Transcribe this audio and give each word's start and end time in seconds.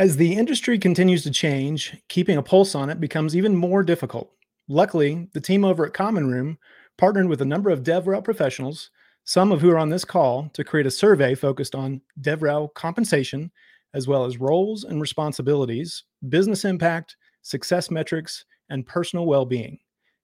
As 0.00 0.16
the 0.16 0.32
industry 0.32 0.78
continues 0.78 1.24
to 1.24 1.30
change, 1.30 1.94
keeping 2.08 2.38
a 2.38 2.42
pulse 2.42 2.74
on 2.74 2.88
it 2.88 3.02
becomes 3.02 3.36
even 3.36 3.54
more 3.54 3.82
difficult. 3.82 4.32
Luckily, 4.66 5.28
the 5.34 5.42
team 5.42 5.62
over 5.62 5.84
at 5.84 5.92
Common 5.92 6.30
Room 6.30 6.56
partnered 6.96 7.28
with 7.28 7.42
a 7.42 7.44
number 7.44 7.68
of 7.68 7.82
DevRel 7.82 8.24
professionals, 8.24 8.88
some 9.24 9.52
of 9.52 9.60
who 9.60 9.68
are 9.68 9.76
on 9.76 9.90
this 9.90 10.06
call, 10.06 10.48
to 10.54 10.64
create 10.64 10.86
a 10.86 10.90
survey 10.90 11.34
focused 11.34 11.74
on 11.74 12.00
DevRel 12.22 12.72
compensation, 12.72 13.52
as 13.92 14.08
well 14.08 14.24
as 14.24 14.40
roles 14.40 14.84
and 14.84 15.02
responsibilities, 15.02 16.04
business 16.30 16.64
impact, 16.64 17.18
success 17.42 17.90
metrics, 17.90 18.46
and 18.70 18.86
personal 18.86 19.26
well 19.26 19.44
being. 19.44 19.78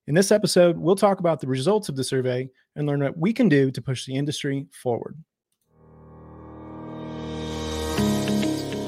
In 0.06 0.14
this 0.14 0.32
episode, 0.32 0.78
we'll 0.78 0.96
talk 0.96 1.20
about 1.20 1.38
the 1.38 1.48
results 1.48 1.90
of 1.90 1.96
the 1.96 2.04
survey 2.04 2.48
and 2.76 2.86
learn 2.86 3.00
what 3.00 3.18
we 3.18 3.34
can 3.34 3.50
do 3.50 3.70
to 3.70 3.82
push 3.82 4.06
the 4.06 4.16
industry 4.16 4.68
forward. 4.72 5.22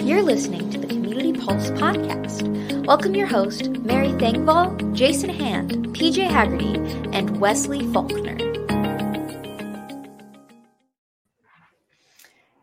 You're 0.09 0.23
listening 0.23 0.71
to 0.71 0.79
the 0.79 0.87
Community 0.87 1.35
Pulse 1.35 1.69
podcast. 1.73 2.87
Welcome 2.87 3.15
your 3.15 3.27
host, 3.27 3.69
Mary 3.80 4.09
Thengvall, 4.12 4.95
Jason 4.95 5.29
Hand, 5.29 5.89
PJ 5.89 6.27
Hagerty, 6.27 7.15
and 7.15 7.39
Wesley 7.39 7.87
Faulkner. 7.93 8.39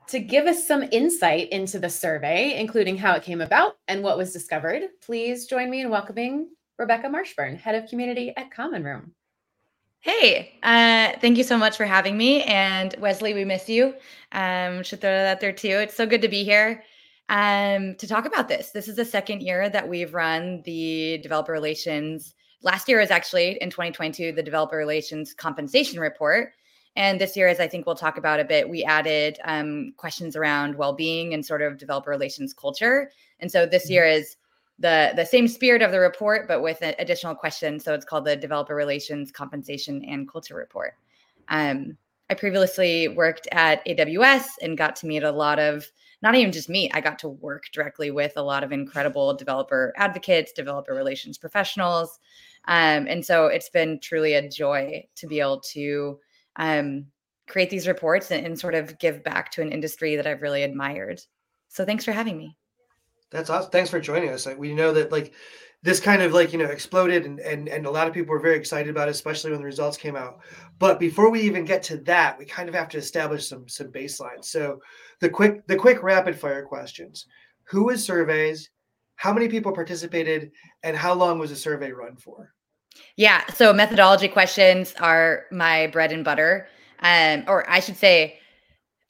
To 0.08 0.20
give 0.20 0.48
us 0.48 0.68
some 0.68 0.86
insight 0.92 1.50
into 1.50 1.78
the 1.78 1.88
survey, 1.88 2.60
including 2.60 2.98
how 2.98 3.14
it 3.14 3.22
came 3.22 3.42
about 3.42 3.78
and 3.88 4.02
what 4.02 4.18
was 4.18 4.34
discovered, 4.34 4.82
please 5.04 5.46
join 5.46 5.70
me 5.70 5.82
in 5.82 5.92
welcoming 5.92 6.50
Rebecca 6.80 7.10
Marshburn, 7.10 7.60
Head 7.60 7.76
of 7.76 7.88
Community 7.88 8.34
at 8.36 8.50
Common 8.50 8.84
Room. 8.84 9.14
Hey, 10.00 10.58
uh, 10.64 11.12
thank 11.22 11.38
you 11.38 11.44
so 11.44 11.60
much 11.60 11.78
for 11.78 11.86
having 11.86 12.18
me. 12.18 12.42
And 12.42 12.96
Wesley, 12.98 13.36
we 13.36 13.46
miss 13.46 13.70
you. 13.70 13.94
Um, 14.32 14.82
should 14.82 15.02
throw 15.02 15.12
that 15.12 15.42
there 15.42 15.54
too. 15.54 15.68
It's 15.68 15.96
so 15.96 16.08
good 16.08 16.24
to 16.24 16.28
be 16.28 16.44
here 16.44 16.82
um, 17.30 17.96
to 17.96 18.08
talk 18.08 18.26
about 18.26 18.48
this. 18.48 18.72
This 18.72 18.88
is 18.88 18.96
the 18.96 19.06
second 19.06 19.42
year 19.42 19.70
that 19.70 19.88
we've 19.88 20.14
run 20.14 20.62
the 20.66 21.20
developer 21.20 21.52
relations. 21.52 22.36
Last 22.62 22.88
year 22.88 23.00
was 23.00 23.12
actually 23.12 23.58
in 23.62 23.70
2022, 23.70 24.32
the 24.32 24.44
developer 24.44 24.78
relations 24.78 25.34
compensation 25.34 26.00
report. 26.00 26.54
And 26.96 27.20
this 27.20 27.36
year, 27.36 27.48
as 27.48 27.60
I 27.60 27.68
think 27.68 27.86
we'll 27.86 27.96
talk 27.96 28.18
about 28.18 28.40
a 28.40 28.46
bit, 28.46 28.70
we 28.70 28.84
added 28.84 29.38
um, 29.44 29.94
questions 29.98 30.36
around 30.36 30.76
well-being 30.76 31.34
and 31.34 31.46
sort 31.46 31.62
of 31.62 31.78
developer 31.78 32.10
relations 32.10 32.54
culture. 32.54 33.12
And 33.40 33.52
so 33.52 33.66
this 33.66 33.86
mm-hmm. 33.86 33.94
year 33.94 34.06
is 34.06 34.38
the 34.80 35.14
the 35.16 35.26
same 35.26 35.48
spirit 35.48 35.82
of 35.82 35.92
the 35.92 36.00
report, 36.00 36.48
but 36.48 36.62
with 36.62 36.82
an 36.82 36.96
additional 37.00 37.36
questions. 37.36 37.84
So 37.84 37.94
it's 37.94 38.06
called 38.06 38.26
the 38.26 38.36
Developer 38.36 38.76
Relations 38.76 39.32
Compensation 39.32 40.04
and 40.06 40.30
Culture 40.30 40.56
Report. 40.56 40.96
Um, 41.48 41.98
I 42.30 42.34
previously 42.34 43.08
worked 43.08 43.48
at 43.52 43.86
AWS 43.86 44.46
and 44.62 44.78
got 44.78 44.96
to 44.98 45.08
meet 45.08 45.24
a 45.24 45.32
lot 45.32 45.60
of 45.60 45.86
not 46.22 46.36
even 46.36 46.52
just 46.52 46.70
me, 46.70 46.90
I 46.92 47.02
got 47.02 47.20
to 47.20 47.30
work 47.30 47.66
directly 47.72 48.10
with 48.10 48.34
a 48.36 48.42
lot 48.42 48.64
of 48.64 48.72
incredible 48.72 49.36
developer 49.36 49.94
advocates, 49.96 50.52
developer 50.54 50.94
relations 50.94 51.38
professionals. 51.38 52.20
Um, 52.68 53.06
and 53.08 53.24
so 53.24 53.46
it's 53.46 53.70
been 53.70 54.00
truly 54.00 54.34
a 54.34 54.50
joy 54.50 55.06
to 55.18 55.28
be 55.28 55.40
able 55.40 55.60
to 55.74 56.20
um, 56.56 57.06
create 57.48 57.70
these 57.70 57.88
reports 57.88 58.32
and, 58.32 58.44
and, 58.44 58.60
sort 58.60 58.74
of 58.74 58.98
give 58.98 59.24
back 59.24 59.52
to 59.52 59.62
an 59.62 59.72
industry 59.72 60.16
that 60.16 60.26
I've 60.26 60.42
really 60.42 60.64
admired. 60.64 61.22
So 61.68 61.86
thanks 61.86 62.04
for 62.04 62.12
having 62.12 62.38
me. 62.38 62.58
That's 63.30 63.52
awesome. 63.52 63.70
Thanks 63.70 63.90
for 63.90 64.00
joining 64.00 64.30
us. 64.30 64.48
we 64.58 64.74
know 64.74 64.94
that 64.94 65.12
like 65.12 65.34
this 65.86 66.00
kind 66.00 66.24
of 66.24 66.34
like 66.34 66.52
you 66.52 66.58
know 66.58 66.66
exploded 66.66 67.26
and, 67.26 67.40
and 67.40 67.70
and 67.70 67.86
a 67.86 67.92
lot 67.92 68.08
of 68.08 68.14
people 68.14 68.32
were 68.32 68.40
very 68.40 68.58
excited 68.58 68.90
about 68.90 69.08
it 69.08 69.12
especially 69.12 69.52
when 69.52 69.60
the 69.60 69.66
results 69.66 69.98
came 69.98 70.16
out. 70.16 70.40
But 70.80 71.00
before 71.00 71.30
we 71.30 71.42
even 71.42 71.64
get 71.64 71.84
to 71.84 71.98
that 71.98 72.38
we 72.40 72.46
kind 72.46 72.68
of 72.68 72.74
have 72.74 72.90
to 72.90 72.98
establish 72.98 73.48
some 73.48 73.70
some 73.70 73.92
baselines. 73.92 74.46
So 74.46 74.82
the 75.22 75.30
quick 75.30 75.66
the 75.68 75.76
quick 75.76 76.02
rapid 76.02 76.38
fire 76.38 76.66
questions. 76.66 77.28
Who 77.66 77.86
was 77.86 78.04
surveys? 78.04 78.72
How 79.16 79.32
many 79.32 79.48
people 79.48 79.72
participated? 79.72 80.52
And 80.84 80.98
how 80.98 81.14
long 81.14 81.38
was 81.40 81.52
the 81.52 81.56
survey 81.56 81.92
run 81.92 82.18
for? 82.18 82.52
Yeah 83.16 83.46
so 83.54 83.72
methodology 83.72 84.28
questions 84.28 84.96
are 85.00 85.44
my 85.52 85.86
bread 85.88 86.12
and 86.12 86.26
butter. 86.26 86.68
Um, 87.02 87.44
or 87.48 87.70
i 87.70 87.80
should 87.80 87.98
say 87.98 88.40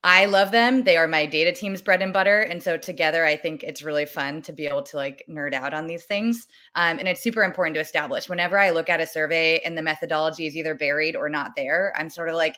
I 0.06 0.26
love 0.26 0.52
them. 0.52 0.84
They 0.84 0.98
are 0.98 1.08
my 1.08 1.26
data 1.26 1.52
team's 1.52 1.82
bread 1.82 2.04
and 2.04 2.14
butter. 2.14 2.42
And 2.42 2.62
so 2.62 2.78
together, 2.78 3.26
I 3.26 3.36
think 3.36 3.64
it's 3.64 3.82
really 3.82 4.06
fun 4.06 4.44
to 4.44 4.54
be 4.54 4.68
able 4.68 4.84
to 4.84 4.98
like 4.98 5.26
nerd 5.28 5.56
out 5.56 5.74
on 5.74 5.88
these 5.88 6.04
things. 6.04 6.48
Um, 6.76 7.00
and 7.00 7.08
it's 7.08 7.24
super 7.24 7.42
important 7.42 7.74
to 7.74 7.82
establish 7.82 8.30
whenever 8.30 8.60
I 8.60 8.70
look 8.70 8.88
at 8.88 9.02
a 9.02 9.08
survey 9.08 9.62
and 9.66 9.76
the 9.76 9.82
methodology 9.82 10.46
is 10.46 10.56
either 10.56 10.76
buried 10.76 11.16
or 11.16 11.28
not 11.28 11.54
there, 11.56 11.92
I'm 11.98 12.12
sort 12.12 12.30
of 12.30 12.36
like, 12.36 12.56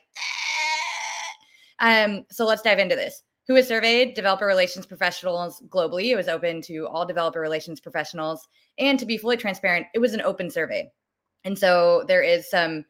eh. 1.80 2.04
um, 2.04 2.26
so 2.30 2.46
let's 2.46 2.62
dive 2.64 2.80
into 2.80 2.98
this. 2.98 3.24
Who 3.48 3.54
was 3.54 3.66
surveyed? 3.66 4.14
Developer 4.14 4.46
relations 4.46 4.86
professionals 4.86 5.64
globally. 5.70 6.08
It 6.10 6.18
was 6.18 6.28
open 6.28 6.62
to 6.64 6.86
all 6.88 7.06
developer 7.06 7.40
relations 7.40 7.80
professionals. 7.80 8.46
And 8.78 9.00
to 9.00 9.06
be 9.06 9.18
fully 9.18 9.38
transparent, 9.38 9.88
it 9.96 10.00
was 10.00 10.14
an 10.14 10.20
open 10.20 10.50
survey. 10.50 10.92
And 11.46 11.58
so 11.58 12.04
there 12.10 12.22
is 12.22 12.50
some 12.50 12.84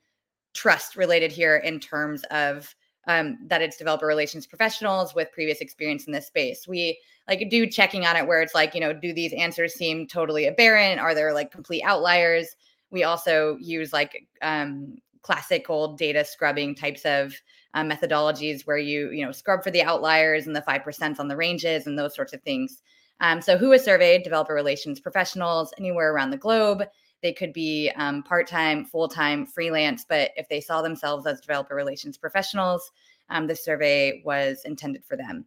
trust 0.56 0.96
related 0.96 1.32
here 1.32 1.58
in 1.58 1.80
terms 1.80 2.24
of 2.32 2.74
um, 3.08 3.38
that 3.48 3.62
it's 3.62 3.78
developer 3.78 4.06
relations 4.06 4.46
professionals 4.46 5.16
with 5.16 5.32
previous 5.32 5.60
experience 5.60 6.06
in 6.06 6.14
this 6.14 6.28
space. 6.28 6.68
We 6.68 7.00
like 7.28 7.50
do 7.50 7.66
checking 7.68 8.06
on 8.06 8.16
it 8.16 8.28
where 8.28 8.42
it's 8.42 8.56
like, 8.56 8.76
you 8.76 8.82
know, 8.82 8.94
do 8.94 9.14
these 9.14 9.34
answers 9.34 9.74
seem 9.74 10.08
totally 10.08 10.46
aberrant? 10.46 11.00
Are 11.00 11.16
there 11.16 11.34
like 11.34 11.52
complete 11.52 11.84
outliers? 11.84 12.56
We 12.90 13.04
also 13.04 13.58
use 13.60 13.92
like 13.92 14.28
um, 14.42 14.98
classic 15.22 15.70
old 15.70 15.98
data 15.98 16.24
scrubbing 16.24 16.76
types 16.76 17.06
of 17.06 17.34
um, 17.74 17.90
methodologies 17.90 18.66
where 18.66 18.78
you, 18.78 19.12
you 19.12 19.26
know, 19.26 19.32
scrub 19.32 19.64
for 19.64 19.72
the 19.72 19.84
outliers 19.84 20.48
and 20.48 20.56
the 20.56 20.62
5% 20.62 21.20
on 21.20 21.28
the 21.28 21.36
ranges 21.36 21.86
and 21.86 21.98
those 21.98 22.16
sorts 22.16 22.34
of 22.34 22.42
things. 22.44 22.82
Um, 23.20 23.42
so 23.42 23.58
who 23.58 23.70
was 23.70 23.84
surveyed? 23.84 24.24
Developer 24.24 24.54
relations 24.54 25.00
professionals 25.00 25.74
anywhere 25.78 26.14
around 26.14 26.30
the 26.30 26.38
globe. 26.38 26.84
They 27.22 27.34
could 27.34 27.54
be 27.54 27.92
um, 27.96 28.24
part 28.24 28.48
time, 28.48 28.86
full 28.86 29.08
time, 29.08 29.46
freelance, 29.46 30.06
but 30.08 30.32
if 30.36 30.48
they 30.50 30.62
saw 30.62 30.82
themselves 30.82 31.26
as 31.26 31.42
developer 31.42 31.76
relations 31.76 32.18
professionals, 32.18 32.92
um, 33.30 33.48
the 33.48 33.56
survey 33.56 34.22
was 34.26 34.62
intended 34.66 35.04
for 35.04 35.18
them. 35.18 35.46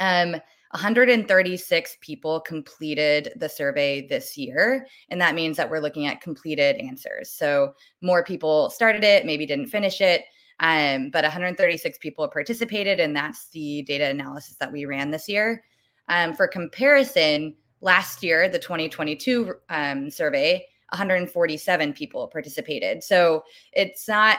Um, 0.00 0.36
136 0.72 1.96
people 2.00 2.40
completed 2.40 3.32
the 3.36 3.48
survey 3.48 4.06
this 4.06 4.36
year. 4.36 4.86
And 5.08 5.20
that 5.20 5.34
means 5.34 5.56
that 5.56 5.70
we're 5.70 5.80
looking 5.80 6.06
at 6.06 6.20
completed 6.20 6.76
answers. 6.76 7.30
So 7.30 7.74
more 8.02 8.24
people 8.24 8.68
started 8.70 9.04
it, 9.04 9.24
maybe 9.24 9.46
didn't 9.46 9.68
finish 9.68 10.00
it. 10.00 10.24
Um, 10.60 11.10
but 11.10 11.22
136 11.22 11.98
people 11.98 12.28
participated, 12.28 12.98
and 12.98 13.14
that's 13.14 13.48
the 13.50 13.82
data 13.82 14.08
analysis 14.08 14.56
that 14.56 14.72
we 14.72 14.86
ran 14.86 15.10
this 15.10 15.28
year. 15.28 15.62
Um, 16.08 16.32
for 16.32 16.48
comparison, 16.48 17.54
last 17.82 18.22
year, 18.22 18.48
the 18.48 18.58
2022 18.58 19.54
um, 19.68 20.10
survey, 20.10 20.66
147 20.90 21.92
people 21.92 22.28
participated. 22.28 23.02
So 23.02 23.44
it's 23.72 24.08
not 24.08 24.38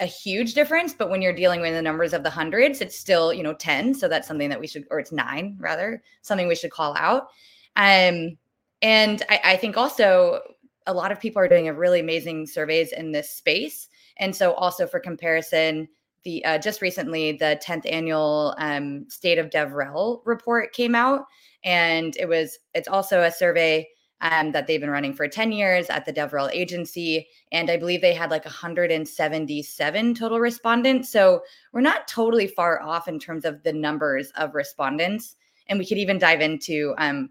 a 0.00 0.06
huge 0.06 0.54
difference, 0.54 0.92
but 0.92 1.08
when 1.08 1.22
you're 1.22 1.32
dealing 1.32 1.60
with 1.60 1.72
the 1.72 1.82
numbers 1.82 2.12
of 2.12 2.22
the 2.22 2.30
hundreds, 2.30 2.80
it's 2.80 2.98
still, 2.98 3.32
you 3.32 3.42
know, 3.42 3.54
10. 3.54 3.94
So 3.94 4.08
that's 4.08 4.26
something 4.26 4.48
that 4.48 4.60
we 4.60 4.66
should, 4.66 4.84
or 4.90 4.98
it's 4.98 5.12
nine 5.12 5.56
rather, 5.60 6.02
something 6.22 6.48
we 6.48 6.56
should 6.56 6.72
call 6.72 6.96
out. 6.96 7.28
Um, 7.76 8.36
and 8.82 9.22
I, 9.28 9.40
I 9.44 9.56
think 9.56 9.76
also 9.76 10.40
a 10.86 10.92
lot 10.92 11.12
of 11.12 11.20
people 11.20 11.40
are 11.40 11.48
doing 11.48 11.68
a 11.68 11.74
really 11.74 12.00
amazing 12.00 12.46
surveys 12.46 12.92
in 12.92 13.12
this 13.12 13.30
space. 13.30 13.88
And 14.18 14.34
so 14.34 14.52
also 14.54 14.86
for 14.86 15.00
comparison, 15.00 15.88
the 16.24 16.44
uh, 16.44 16.58
just 16.58 16.82
recently 16.82 17.32
the 17.32 17.60
10th 17.64 17.90
annual 17.90 18.54
um, 18.58 19.06
state 19.08 19.38
of 19.38 19.50
devrel 19.50 20.22
report 20.24 20.72
came 20.72 20.94
out 20.94 21.26
and 21.64 22.16
it 22.16 22.26
was 22.26 22.58
it's 22.74 22.88
also 22.88 23.22
a 23.22 23.30
survey 23.30 23.86
um, 24.24 24.52
that 24.52 24.66
they've 24.66 24.80
been 24.80 24.90
running 24.90 25.12
for 25.12 25.28
10 25.28 25.52
years 25.52 25.90
at 25.90 26.06
the 26.06 26.12
DevRel 26.12 26.50
agency. 26.50 27.28
And 27.52 27.70
I 27.70 27.76
believe 27.76 28.00
they 28.00 28.14
had 28.14 28.30
like 28.30 28.46
177 28.46 30.14
total 30.14 30.40
respondents. 30.40 31.10
So 31.10 31.42
we're 31.72 31.82
not 31.82 32.08
totally 32.08 32.46
far 32.46 32.82
off 32.82 33.06
in 33.06 33.20
terms 33.20 33.44
of 33.44 33.62
the 33.62 33.72
numbers 33.72 34.32
of 34.36 34.54
respondents. 34.54 35.36
And 35.68 35.78
we 35.78 35.86
could 35.86 35.98
even 35.98 36.18
dive 36.18 36.40
into 36.40 36.94
um, 36.96 37.30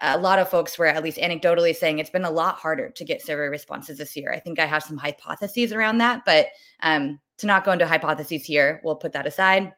a 0.00 0.18
lot 0.18 0.38
of 0.38 0.48
folks 0.48 0.78
were 0.78 0.86
at 0.86 1.02
least 1.02 1.18
anecdotally 1.18 1.74
saying 1.74 1.98
it's 1.98 2.10
been 2.10 2.24
a 2.24 2.30
lot 2.30 2.56
harder 2.56 2.90
to 2.90 3.04
get 3.04 3.22
survey 3.22 3.48
responses 3.48 3.98
this 3.98 4.16
year. 4.16 4.32
I 4.32 4.38
think 4.38 4.60
I 4.60 4.66
have 4.66 4.84
some 4.84 4.98
hypotheses 4.98 5.72
around 5.72 5.98
that, 5.98 6.24
but 6.24 6.48
um, 6.82 7.18
to 7.38 7.46
not 7.46 7.64
go 7.64 7.72
into 7.72 7.86
hypotheses 7.86 8.44
here, 8.44 8.80
we'll 8.84 8.96
put 8.96 9.12
that 9.12 9.26
aside. 9.26 9.72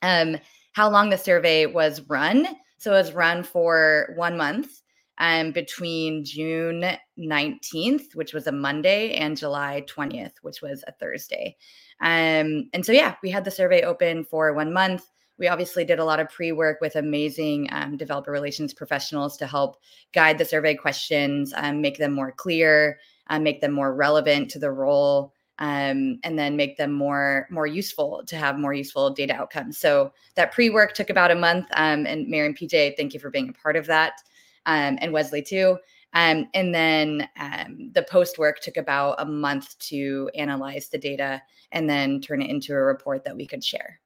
Um, 0.00 0.38
how 0.72 0.88
long 0.88 1.10
the 1.10 1.18
survey 1.18 1.66
was 1.66 2.02
run. 2.02 2.46
So 2.78 2.92
it 2.92 2.98
was 2.98 3.12
run 3.12 3.42
for 3.42 4.12
one 4.16 4.36
month 4.36 4.80
um, 5.18 5.52
between 5.52 6.24
June 6.24 6.84
19th, 7.18 8.14
which 8.14 8.32
was 8.32 8.46
a 8.46 8.52
Monday, 8.52 9.14
and 9.14 9.36
July 9.36 9.84
20th, 9.88 10.34
which 10.42 10.62
was 10.62 10.84
a 10.86 10.92
Thursday. 10.92 11.56
Um, 12.00 12.70
and 12.72 12.84
so, 12.84 12.92
yeah, 12.92 13.16
we 13.22 13.30
had 13.30 13.44
the 13.44 13.50
survey 13.50 13.82
open 13.82 14.24
for 14.24 14.52
one 14.54 14.72
month. 14.72 15.04
We 15.38 15.48
obviously 15.48 15.84
did 15.84 15.98
a 15.98 16.04
lot 16.04 16.20
of 16.20 16.28
pre 16.28 16.52
work 16.52 16.80
with 16.80 16.96
amazing 16.96 17.68
um, 17.72 17.96
developer 17.96 18.32
relations 18.32 18.72
professionals 18.74 19.36
to 19.38 19.46
help 19.46 19.76
guide 20.12 20.38
the 20.38 20.44
survey 20.44 20.74
questions, 20.74 21.52
um, 21.56 21.80
make 21.80 21.98
them 21.98 22.12
more 22.12 22.32
clear, 22.32 22.98
uh, 23.28 23.38
make 23.38 23.60
them 23.60 23.72
more 23.72 23.94
relevant 23.94 24.50
to 24.52 24.58
the 24.58 24.70
role. 24.70 25.32
um, 25.60 26.20
and 26.22 26.38
then 26.38 26.56
make 26.56 26.76
them 26.76 26.92
more 26.92 27.48
more 27.50 27.66
useful 27.66 28.22
to 28.26 28.36
have 28.36 28.58
more 28.58 28.72
useful 28.72 29.10
data 29.10 29.34
outcomes. 29.34 29.78
So 29.78 30.12
that 30.36 30.52
pre 30.52 30.70
work 30.70 30.94
took 30.94 31.10
about 31.10 31.30
a 31.30 31.34
month, 31.34 31.66
um, 31.74 32.06
and 32.06 32.28
Mary 32.28 32.46
and 32.46 32.56
PJ, 32.56 32.96
thank 32.96 33.12
you 33.14 33.20
for 33.20 33.30
being 33.30 33.48
a 33.48 33.52
part 33.52 33.76
of 33.76 33.86
that, 33.86 34.22
um, 34.68 34.98
and 35.00 35.12
Wesley 35.12 35.42
too. 35.42 35.78
Um, 36.12 36.48
and 36.54 36.74
then 36.74 37.28
um, 37.38 37.90
the 37.94 38.06
post 38.08 38.38
work 38.38 38.60
took 38.60 38.76
about 38.76 39.16
a 39.18 39.24
month 39.24 39.78
to 39.80 40.30
analyze 40.34 40.88
the 40.88 40.98
data 40.98 41.42
and 41.72 41.88
then 41.88 42.20
turn 42.20 42.40
it 42.40 42.50
into 42.50 42.72
a 42.72 42.80
report 42.80 43.24
that 43.24 43.36
we 43.36 43.46
could 43.46 43.64
share. 43.64 44.00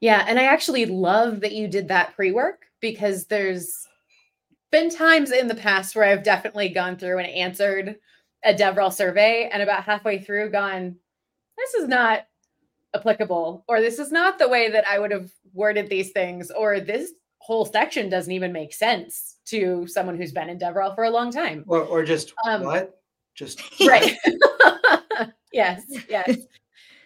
Yeah, 0.00 0.24
and 0.26 0.38
I 0.38 0.44
actually 0.44 0.86
love 0.86 1.40
that 1.40 1.52
you 1.52 1.68
did 1.68 1.88
that 1.88 2.14
pre 2.14 2.32
work 2.32 2.66
because 2.80 3.26
there's 3.26 3.86
been 4.72 4.88
times 4.88 5.30
in 5.30 5.48
the 5.48 5.54
past 5.54 5.94
where 5.94 6.06
I've 6.06 6.22
definitely 6.22 6.70
gone 6.70 6.96
through 6.96 7.18
and 7.18 7.28
answered 7.28 7.96
a 8.44 8.54
DevRel 8.54 8.92
survey 8.92 9.50
and 9.52 9.62
about 9.62 9.84
halfway 9.84 10.18
through 10.18 10.50
gone, 10.50 10.96
this 11.58 11.74
is 11.74 11.88
not 11.88 12.26
applicable, 12.94 13.64
or 13.68 13.80
this 13.80 13.98
is 13.98 14.10
not 14.10 14.38
the 14.38 14.48
way 14.48 14.70
that 14.70 14.86
I 14.88 14.98
would 14.98 15.10
have 15.10 15.30
worded 15.52 15.88
these 15.88 16.12
things, 16.12 16.50
or 16.50 16.80
this 16.80 17.12
whole 17.50 17.64
section 17.64 18.08
doesn't 18.08 18.32
even 18.32 18.52
make 18.52 18.72
sense 18.72 19.38
to 19.44 19.84
someone 19.88 20.16
who's 20.16 20.30
been 20.30 20.48
in 20.48 20.56
DevRel 20.56 20.94
for 20.94 21.02
a 21.02 21.10
long 21.10 21.32
time. 21.32 21.64
Or, 21.66 21.80
or 21.80 22.04
just 22.04 22.32
um, 22.46 22.62
what? 22.62 23.00
Just 23.34 23.60
right. 23.86 24.16
yes, 25.52 25.82
yes. 26.08 26.36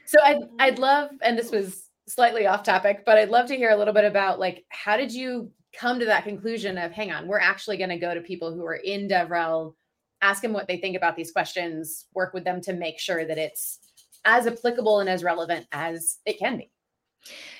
So 0.04 0.18
I'd 0.22 0.42
I'd 0.58 0.78
love, 0.78 1.10
and 1.22 1.38
this 1.38 1.50
was 1.50 1.88
slightly 2.06 2.46
off 2.46 2.62
topic, 2.62 3.04
but 3.06 3.16
I'd 3.16 3.30
love 3.30 3.46
to 3.46 3.56
hear 3.56 3.70
a 3.70 3.76
little 3.76 3.94
bit 3.94 4.04
about 4.04 4.38
like 4.38 4.66
how 4.68 4.98
did 4.98 5.12
you 5.12 5.50
come 5.74 5.98
to 5.98 6.04
that 6.04 6.24
conclusion 6.24 6.76
of 6.76 6.92
hang 6.92 7.10
on, 7.10 7.26
we're 7.26 7.40
actually 7.40 7.78
going 7.78 7.88
to 7.88 7.96
go 7.96 8.12
to 8.12 8.20
people 8.20 8.52
who 8.52 8.66
are 8.66 8.76
in 8.76 9.08
DevRel 9.08 9.74
ask 10.20 10.42
them 10.42 10.52
what 10.52 10.68
they 10.68 10.76
think 10.76 10.94
about 10.94 11.16
these 11.16 11.32
questions, 11.32 12.06
work 12.14 12.34
with 12.34 12.44
them 12.44 12.60
to 12.62 12.74
make 12.74 12.98
sure 12.98 13.24
that 13.26 13.38
it's 13.38 13.78
as 14.26 14.46
applicable 14.46 15.00
and 15.00 15.08
as 15.08 15.24
relevant 15.24 15.66
as 15.72 16.18
it 16.26 16.38
can 16.38 16.58
be. 16.58 16.70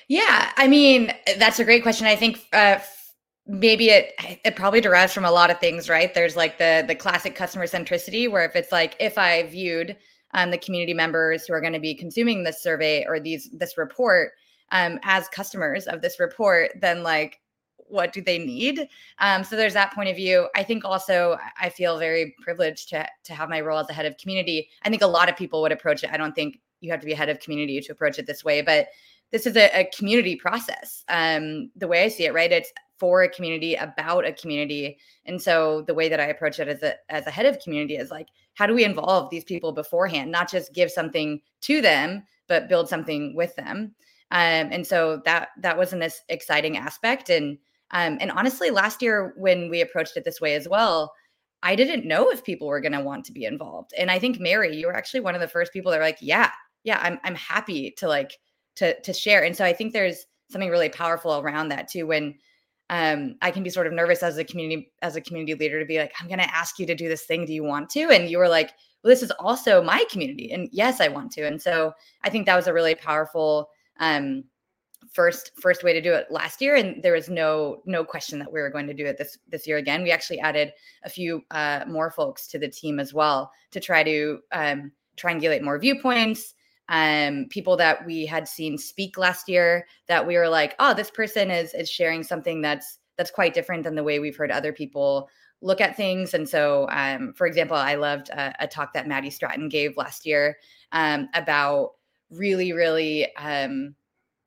Yeah, 0.07 0.51
I 0.57 0.67
mean, 0.67 1.11
that's 1.37 1.59
a 1.59 1.63
great 1.65 1.83
question. 1.83 2.05
I 2.07 2.15
think 2.15 2.45
uh, 2.53 2.79
maybe 3.47 3.89
it 3.89 4.13
it 4.43 4.55
probably 4.55 4.81
derives 4.81 5.13
from 5.13 5.25
a 5.25 5.31
lot 5.31 5.49
of 5.49 5.59
things, 5.59 5.89
right? 5.89 6.13
There's 6.13 6.35
like 6.35 6.57
the 6.57 6.83
the 6.87 6.95
classic 6.95 7.35
customer 7.35 7.65
centricity, 7.65 8.29
where 8.29 8.45
if 8.45 8.55
it's 8.55 8.71
like 8.71 8.95
if 8.99 9.17
I 9.17 9.43
viewed 9.43 9.97
um, 10.33 10.51
the 10.51 10.57
community 10.57 10.93
members 10.93 11.45
who 11.45 11.53
are 11.53 11.61
going 11.61 11.73
to 11.73 11.79
be 11.79 11.95
consuming 11.95 12.43
this 12.43 12.61
survey 12.61 13.05
or 13.07 13.19
these 13.19 13.49
this 13.53 13.77
report 13.77 14.31
um, 14.71 14.99
as 15.03 15.27
customers 15.29 15.87
of 15.87 16.01
this 16.01 16.19
report, 16.19 16.71
then 16.79 17.03
like 17.03 17.39
what 17.87 18.11
do 18.11 18.21
they 18.21 18.39
need 18.39 18.87
um, 19.19 19.43
so 19.43 19.55
there's 19.55 19.73
that 19.73 19.93
point 19.93 20.09
of 20.09 20.15
view 20.15 20.47
i 20.55 20.63
think 20.63 20.83
also 20.83 21.37
i 21.59 21.69
feel 21.69 21.99
very 21.99 22.33
privileged 22.41 22.89
to, 22.89 23.05
to 23.23 23.33
have 23.33 23.47
my 23.47 23.61
role 23.61 23.77
as 23.77 23.89
a 23.89 23.93
head 23.93 24.05
of 24.07 24.17
community 24.17 24.67
i 24.83 24.89
think 24.89 25.01
a 25.01 25.07
lot 25.07 25.29
of 25.29 25.35
people 25.37 25.61
would 25.61 25.71
approach 25.71 26.03
it 26.03 26.09
i 26.11 26.17
don't 26.17 26.33
think 26.33 26.59
you 26.81 26.91
have 26.91 26.99
to 26.99 27.05
be 27.05 27.13
head 27.13 27.29
of 27.29 27.39
community 27.39 27.79
to 27.79 27.91
approach 27.91 28.17
it 28.17 28.25
this 28.25 28.43
way 28.43 28.61
but 28.61 28.87
this 29.31 29.45
is 29.45 29.55
a, 29.55 29.69
a 29.79 29.89
community 29.97 30.35
process. 30.35 31.03
Um, 31.09 31.71
the 31.75 31.87
way 31.87 32.03
i 32.03 32.07
see 32.07 32.25
it 32.25 32.33
right 32.33 32.51
it's 32.51 32.71
for 32.97 33.23
a 33.23 33.29
community 33.29 33.75
about 33.75 34.25
a 34.25 34.31
community. 34.31 34.97
And 35.25 35.41
so 35.41 35.83
the 35.87 35.93
way 35.93 36.07
that 36.07 36.19
i 36.19 36.25
approach 36.25 36.59
it 36.59 36.67
as 36.67 36.81
a 36.81 36.95
as 37.09 37.27
a 37.27 37.31
head 37.31 37.45
of 37.45 37.59
community 37.59 37.95
is 37.95 38.11
like 38.11 38.27
how 38.53 38.65
do 38.65 38.73
we 38.73 38.85
involve 38.85 39.29
these 39.29 39.43
people 39.43 39.73
beforehand? 39.73 40.31
Not 40.31 40.49
just 40.49 40.73
give 40.73 40.89
something 40.89 41.41
to 41.61 41.81
them 41.81 42.23
but 42.47 42.69
build 42.69 42.87
something 42.89 43.35
with 43.35 43.55
them. 43.55 43.95
Um, 44.31 44.69
and 44.71 44.85
so 44.85 45.21
that 45.25 45.49
that 45.61 45.77
was 45.77 45.93
an 45.93 46.03
exciting 46.29 46.77
aspect. 46.77 47.29
And 47.29 47.57
um, 47.91 48.17
and 48.19 48.31
honestly, 48.31 48.71
last 48.71 49.01
year 49.01 49.33
when 49.37 49.69
we 49.69 49.81
approached 49.81 50.17
it 50.17 50.25
this 50.25 50.41
way 50.41 50.55
as 50.55 50.67
well, 50.67 51.13
I 51.63 51.75
didn't 51.75 52.07
know 52.07 52.29
if 52.29 52.43
people 52.43 52.67
were 52.67 52.81
going 52.81 52.91
to 52.93 53.01
want 53.01 53.25
to 53.25 53.31
be 53.31 53.45
involved. 53.45 53.93
And 53.97 54.09
I 54.09 54.19
think 54.19 54.39
Mary, 54.39 54.75
you 54.75 54.87
were 54.87 54.95
actually 54.95 55.19
one 55.19 55.35
of 55.35 55.41
the 55.41 55.47
first 55.47 55.71
people 55.71 55.91
that 55.91 55.99
were 55.99 56.03
like, 56.03 56.17
"Yeah, 56.21 56.51
yeah, 56.83 56.99
I'm 57.01 57.19
I'm 57.23 57.35
happy 57.35 57.91
to 57.97 58.07
like 58.07 58.37
to 58.75 58.99
to 59.01 59.13
share." 59.13 59.43
And 59.43 59.55
so 59.55 59.65
I 59.65 59.73
think 59.73 59.93
there's 59.93 60.25
something 60.49 60.69
really 60.69 60.89
powerful 60.89 61.39
around 61.39 61.69
that 61.69 61.87
too. 61.87 62.07
When 62.07 62.35
um, 62.89 63.35
I 63.41 63.49
can 63.51 63.63
be 63.63 63.69
sort 63.69 63.87
of 63.87 63.93
nervous 63.93 64.21
as 64.21 64.37
a 64.37 64.43
community 64.43 64.91
as 65.01 65.15
a 65.15 65.21
community 65.21 65.55
leader 65.55 65.79
to 65.79 65.85
be 65.85 65.97
like, 65.97 66.13
"I'm 66.19 66.27
going 66.27 66.39
to 66.39 66.55
ask 66.55 66.79
you 66.79 66.85
to 66.85 66.95
do 66.95 67.09
this 67.09 67.23
thing. 67.23 67.45
Do 67.45 67.53
you 67.53 67.63
want 67.63 67.89
to?" 67.91 68.09
And 68.09 68.29
you 68.29 68.37
were 68.37 68.49
like, 68.49 68.73
"Well, 69.03 69.09
this 69.09 69.23
is 69.23 69.31
also 69.31 69.81
my 69.81 70.03
community, 70.09 70.51
and 70.51 70.69
yes, 70.71 71.01
I 71.01 71.07
want 71.07 71.31
to." 71.33 71.45
And 71.45 71.61
so 71.61 71.93
I 72.23 72.29
think 72.29 72.45
that 72.45 72.55
was 72.55 72.67
a 72.67 72.73
really 72.73 72.95
powerful 72.95 73.69
um, 73.99 74.43
first 75.11 75.51
first 75.59 75.83
way 75.83 75.93
to 75.93 76.01
do 76.01 76.13
it 76.13 76.27
last 76.29 76.61
year 76.61 76.75
and 76.75 77.01
there 77.03 77.13
was 77.13 77.29
no 77.29 77.81
no 77.85 78.03
question 78.03 78.39
that 78.39 78.51
we 78.51 78.59
were 78.59 78.69
going 78.69 78.87
to 78.87 78.93
do 78.93 79.05
it 79.05 79.17
this 79.17 79.37
this 79.47 79.67
year 79.67 79.77
again 79.77 80.03
we 80.03 80.11
actually 80.11 80.39
added 80.39 80.73
a 81.03 81.09
few 81.09 81.41
uh, 81.51 81.85
more 81.87 82.11
folks 82.11 82.47
to 82.47 82.59
the 82.59 82.67
team 82.67 82.99
as 82.99 83.13
well 83.13 83.51
to 83.71 83.79
try 83.79 84.03
to 84.03 84.39
um, 84.51 84.91
triangulate 85.17 85.61
more 85.61 85.79
viewpoints 85.79 86.53
um, 86.89 87.47
people 87.49 87.75
that 87.77 88.05
we 88.05 88.25
had 88.25 88.47
seen 88.47 88.77
speak 88.77 89.17
last 89.17 89.49
year 89.49 89.87
that 90.07 90.25
we 90.25 90.37
were 90.37 90.49
like 90.49 90.75
oh 90.79 90.93
this 90.93 91.11
person 91.11 91.49
is 91.49 91.73
is 91.73 91.89
sharing 91.89 92.23
something 92.23 92.61
that's 92.61 92.99
that's 93.17 93.31
quite 93.31 93.53
different 93.53 93.83
than 93.83 93.95
the 93.95 94.03
way 94.03 94.19
we've 94.19 94.35
heard 94.35 94.51
other 94.51 94.73
people 94.73 95.29
look 95.61 95.81
at 95.81 95.97
things 95.97 96.33
and 96.33 96.47
so 96.47 96.87
um, 96.91 97.33
for 97.33 97.47
example 97.47 97.77
i 97.77 97.95
loved 97.95 98.29
a, 98.29 98.53
a, 98.63 98.67
talk 98.67 98.93
that 98.93 99.07
Matty 99.07 99.29
Stratton 99.29 99.69
gave 99.69 99.97
last 99.97 100.25
year 100.25 100.57
um, 100.91 101.29
about 101.33 101.91
really 102.29 102.73
really 102.73 103.33
um, 103.35 103.95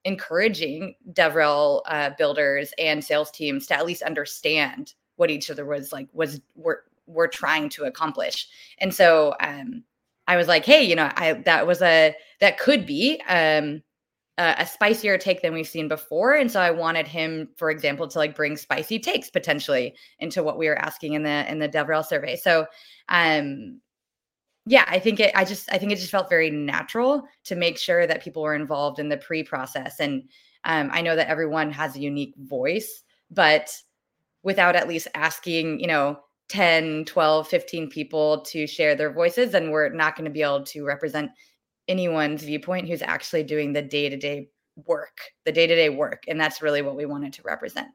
encouraging 0.05 0.95
DevRel 1.13 1.83
uh, 1.87 2.11
builders 2.17 2.73
and 2.79 3.05
sales 3.05 3.31
teams 3.31 3.67
to 3.67 3.77
at 3.77 3.87
least 3.87 4.03
understand 4.03 4.95
what 5.17 5.31
each 5.31 5.51
other 5.51 5.67
was 5.67 5.93
like 5.93 6.09
was 6.13 6.41
were 6.55 6.85
were 7.07 7.29
trying 7.29 7.69
to 7.71 7.85
accomplish. 7.85 8.49
And 8.79 8.95
so 8.95 9.35
um, 9.41 9.83
I 10.29 10.37
was 10.37 10.47
like, 10.47 10.65
hey, 10.65 10.83
you 10.83 10.95
know, 10.95 11.11
I 11.17 11.33
that 11.45 11.67
was 11.67 11.83
a 11.83 12.15
that 12.41 12.59
could 12.59 12.87
be 12.87 13.21
um, 13.29 13.83
a, 14.39 14.55
a 14.59 14.67
spicier 14.67 15.19
take 15.19 15.43
than 15.43 15.53
we've 15.53 15.67
seen 15.67 15.89
before. 15.89 16.35
And 16.35 16.53
so 16.53 16.61
I 16.61 16.71
wanted 16.71 17.09
him, 17.09 17.49
for 17.57 17.71
example, 17.71 18.07
to 18.07 18.19
like 18.19 18.37
bring 18.37 18.57
spicy 18.57 19.01
takes 19.01 19.31
potentially 19.31 19.97
into 20.21 20.45
what 20.45 20.59
we 20.59 20.69
were 20.69 20.79
asking 20.79 21.15
in 21.15 21.25
the 21.25 21.51
in 21.51 21.59
the 21.59 21.69
DevRel 21.69 22.07
survey. 22.07 22.37
So 22.37 22.67
um, 23.09 23.81
yeah, 24.69 24.85
I 24.87 24.99
think 24.99 25.19
it, 25.19 25.33
I 25.35 25.47
just, 25.47 25.73
I 25.73 25.79
think 25.79 25.93
it 25.93 25.97
just 25.97 26.11
felt 26.11 26.29
very 26.29 26.51
natural 26.51 27.27
to 27.45 27.57
make 27.57 27.79
sure 27.79 28.07
that 28.07 28.23
people 28.23 28.43
were 28.43 28.55
involved 28.55 28.99
in 28.99 29.09
the 29.09 29.17
pre 29.17 29.43
process. 29.43 29.99
And 29.99 30.29
um, 30.65 30.91
I 30.93 31.01
know 31.01 31.17
that 31.17 31.29
everyone 31.29 31.71
has 31.71 31.97
a 31.97 32.01
unique 32.01 32.35
voice, 32.37 33.03
but 33.31 33.71
without 34.43 34.77
at 34.77 34.87
least 34.87 35.09
asking, 35.15 35.81
you 35.81 35.87
know, 35.87 36.21
10, 36.49 37.05
12, 37.05 37.49
15 37.49 37.91
people 37.91 38.41
to 38.43 38.67
share 38.67 38.95
their 38.95 39.13
voices, 39.13 39.53
then 39.53 39.71
we're 39.71 39.91
not 39.91 40.17
going 40.17 40.25
to 40.25 40.31
be 40.31 40.43
able 40.43 40.65
to 40.65 40.85
represent 40.85 41.31
anyone's 41.89 42.43
viewpoint 42.43 42.89
who's 42.89 43.03
actually 43.03 43.43
doing 43.43 43.73
the 43.73 43.83
day 43.83 44.09
to 44.09 44.17
day 44.17 44.49
work, 44.87 45.21
the 45.45 45.53
day 45.53 45.67
to 45.67 45.75
day 45.75 45.89
work. 45.89 46.23
And 46.29 46.41
that's 46.41 46.63
really 46.63 46.83
what 46.83 46.97
we 46.97 47.07
wanted 47.07 47.33
to 47.35 47.43
represent. 47.43 47.89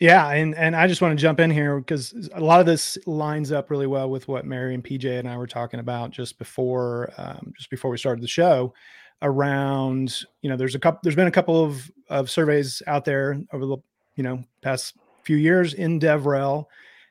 Yeah, 0.00 0.30
and 0.30 0.54
and 0.54 0.74
I 0.74 0.86
just 0.86 1.02
want 1.02 1.16
to 1.16 1.20
jump 1.22 1.40
in 1.40 1.50
here 1.50 1.78
because 1.78 2.30
a 2.34 2.40
lot 2.40 2.58
of 2.58 2.64
this 2.64 2.96
lines 3.06 3.52
up 3.52 3.70
really 3.70 3.86
well 3.86 4.08
with 4.08 4.28
what 4.28 4.46
Mary 4.46 4.74
and 4.74 4.82
PJ 4.82 5.18
and 5.18 5.28
I 5.28 5.36
were 5.36 5.46
talking 5.46 5.78
about 5.78 6.10
just 6.10 6.38
before 6.38 7.12
um, 7.18 7.52
just 7.54 7.68
before 7.68 7.90
we 7.90 7.98
started 7.98 8.24
the 8.24 8.28
show 8.28 8.72
around 9.20 10.22
you 10.40 10.48
know 10.48 10.56
there's 10.56 10.74
a 10.74 10.78
couple 10.78 11.00
there's 11.02 11.14
been 11.14 11.26
a 11.26 11.30
couple 11.30 11.62
of 11.62 11.90
of 12.08 12.30
surveys 12.30 12.82
out 12.86 13.04
there 13.04 13.38
over 13.52 13.66
the 13.66 13.76
you 14.16 14.22
know 14.22 14.42
past 14.62 14.96
few 15.30 15.36
years 15.36 15.74
in 15.74 16.00
DevRel. 16.00 16.64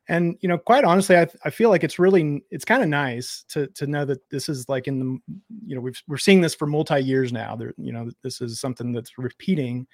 And 0.10 0.38
you 0.42 0.50
know 0.50 0.58
quite 0.58 0.84
honestly 0.84 1.16
i, 1.16 1.28
I 1.46 1.52
feel 1.52 1.70
like 1.70 1.84
it's 1.84 2.00
really 2.00 2.44
it's 2.50 2.66
kind 2.66 2.82
of 2.82 2.90
nice 2.90 3.46
to 3.50 3.68
to 3.68 3.86
know 3.86 4.06
that 4.06 4.28
this 4.32 4.50
is 4.50 4.68
like 4.68 4.88
in 4.88 5.00
the 5.00 5.36
you 5.68 5.76
know 5.76 5.82
we've, 5.82 6.02
we're 6.08 6.18
seeing 6.18 6.42
this 6.42 6.56
for 6.56 6.66
multi 6.66 7.00
years 7.00 7.32
now. 7.32 7.56
There 7.56 7.74
you 7.78 7.94
know 7.94 8.10
this 8.24 8.42
is 8.42 8.60
something 8.60 8.92
that's 8.92 9.20
repeating. 9.20 9.86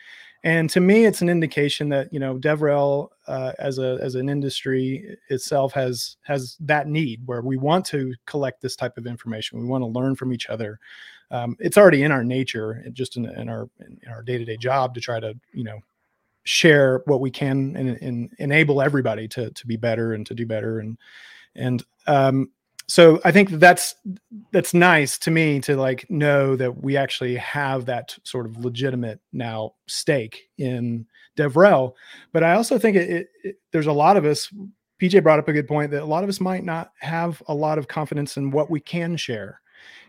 And 0.46 0.70
to 0.70 0.80
me 0.80 1.06
it's 1.06 1.22
an 1.22 1.28
indication 1.28 1.90
that 1.90 2.14
you 2.14 2.20
know 2.20 2.38
devrel 2.38 3.10
uh, 3.28 3.52
as 3.60 3.78
a 3.78 4.00
as 4.02 4.16
an 4.16 4.30
industry 4.30 5.18
itself 5.30 5.74
has 5.74 6.16
has 6.24 6.56
that 6.62 6.88
need 6.88 7.22
where 7.26 7.42
we 7.42 7.58
want 7.58 7.86
to 7.88 8.14
collect 8.26 8.62
this 8.62 8.78
type 8.78 8.98
of 8.98 9.06
information. 9.06 9.60
We 9.60 9.68
want 9.68 9.84
to 9.84 10.00
learn 10.00 10.16
from 10.16 10.32
each 10.32 10.48
other. 10.48 10.80
Um, 11.30 11.58
it's 11.60 11.78
already 11.78 12.04
in 12.04 12.14
our 12.14 12.24
nature 12.24 12.86
just 12.94 13.18
in, 13.18 13.26
in 13.26 13.50
our 13.50 13.70
in 13.82 14.10
our 14.10 14.24
day-to-day 14.24 14.58
job 14.58 14.96
to 14.96 15.02
try 15.02 15.20
to 15.20 15.38
you 15.52 15.66
know 15.66 15.82
share 16.46 17.02
what 17.06 17.20
we 17.20 17.32
can 17.32 17.76
and, 17.76 17.98
and, 18.02 18.34
enable 18.40 18.82
everybody 18.82 19.28
to 19.28 19.50
to 19.52 19.68
be 19.68 19.76
better 19.76 20.14
and 20.14 20.26
to 20.28 20.34
do 20.34 20.46
better 20.46 20.80
and 20.80 20.98
and 21.56 21.84
um, 22.08 22.50
so 22.88 23.20
I 23.26 23.32
think 23.32 23.50
that's 23.52 23.96
that's 24.52 24.74
nice 24.74 25.18
to 25.20 25.32
me 25.32 25.60
to 25.62 25.76
like 25.76 26.10
know 26.10 26.56
that 26.56 26.84
we 26.84 26.98
actually 26.98 27.36
have 27.38 27.86
that 27.86 28.16
sort 28.24 28.46
of 28.46 28.64
legitimate 28.64 29.20
now 29.34 29.74
stake 29.88 30.50
in 30.58 31.08
DevRel. 31.36 31.94
But 32.32 32.44
I 32.44 32.54
also 32.54 32.78
think 32.78 32.96
it, 32.96 33.10
it, 33.10 33.28
it, 33.44 33.56
there's 33.72 33.88
a 33.88 33.94
lot 33.94 34.18
of 34.18 34.26
us. 34.26 34.52
PJ 35.02 35.22
brought 35.24 35.40
up 35.40 35.48
a 35.48 35.54
good 35.54 35.68
point 35.68 35.92
that 35.92 36.04
a 36.04 36.06
lot 36.06 36.24
of 36.24 36.30
us 36.30 36.40
might 36.40 36.64
not 36.64 36.92
have 37.00 37.42
a 37.48 37.54
lot 37.54 37.78
of 37.78 37.88
confidence 37.88 38.38
in 38.38 38.52
what 38.52 38.70
we 38.70 38.80
can 38.80 39.18
share, 39.18 39.60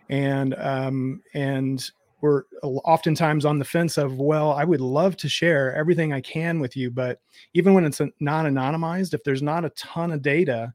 and 0.08 0.54
um, 0.58 1.22
and 1.34 1.90
we're 2.20 2.44
oftentimes 2.62 3.44
on 3.44 3.58
the 3.58 3.64
fence 3.64 3.98
of, 3.98 4.18
well, 4.18 4.52
I 4.52 4.64
would 4.64 4.80
love 4.80 5.16
to 5.18 5.28
share 5.28 5.74
everything 5.74 6.12
I 6.12 6.20
can 6.20 6.60
with 6.60 6.76
you, 6.76 6.90
but 6.90 7.20
even 7.54 7.74
when 7.74 7.84
it's 7.84 8.00
non 8.20 8.46
anonymized, 8.46 9.14
if 9.14 9.22
there's 9.22 9.42
not 9.42 9.64
a 9.64 9.70
ton 9.70 10.12
of 10.12 10.22
data, 10.22 10.72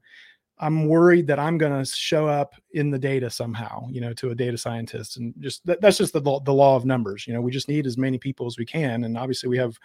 I'm 0.58 0.86
worried 0.86 1.26
that 1.26 1.40
I'm 1.40 1.58
going 1.58 1.76
to 1.76 1.90
show 1.90 2.28
up 2.28 2.54
in 2.72 2.90
the 2.90 2.98
data 2.98 3.28
somehow, 3.28 3.88
you 3.90 4.00
know, 4.00 4.12
to 4.14 4.30
a 4.30 4.34
data 4.34 4.56
scientist, 4.56 5.16
and 5.16 5.34
just 5.40 5.66
that, 5.66 5.80
that's 5.80 5.98
just 5.98 6.12
the 6.12 6.20
the 6.20 6.54
law 6.54 6.76
of 6.76 6.84
numbers. 6.84 7.26
You 7.26 7.34
know, 7.34 7.40
we 7.40 7.50
just 7.50 7.68
need 7.68 7.86
as 7.86 7.98
many 7.98 8.16
people 8.16 8.46
as 8.46 8.56
we 8.56 8.64
can, 8.64 9.02
and 9.02 9.18
obviously 9.18 9.48
we 9.48 9.58
have 9.58 9.76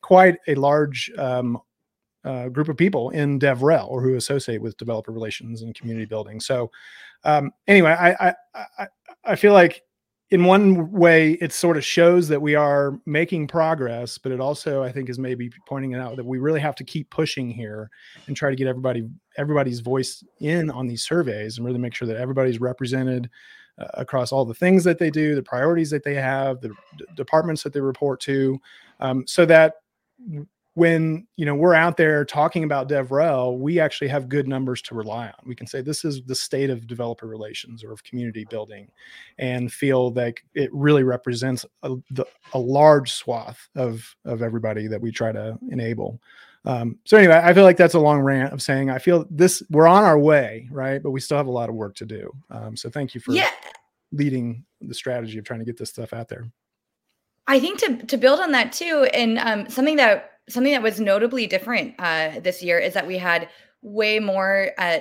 quite 0.00 0.36
a 0.48 0.56
large 0.56 1.12
um, 1.16 1.60
uh, 2.24 2.48
group 2.48 2.68
of 2.68 2.76
people 2.76 3.10
in 3.10 3.38
DevRel 3.38 3.88
or 3.88 4.02
who 4.02 4.16
associate 4.16 4.60
with 4.60 4.76
developer 4.76 5.12
relations 5.12 5.62
and 5.62 5.76
community 5.76 6.06
building. 6.06 6.40
So, 6.40 6.72
um, 7.22 7.52
anyway, 7.68 7.92
I, 7.92 8.28
I 8.28 8.34
I 8.78 8.86
I 9.24 9.36
feel 9.36 9.52
like 9.52 9.82
in 10.30 10.44
one 10.44 10.90
way 10.90 11.32
it 11.34 11.52
sort 11.52 11.76
of 11.76 11.84
shows 11.84 12.26
that 12.28 12.42
we 12.42 12.54
are 12.54 12.98
making 13.06 13.46
progress 13.46 14.18
but 14.18 14.32
it 14.32 14.40
also 14.40 14.82
i 14.82 14.90
think 14.90 15.08
is 15.08 15.18
maybe 15.18 15.50
pointing 15.68 15.94
out 15.94 16.16
that 16.16 16.26
we 16.26 16.38
really 16.38 16.60
have 16.60 16.74
to 16.74 16.84
keep 16.84 17.08
pushing 17.10 17.48
here 17.48 17.90
and 18.26 18.36
try 18.36 18.50
to 18.50 18.56
get 18.56 18.66
everybody 18.66 19.08
everybody's 19.36 19.80
voice 19.80 20.24
in 20.40 20.70
on 20.70 20.86
these 20.86 21.02
surveys 21.02 21.56
and 21.56 21.66
really 21.66 21.78
make 21.78 21.94
sure 21.94 22.08
that 22.08 22.16
everybody's 22.16 22.60
represented 22.60 23.30
uh, 23.78 23.86
across 23.94 24.32
all 24.32 24.44
the 24.44 24.54
things 24.54 24.82
that 24.82 24.98
they 24.98 25.10
do 25.10 25.34
the 25.34 25.42
priorities 25.42 25.90
that 25.90 26.02
they 26.02 26.14
have 26.14 26.60
the 26.60 26.70
d- 26.98 27.04
departments 27.14 27.62
that 27.62 27.72
they 27.72 27.80
report 27.80 28.20
to 28.20 28.58
um, 29.00 29.24
so 29.26 29.44
that 29.46 29.74
when 30.76 31.26
you 31.36 31.46
know 31.46 31.54
we're 31.54 31.74
out 31.74 31.96
there 31.96 32.22
talking 32.22 32.62
about 32.62 32.86
devrel 32.86 33.58
we 33.58 33.80
actually 33.80 34.08
have 34.08 34.28
good 34.28 34.46
numbers 34.46 34.82
to 34.82 34.94
rely 34.94 35.26
on. 35.26 35.34
We 35.46 35.54
can 35.54 35.66
say 35.66 35.80
this 35.80 36.04
is 36.04 36.22
the 36.22 36.34
state 36.34 36.68
of 36.68 36.86
developer 36.86 37.26
relations 37.26 37.82
or 37.82 37.92
of 37.92 38.04
community 38.04 38.44
building 38.50 38.88
and 39.38 39.72
feel 39.72 40.12
like 40.12 40.44
it 40.54 40.70
really 40.72 41.02
represents 41.02 41.64
a, 41.82 41.96
the, 42.10 42.26
a 42.52 42.58
large 42.58 43.10
swath 43.12 43.68
of 43.74 44.14
of 44.24 44.42
everybody 44.42 44.86
that 44.86 45.00
we 45.00 45.10
try 45.10 45.32
to 45.32 45.58
enable. 45.70 46.20
Um, 46.66 46.98
so 47.04 47.16
anyway 47.16 47.40
i 47.44 47.54
feel 47.54 47.62
like 47.62 47.76
that's 47.76 47.94
a 47.94 48.00
long 48.00 48.18
rant 48.22 48.52
of 48.52 48.60
saying 48.60 48.90
i 48.90 48.98
feel 48.98 49.24
this 49.30 49.62
we're 49.70 49.86
on 49.86 50.02
our 50.02 50.18
way 50.18 50.66
right? 50.70 51.02
But 51.02 51.10
we 51.10 51.20
still 51.20 51.36
have 51.36 51.46
a 51.46 51.50
lot 51.50 51.68
of 51.68 51.74
work 51.74 51.94
to 51.96 52.06
do. 52.06 52.30
Um, 52.50 52.76
so 52.76 52.90
thank 52.90 53.14
you 53.14 53.20
for 53.20 53.32
yeah. 53.32 53.50
leading 54.12 54.64
the 54.80 54.94
strategy 54.94 55.38
of 55.38 55.44
trying 55.44 55.60
to 55.60 55.66
get 55.66 55.76
this 55.76 55.90
stuff 55.90 56.12
out 56.12 56.28
there. 56.28 56.46
I 57.46 57.60
think 57.60 57.78
to 57.80 57.96
to 58.06 58.16
build 58.16 58.40
on 58.40 58.52
that 58.52 58.72
too, 58.72 59.08
and 59.14 59.38
um, 59.38 59.68
something 59.68 59.96
that 59.96 60.35
something 60.48 60.72
that 60.72 60.82
was 60.82 61.00
notably 61.00 61.46
different 61.46 61.94
uh, 61.98 62.40
this 62.40 62.62
year 62.62 62.78
is 62.78 62.94
that 62.94 63.06
we 63.06 63.18
had 63.18 63.48
way 63.82 64.18
more 64.18 64.70
uh, 64.78 64.98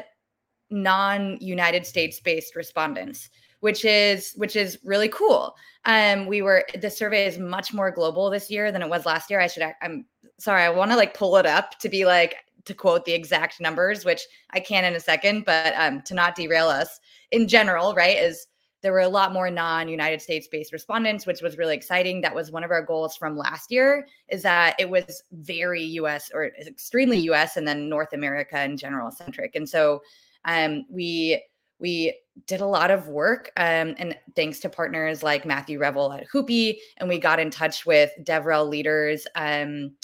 non-United 0.70 1.86
States 1.86 2.20
based 2.20 2.56
respondents, 2.56 3.30
which 3.60 3.86
is 3.86 4.34
which 4.36 4.56
is 4.56 4.80
really 4.84 5.10
cool. 5.10 5.56
Um, 5.86 6.26
we 6.26 6.42
were 6.42 6.66
the 6.80 6.90
survey 6.90 7.26
is 7.26 7.38
much 7.38 7.74
more 7.74 7.92
global 7.92 8.30
this 8.30 8.50
year 8.50 8.72
than 8.72 8.82
it 8.82 8.90
was 8.90 9.06
last 9.06 9.30
year. 9.30 9.40
I 9.40 9.48
should 9.48 9.64
I'm 9.82 10.06
sorry, 10.40 10.64
I 10.64 10.70
want 10.70 10.92
to 10.92 10.98
like 10.98 11.14
pull 11.14 11.38
it 11.38 11.46
up 11.46 11.80
to 11.80 11.90
be 11.90 12.06
like 12.06 12.36
to 12.66 12.74
quote 12.74 13.06
the 13.06 13.14
exact 13.14 13.62
numbers, 13.62 14.04
which 14.04 14.22
I 14.52 14.60
can 14.60 14.86
in 14.86 14.96
a 14.96 15.00
second, 15.00 15.46
but 15.46 15.74
um, 15.78 16.02
to 16.04 16.16
not 16.16 16.36
derail 16.36 16.68
us 16.68 17.00
in 17.32 17.48
general, 17.48 17.94
right? 17.94 18.18
Is 18.18 18.48
there 18.86 18.94
were 18.94 19.00
a 19.00 19.10
lot 19.10 19.34
more 19.34 19.50
non-united 19.50 20.22
states 20.22 20.48
based 20.48 20.72
respondents 20.72 21.26
which 21.26 21.42
was 21.42 21.58
really 21.58 21.74
exciting. 21.74 22.22
That 22.22 22.36
was 22.36 22.52
one 22.52 22.64
of 22.64 22.70
our 22.70 22.84
goals 22.84 23.18
from 23.18 23.36
last 23.36 23.72
year 23.72 24.06
is 24.30 24.44
that 24.44 24.76
it 24.78 24.88
was 24.88 25.24
very 25.32 25.82
us 25.82 26.30
or 26.32 26.52
extremely 26.68 27.20
us 27.30 27.58
and 27.58 27.68
then 27.68 27.90
north 27.90 28.14
america 28.14 28.64
in 28.64 28.78
general 28.78 29.10
centric. 29.10 29.56
And 29.56 29.68
so 29.68 30.04
um, 30.46 30.86
we 30.88 31.44
we 31.80 32.16
did 32.46 32.62
a 32.62 32.68
lot 32.68 32.92
of 32.92 33.08
work 33.08 33.52
um, 33.58 33.96
and 33.98 34.16
thanks 34.36 34.60
to 34.60 34.70
partners 34.70 35.24
like 35.24 35.48
Matthew 35.48 35.80
Revell 35.80 36.14
at 36.14 36.28
hoopy 36.30 36.78
and 36.98 37.10
we 37.10 37.18
got 37.18 37.40
in 37.40 37.50
touch 37.50 37.88
with 37.88 38.12
devrel 38.22 38.70
leaders 38.70 39.26
um, 39.36 39.96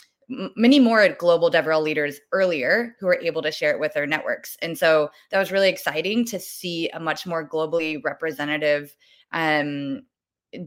many 0.56 0.80
more 0.80 1.08
global 1.10 1.52
DevRel 1.52 1.84
leaders 1.84 2.20
earlier 2.32 2.96
who 3.00 3.08
were 3.08 3.20
able 3.22 3.42
to 3.42 3.52
share 3.52 3.72
it 3.72 3.80
with 3.80 3.94
their 3.94 4.08
networks. 4.08 4.58
And 4.62 4.78
so 4.78 5.12
that 5.30 5.40
was 5.40 5.52
really 5.52 5.70
exciting 5.70 6.26
to 6.26 6.40
see 6.40 6.90
a 6.90 7.00
much 7.00 7.26
more 7.26 7.48
globally 7.48 8.02
representative 8.04 8.96
um, 9.34 10.04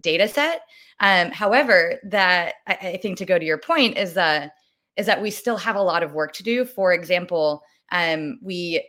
data 0.00 0.28
set. 0.28 0.62
Um, 1.00 1.30
however, 1.30 1.98
that 2.04 2.54
I, 2.66 2.74
I, 2.74 2.96
think 2.96 3.18
to 3.18 3.26
go 3.26 3.38
to 3.38 3.44
your 3.44 3.58
point 3.58 3.98
is 3.98 4.14
that 4.14 4.52
is 4.96 5.06
that 5.06 5.20
we 5.20 5.30
still 5.30 5.56
have 5.56 5.76
a 5.76 5.82
lot 5.82 6.02
of 6.02 6.12
work 6.12 6.32
to 6.34 6.42
do. 6.42 6.64
For 6.64 6.92
example, 6.92 7.62
um, 7.90 8.38
we 8.42 8.86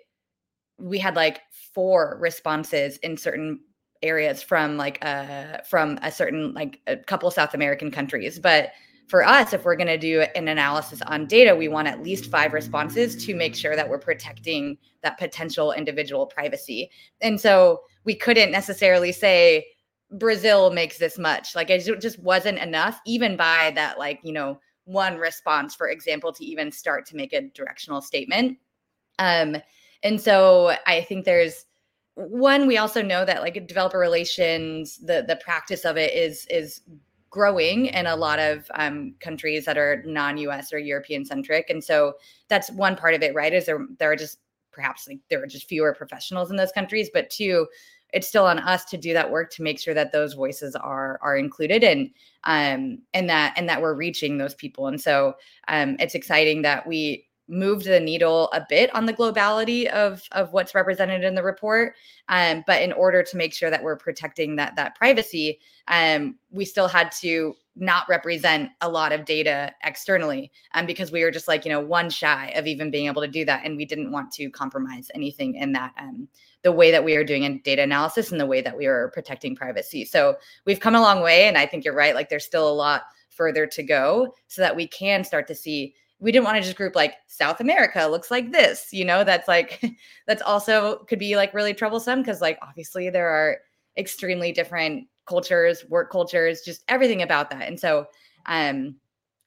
we 0.77 0.99
had 0.99 1.15
like 1.15 1.41
four 1.73 2.17
responses 2.19 2.97
in 2.97 3.17
certain 3.17 3.59
areas 4.01 4.43
from 4.43 4.77
like 4.77 5.03
uh 5.03 5.59
from 5.67 5.97
a 6.01 6.11
certain 6.11 6.53
like 6.53 6.79
a 6.85 6.97
couple 6.97 7.29
South 7.31 7.53
American 7.53 7.91
countries, 7.91 8.39
but 8.39 8.71
for 9.07 9.23
us, 9.23 9.53
if 9.53 9.65
we're 9.65 9.75
going 9.75 9.87
to 9.87 9.97
do 9.97 10.21
an 10.35 10.47
analysis 10.47 11.01
on 11.03 11.27
data, 11.27 11.55
we 11.55 11.67
want 11.67 11.87
at 11.87 12.01
least 12.01 12.31
five 12.31 12.53
responses 12.53 13.23
to 13.25 13.35
make 13.35 13.55
sure 13.55 13.75
that 13.75 13.87
we're 13.87 13.99
protecting 13.99 14.77
that 15.03 15.17
potential 15.19 15.71
individual 15.71 16.25
privacy. 16.25 16.89
And 17.21 17.39
so 17.39 17.81
we 18.03 18.15
couldn't 18.15 18.51
necessarily 18.51 19.11
say 19.11 19.67
Brazil 20.11 20.71
makes 20.71 20.97
this 20.97 21.17
much. 21.19 21.55
Like 21.55 21.69
it 21.69 21.83
just 22.01 22.19
wasn't 22.19 22.57
enough, 22.59 22.99
even 23.05 23.37
by 23.37 23.71
that, 23.75 23.99
like, 23.99 24.19
you 24.23 24.33
know, 24.33 24.59
one 24.85 25.17
response, 25.17 25.75
for 25.75 25.89
example, 25.89 26.31
to 26.33 26.45
even 26.45 26.71
start 26.71 27.05
to 27.07 27.15
make 27.15 27.33
a 27.33 27.49
directional 27.49 28.01
statement. 28.01 28.57
Um, 29.19 29.57
and 30.03 30.19
so 30.21 30.75
I 30.85 31.01
think 31.01 31.25
there's 31.25 31.65
one, 32.15 32.67
we 32.67 32.77
also 32.77 33.01
know 33.01 33.25
that 33.25 33.41
like 33.41 33.67
developer 33.67 33.99
relations, 33.99 34.97
the 34.97 35.25
the 35.27 35.35
practice 35.37 35.83
of 35.85 35.97
it 35.97 36.13
is 36.13 36.45
is 36.49 36.81
growing 37.35 37.87
in 37.87 38.07
a 38.07 38.15
lot 38.15 38.39
of 38.39 38.71
um, 38.75 39.13
countries 39.19 39.65
that 39.65 39.77
are 39.77 40.01
non-US 40.05 40.71
or 40.71 40.79
European 40.79 41.25
centric, 41.25 41.69
and 41.69 41.83
so 41.83 42.13
that's 42.47 42.71
one 42.71 42.95
part 42.95 43.13
of 43.13 43.21
it, 43.21 43.35
right? 43.35 43.53
Is 43.53 43.65
there 43.65 43.85
there 43.99 44.09
are 44.09 44.15
just 44.15 44.39
perhaps 44.71 45.05
like 45.05 45.19
there 45.29 45.43
are 45.43 45.47
just 45.47 45.67
fewer 45.67 45.93
professionals 45.93 46.49
in 46.49 46.55
those 46.55 46.71
countries, 46.71 47.09
but 47.13 47.29
two, 47.29 47.67
it's 48.13 48.25
still 48.25 48.45
on 48.45 48.59
us 48.59 48.85
to 48.85 48.97
do 48.97 49.11
that 49.11 49.29
work 49.29 49.51
to 49.51 49.63
make 49.63 49.81
sure 49.81 49.93
that 49.93 50.13
those 50.13 50.33
voices 50.33 50.77
are 50.77 51.19
are 51.21 51.35
included 51.35 51.83
and 51.83 52.09
um 52.45 52.99
and 53.13 53.29
that 53.29 53.53
and 53.57 53.67
that 53.67 53.81
we're 53.81 53.93
reaching 53.93 54.37
those 54.37 54.55
people. 54.55 54.87
And 54.87 55.01
so 55.01 55.35
um, 55.67 55.97
it's 55.99 56.15
exciting 56.15 56.61
that 56.61 56.87
we 56.87 57.27
moved 57.47 57.85
the 57.85 57.99
needle 57.99 58.49
a 58.53 58.65
bit 58.67 58.93
on 58.95 59.05
the 59.05 59.13
globality 59.13 59.87
of 59.87 60.21
of 60.31 60.51
what's 60.53 60.73
represented 60.73 61.23
in 61.23 61.35
the 61.35 61.43
report 61.43 61.93
um, 62.29 62.63
but 62.65 62.81
in 62.81 62.91
order 62.93 63.21
to 63.21 63.37
make 63.37 63.53
sure 63.53 63.69
that 63.69 63.83
we're 63.83 63.95
protecting 63.95 64.55
that 64.55 64.75
that 64.75 64.95
privacy 64.95 65.59
um, 65.87 66.35
we 66.49 66.65
still 66.65 66.87
had 66.87 67.11
to 67.11 67.55
not 67.75 68.07
represent 68.07 68.71
a 68.81 68.89
lot 68.89 69.11
of 69.11 69.25
data 69.25 69.71
externally 69.83 70.51
um, 70.73 70.85
because 70.85 71.11
we 71.11 71.23
were 71.23 71.31
just 71.31 71.47
like 71.47 71.65
you 71.65 71.71
know 71.71 71.79
one 71.79 72.09
shy 72.09 72.51
of 72.55 72.65
even 72.65 72.89
being 72.89 73.07
able 73.07 73.21
to 73.21 73.27
do 73.27 73.45
that 73.45 73.61
and 73.63 73.77
we 73.77 73.85
didn't 73.85 74.11
want 74.11 74.31
to 74.31 74.49
compromise 74.49 75.11
anything 75.13 75.55
in 75.55 75.71
that 75.71 75.93
um, 75.99 76.27
the 76.63 76.71
way 76.71 76.89
that 76.89 77.03
we 77.03 77.15
are 77.15 77.23
doing 77.23 77.43
in 77.43 77.59
data 77.59 77.83
analysis 77.83 78.31
and 78.31 78.41
the 78.41 78.45
way 78.45 78.59
that 78.59 78.75
we 78.75 78.87
are 78.87 79.11
protecting 79.13 79.55
privacy. 79.55 80.03
So 80.03 80.35
we've 80.65 80.79
come 80.79 80.95
a 80.95 81.01
long 81.01 81.21
way 81.21 81.47
and 81.47 81.57
i 81.57 81.65
think 81.65 81.85
you're 81.85 81.93
right 81.93 82.15
like 82.15 82.29
there's 82.29 82.45
still 82.45 82.67
a 82.67 82.73
lot 82.73 83.03
further 83.29 83.67
to 83.67 83.83
go 83.83 84.33
so 84.47 84.61
that 84.61 84.75
we 84.75 84.87
can 84.87 85.23
start 85.23 85.47
to 85.47 85.55
see 85.55 85.93
we 86.19 86.31
didn't 86.31 86.45
want 86.45 86.57
to 86.57 86.63
just 86.63 86.77
group 86.77 86.95
like 86.95 87.15
South 87.27 87.59
America 87.59 88.07
looks 88.07 88.31
like 88.31 88.51
this, 88.51 88.87
you 88.91 89.05
know, 89.05 89.23
that's 89.23 89.47
like, 89.47 89.83
that's 90.27 90.41
also 90.41 90.99
could 91.07 91.19
be 91.19 91.35
like 91.35 91.53
really 91.53 91.73
troublesome 91.73 92.21
because, 92.21 92.41
like, 92.41 92.57
obviously 92.61 93.09
there 93.09 93.29
are 93.29 93.57
extremely 93.97 94.51
different 94.51 95.07
cultures, 95.27 95.83
work 95.89 96.11
cultures, 96.11 96.61
just 96.61 96.83
everything 96.87 97.21
about 97.21 97.49
that. 97.49 97.63
And 97.63 97.79
so, 97.79 98.07
um, 98.45 98.95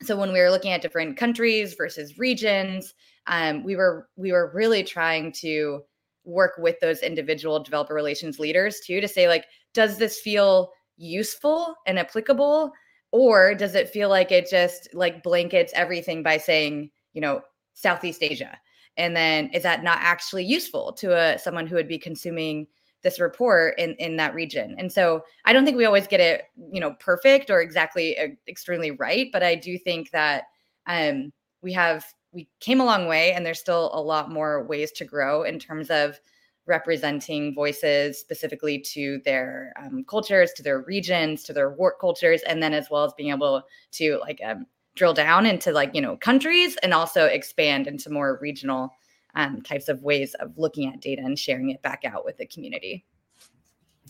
so 0.03 0.17
when 0.17 0.33
we 0.33 0.41
were 0.41 0.51
looking 0.51 0.73
at 0.73 0.83
different 0.83 1.17
countries 1.17 1.75
versus 1.75 2.19
regions, 2.19 2.95
um, 3.27 3.65
we 3.65 3.77
were 3.77 4.09
we 4.17 4.33
were 4.33 4.51
really 4.55 4.83
trying 4.83 5.33
to 5.33 5.83
work 6.25 6.53
with 6.59 6.79
those 6.81 7.01
individual 7.01 7.63
developer 7.63 7.95
relations 7.95 8.39
leaders 8.39 8.81
too 8.81 9.01
to 9.01 9.09
say 9.09 9.29
like, 9.29 9.47
does 9.75 9.99
this 9.99 10.21
feel 10.21 10.71
useful 10.97 11.75
and 11.87 11.99
applicable 11.99 12.73
or 13.11 13.55
does 13.55 13.75
it 13.75 13.89
feel 13.89 14.09
like 14.09 14.31
it 14.33 14.49
just 14.51 14.89
like 14.95 15.23
blankets 15.23 15.73
everything 15.75 16.23
by 16.23 16.39
saying 16.39 16.91
you 17.13 17.21
know 17.21 17.43
southeast 17.75 18.23
asia? 18.23 18.59
And 18.97 19.17
then 19.17 19.51
is 19.53 19.63
that 19.63 19.85
not 19.85 19.99
actually 20.01 20.45
useful 20.45 20.93
to 20.95 21.17
a 21.17 21.39
someone 21.39 21.67
who 21.67 21.77
would 21.77 21.89
be 21.89 21.99
consuming 21.99 22.67
this 23.03 23.21
report 23.21 23.79
in 23.79 23.95
in 23.95 24.17
that 24.17 24.35
region? 24.35 24.75
And 24.79 24.93
so 24.93 25.23
i 25.45 25.53
don't 25.53 25.65
think 25.65 25.77
we 25.77 25.85
always 25.85 26.07
get 26.07 26.21
it 26.21 26.45
you 26.73 26.81
know 26.81 26.95
perfect 27.01 27.51
or 27.51 27.61
exactly 27.61 28.19
uh, 28.19 28.29
extremely 28.49 28.91
right 28.93 29.29
but 29.33 29.43
i 29.43 29.55
do 29.55 29.79
think 29.79 30.11
that 30.11 30.45
um 30.87 31.33
we 31.63 31.73
have 31.73 32.05
we 32.33 32.49
came 32.61 32.81
a 32.81 32.85
long 32.85 33.07
way 33.07 33.33
and 33.33 33.45
there's 33.45 33.61
still 33.61 33.91
a 33.95 34.01
lot 34.01 34.31
more 34.31 34.65
ways 34.65 34.93
to 34.93 35.05
grow 35.05 35.43
in 35.43 35.59
terms 35.59 35.91
of 35.91 36.21
representing 36.69 37.55
voices 37.55 38.21
specifically 38.21 38.79
to 38.79 39.21
their 39.25 39.73
um, 39.83 40.05
cultures, 40.05 40.53
to 40.53 40.63
their 40.63 40.83
regions, 40.83 41.43
to 41.45 41.53
their 41.53 41.71
work 41.71 41.99
cultures, 41.99 42.43
and 42.43 42.63
then 42.63 42.75
as 42.75 42.89
well 42.91 43.05
as 43.05 43.13
being 43.15 43.31
able 43.31 43.63
to 43.93 44.19
like 44.21 44.41
um, 44.45 44.67
drill 44.95 45.15
down 45.15 45.47
into 45.47 45.73
like 45.73 45.95
you 45.95 46.01
know 46.01 46.17
countries 46.17 46.77
and 46.83 46.93
also 46.93 47.25
expand 47.25 47.87
into 47.87 48.11
more 48.11 48.39
regional 48.41 48.91
um, 49.35 49.63
types 49.63 49.89
of 49.89 50.03
ways 50.03 50.35
of 50.35 50.57
looking 50.59 50.93
at 50.93 51.01
data 51.01 51.23
and 51.25 51.39
sharing 51.39 51.71
it 51.71 51.83
back 51.83 52.05
out 52.05 52.25
with 52.25 52.37
the 52.37 52.47
community. 52.47 53.05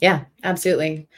Yeah, 0.01 0.25
absolutely. 0.45 1.09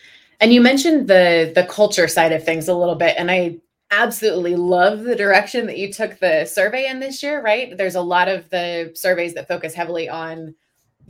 And 0.40 0.52
you 0.52 0.61
mentioned 0.61 1.09
the 1.09 1.52
the 1.54 1.64
culture 1.64 2.09
side 2.09 2.32
of 2.32 2.44
things 2.44 2.68
a 2.68 2.75
little 2.75 2.94
bit, 2.94 3.16
and 3.18 3.30
I 3.30 3.59
absolutely 3.90 4.54
love 4.54 5.02
the 5.02 5.16
direction 5.16 5.66
that 5.66 5.78
you 5.78 5.92
took 5.92 6.18
the 6.18 6.44
survey 6.44 6.87
in 6.87 7.00
this 7.00 7.23
year. 7.23 7.42
Right, 7.42 7.76
there's 7.76 7.94
a 7.94 8.02
lot 8.02 8.28
of 8.28 8.49
the 8.50 8.92
surveys 8.94 9.35
that 9.35 9.49
focus 9.49 9.75
heavily 9.75 10.09
on 10.09 10.54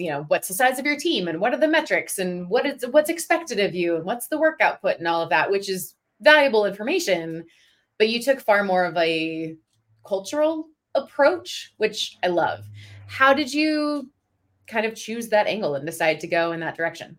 you 0.00 0.10
know 0.10 0.24
what's 0.28 0.48
the 0.48 0.54
size 0.54 0.78
of 0.78 0.86
your 0.86 0.96
team 0.96 1.28
and 1.28 1.40
what 1.40 1.52
are 1.52 1.58
the 1.58 1.68
metrics 1.68 2.18
and 2.18 2.48
what 2.48 2.64
is 2.64 2.84
what's 2.90 3.10
expected 3.10 3.60
of 3.60 3.74
you 3.74 3.96
and 3.96 4.04
what's 4.04 4.28
the 4.28 4.38
work 4.38 4.60
output 4.60 4.98
and 4.98 5.06
all 5.06 5.22
of 5.22 5.30
that 5.30 5.50
which 5.50 5.68
is 5.68 5.94
valuable 6.20 6.64
information 6.64 7.44
but 7.98 8.08
you 8.08 8.22
took 8.22 8.40
far 8.40 8.64
more 8.64 8.84
of 8.84 8.96
a 8.96 9.54
cultural 10.06 10.68
approach 10.94 11.74
which 11.76 12.18
i 12.22 12.26
love 12.26 12.64
how 13.06 13.34
did 13.34 13.52
you 13.52 14.10
kind 14.66 14.86
of 14.86 14.94
choose 14.94 15.28
that 15.28 15.46
angle 15.46 15.74
and 15.74 15.84
decide 15.84 16.18
to 16.18 16.26
go 16.26 16.52
in 16.52 16.60
that 16.60 16.76
direction 16.76 17.18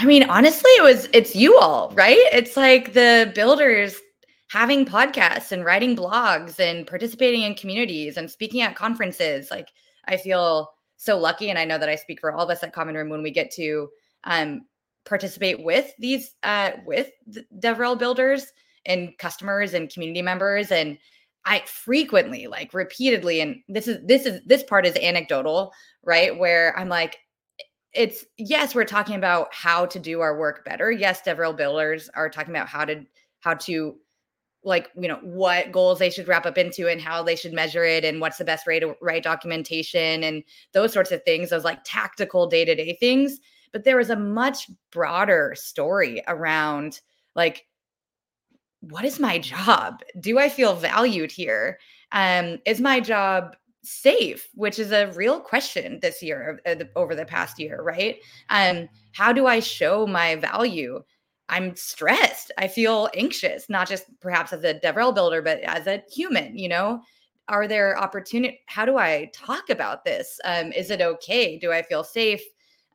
I 0.00 0.04
mean, 0.04 0.22
honestly, 0.30 0.70
it 0.76 0.84
was 0.84 1.08
it's 1.12 1.34
you 1.34 1.58
all, 1.58 1.90
right? 1.96 2.16
It's 2.32 2.56
like 2.56 2.92
the 2.92 3.32
builders 3.34 3.96
having 4.48 4.86
podcasts 4.86 5.50
and 5.50 5.64
writing 5.64 5.96
blogs 5.96 6.60
and 6.60 6.86
participating 6.86 7.42
in 7.42 7.56
communities 7.56 8.16
and 8.16 8.30
speaking 8.30 8.60
at 8.62 8.76
conferences. 8.76 9.50
Like 9.50 9.70
I 10.06 10.16
feel 10.16 10.70
so 10.98 11.16
lucky 11.16 11.48
and 11.48 11.58
I 11.58 11.64
know 11.64 11.78
that 11.78 11.88
I 11.88 11.94
speak 11.94 12.20
for 12.20 12.32
all 12.32 12.44
of 12.44 12.50
us 12.50 12.62
at 12.62 12.74
Common 12.74 12.94
Room 12.94 13.08
when 13.08 13.22
we 13.22 13.30
get 13.30 13.50
to 13.52 13.88
um, 14.24 14.62
participate 15.06 15.64
with 15.64 15.92
these 15.98 16.34
uh, 16.42 16.72
with 16.84 17.10
the 17.26 17.46
DevRel 17.58 17.98
builders 17.98 18.52
and 18.84 19.16
customers 19.18 19.72
and 19.74 19.90
community 19.90 20.22
members 20.22 20.70
and 20.70 20.98
I 21.44 21.62
frequently 21.66 22.46
like 22.46 22.74
repeatedly 22.74 23.40
and 23.40 23.56
this 23.68 23.88
is 23.88 24.04
this 24.04 24.26
is 24.26 24.42
this 24.44 24.62
part 24.62 24.84
is 24.84 24.96
anecdotal, 24.96 25.72
right? 26.02 26.36
Where 26.36 26.76
I'm 26.78 26.88
like 26.88 27.18
it's 27.94 28.24
yes, 28.36 28.74
we're 28.74 28.84
talking 28.84 29.14
about 29.16 29.48
how 29.54 29.86
to 29.86 29.98
do 29.98 30.20
our 30.20 30.38
work 30.38 30.64
better. 30.64 30.90
Yes, 30.90 31.22
DevRel 31.22 31.56
builders 31.56 32.10
are 32.14 32.28
talking 32.28 32.54
about 32.54 32.68
how 32.68 32.84
to 32.84 33.04
how 33.40 33.54
to 33.54 33.96
like 34.64 34.88
you 34.96 35.06
know 35.08 35.20
what 35.22 35.70
goals 35.70 35.98
they 35.98 36.10
should 36.10 36.26
wrap 36.26 36.44
up 36.44 36.58
into 36.58 36.88
and 36.88 37.00
how 37.00 37.22
they 37.22 37.36
should 37.36 37.52
measure 37.52 37.84
it 37.84 38.04
and 38.04 38.20
what's 38.20 38.38
the 38.38 38.44
best 38.44 38.66
way 38.66 38.80
to 38.80 38.94
write 39.00 39.22
documentation 39.22 40.22
and 40.24 40.42
those 40.72 40.92
sorts 40.92 41.12
of 41.12 41.22
things 41.24 41.50
those 41.50 41.64
like 41.64 41.78
tactical 41.84 42.46
day-to-day 42.46 42.96
things. 42.98 43.38
But 43.72 43.84
there 43.84 43.96
was 43.96 44.10
a 44.10 44.16
much 44.16 44.68
broader 44.90 45.54
story 45.56 46.22
around 46.26 47.00
like 47.34 47.66
what 48.80 49.04
is 49.04 49.18
my 49.18 49.38
job? 49.38 50.00
Do 50.20 50.38
i 50.38 50.48
feel 50.48 50.74
valued 50.74 51.32
here? 51.32 51.78
Um 52.12 52.58
is 52.66 52.80
my 52.80 53.00
job 53.00 53.56
safe? 53.82 54.48
Which 54.54 54.78
is 54.78 54.90
a 54.92 55.12
real 55.12 55.40
question 55.40 56.00
this 56.02 56.22
year 56.22 56.60
uh, 56.66 56.74
over 56.96 57.14
the 57.14 57.24
past 57.24 57.58
year 57.60 57.80
right? 57.80 58.16
Um 58.50 58.88
how 59.12 59.32
do 59.32 59.46
i 59.46 59.60
show 59.60 60.06
my 60.06 60.34
value 60.36 61.02
i'm 61.48 61.74
stressed. 61.76 62.52
I 62.58 62.68
feel 62.68 63.08
anxious 63.14 63.68
not 63.68 63.88
just 63.88 64.04
perhaps 64.20 64.52
as 64.52 64.64
a 64.64 64.74
devrel 64.74 65.14
builder 65.14 65.42
but 65.42 65.60
as 65.60 65.86
a 65.86 66.02
human 66.10 66.56
you 66.56 66.68
know? 66.68 67.02
Are 67.48 67.66
there 67.66 67.98
opportunity 67.98 68.60
how 68.66 68.84
do 68.84 68.96
i 68.98 69.30
talk 69.34 69.70
about 69.70 70.04
this? 70.04 70.38
Um 70.44 70.72
is 70.72 70.90
it 70.90 71.00
okay? 71.00 71.58
Do 71.58 71.72
i 71.72 71.82
feel 71.82 72.04
safe? 72.04 72.42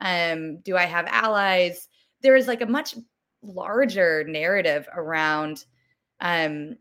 Um 0.01 0.57
do 0.59 0.77
i 0.77 0.85
have 0.85 1.05
allies? 1.07 1.89
There 2.21 2.35
is 2.35 2.47
like 2.47 2.61
a 2.61 2.65
much 2.65 2.95
larger 3.41 4.23
narrative 4.25 4.87
around 4.95 5.65
um 6.21 6.75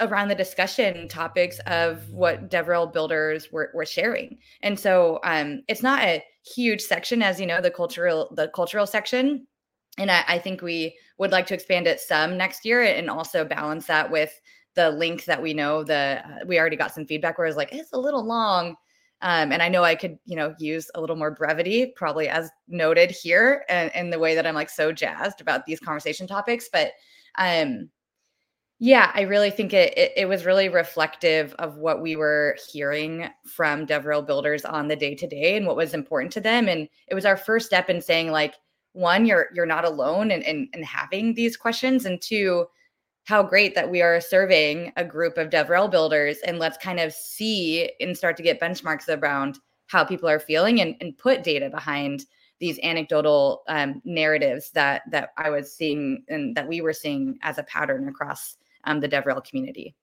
around 0.00 0.28
the 0.28 0.34
discussion 0.34 1.08
topics 1.08 1.60
of 1.66 2.10
what 2.10 2.50
DevRel 2.50 2.92
builders 2.92 3.52
were, 3.52 3.70
were 3.74 3.86
sharing. 3.86 4.38
And 4.62 4.78
so 4.78 5.20
um, 5.22 5.62
it's 5.68 5.82
not 5.84 6.02
a 6.02 6.24
huge 6.44 6.80
section, 6.80 7.22
as 7.22 7.38
you 7.40 7.46
know, 7.46 7.60
the 7.60 7.70
cultural 7.70 8.32
the 8.34 8.48
cultural 8.48 8.86
section. 8.86 9.46
And 9.98 10.10
I, 10.10 10.24
I 10.26 10.38
think 10.38 10.62
we 10.62 10.96
would 11.18 11.30
like 11.30 11.46
to 11.46 11.54
expand 11.54 11.86
it 11.86 12.00
some 12.00 12.36
next 12.36 12.64
year 12.64 12.82
and 12.82 13.08
also 13.08 13.44
balance 13.44 13.86
that 13.86 14.10
with 14.10 14.40
the 14.74 14.90
link 14.90 15.24
that 15.26 15.40
we 15.40 15.54
know 15.54 15.84
the 15.84 16.20
uh, 16.24 16.44
we 16.46 16.58
already 16.58 16.76
got 16.76 16.92
some 16.92 17.06
feedback 17.06 17.38
where 17.38 17.46
it's 17.46 17.56
like 17.56 17.72
it's 17.72 17.92
a 17.92 17.98
little 17.98 18.24
long. 18.24 18.76
Um, 19.22 19.52
and 19.52 19.62
I 19.62 19.68
know 19.68 19.84
I 19.84 19.94
could, 19.94 20.18
you 20.26 20.36
know, 20.36 20.54
use 20.58 20.90
a 20.94 21.00
little 21.00 21.16
more 21.16 21.30
brevity, 21.30 21.92
probably 21.96 22.28
as 22.28 22.50
noted 22.68 23.10
here, 23.10 23.64
and 23.68 23.90
in 23.94 24.10
the 24.10 24.18
way 24.18 24.34
that 24.34 24.46
I'm 24.46 24.54
like 24.54 24.68
so 24.68 24.92
jazzed 24.92 25.40
about 25.40 25.64
these 25.64 25.80
conversation 25.80 26.26
topics. 26.26 26.68
But 26.70 26.90
um, 27.36 27.88
yeah, 28.80 29.12
I 29.14 29.22
really 29.22 29.50
think 29.50 29.72
it, 29.72 29.96
it, 29.96 30.12
it 30.16 30.28
was 30.28 30.44
really 30.44 30.68
reflective 30.68 31.54
of 31.54 31.76
what 31.78 32.02
we 32.02 32.16
were 32.16 32.58
hearing 32.70 33.28
from 33.46 33.86
DevRel 33.86 34.26
builders 34.26 34.64
on 34.64 34.88
the 34.88 34.96
day 34.96 35.14
to 35.14 35.26
day 35.26 35.56
and 35.56 35.66
what 35.66 35.76
was 35.76 35.94
important 35.94 36.32
to 36.32 36.40
them. 36.40 36.68
And 36.68 36.88
it 37.06 37.14
was 37.14 37.24
our 37.24 37.36
first 37.36 37.66
step 37.66 37.88
in 37.88 38.02
saying 38.02 38.30
like, 38.30 38.54
one, 38.94 39.26
you're 39.26 39.48
you're 39.52 39.66
not 39.66 39.84
alone 39.84 40.30
in, 40.30 40.40
in, 40.42 40.68
in 40.72 40.82
having 40.82 41.34
these 41.34 41.56
questions, 41.56 42.06
and 42.06 42.20
two, 42.22 42.66
how 43.24 43.42
great 43.42 43.74
that 43.74 43.90
we 43.90 44.00
are 44.02 44.20
surveying 44.20 44.92
a 44.96 45.04
group 45.04 45.36
of 45.36 45.50
DevRel 45.50 45.90
builders 45.90 46.38
and 46.46 46.58
let's 46.58 46.78
kind 46.78 47.00
of 47.00 47.12
see 47.12 47.90
and 48.00 48.16
start 48.16 48.36
to 48.36 48.42
get 48.42 48.60
benchmarks 48.60 49.08
around 49.08 49.58
how 49.86 50.04
people 50.04 50.28
are 50.28 50.38
feeling 50.38 50.80
and, 50.80 50.94
and 51.00 51.18
put 51.18 51.42
data 51.42 51.68
behind 51.70 52.24
these 52.60 52.78
anecdotal 52.82 53.62
um, 53.68 54.00
narratives 54.04 54.70
that 54.70 55.02
that 55.10 55.30
I 55.36 55.50
was 55.50 55.74
seeing 55.74 56.24
and 56.28 56.56
that 56.56 56.68
we 56.68 56.80
were 56.80 56.92
seeing 56.92 57.38
as 57.42 57.58
a 57.58 57.64
pattern 57.64 58.08
across 58.08 58.56
um, 58.84 59.00
the 59.00 59.08
DevRel 59.08 59.44
community. 59.44 59.94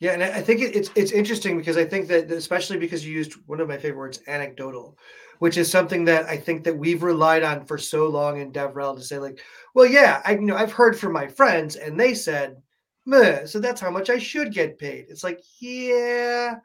Yeah, 0.00 0.12
and 0.12 0.22
I 0.22 0.40
think 0.40 0.62
it's 0.62 0.90
it's 0.94 1.12
interesting 1.12 1.58
because 1.58 1.76
I 1.76 1.84
think 1.84 2.08
that 2.08 2.30
especially 2.30 2.78
because 2.78 3.06
you 3.06 3.12
used 3.12 3.34
one 3.46 3.60
of 3.60 3.68
my 3.68 3.76
favorite 3.76 3.98
words, 3.98 4.22
anecdotal, 4.26 4.96
which 5.40 5.58
is 5.58 5.70
something 5.70 6.06
that 6.06 6.24
I 6.26 6.38
think 6.38 6.64
that 6.64 6.76
we've 6.78 7.02
relied 7.02 7.42
on 7.42 7.66
for 7.66 7.76
so 7.76 8.08
long 8.08 8.40
in 8.40 8.50
DevRel 8.50 8.96
to 8.96 9.02
say 9.02 9.18
like, 9.18 9.40
well, 9.74 9.84
yeah, 9.86 10.22
I 10.24 10.32
you 10.32 10.40
know 10.40 10.56
I've 10.56 10.72
heard 10.72 10.98
from 10.98 11.12
my 11.12 11.26
friends 11.28 11.76
and 11.76 12.00
they 12.00 12.14
said, 12.14 12.56
Meh, 13.04 13.44
so 13.44 13.60
that's 13.60 13.80
how 13.80 13.90
much 13.90 14.08
I 14.08 14.18
should 14.18 14.54
get 14.54 14.78
paid. 14.78 15.06
It's 15.10 15.22
like, 15.24 15.40
yeah, 15.60 16.56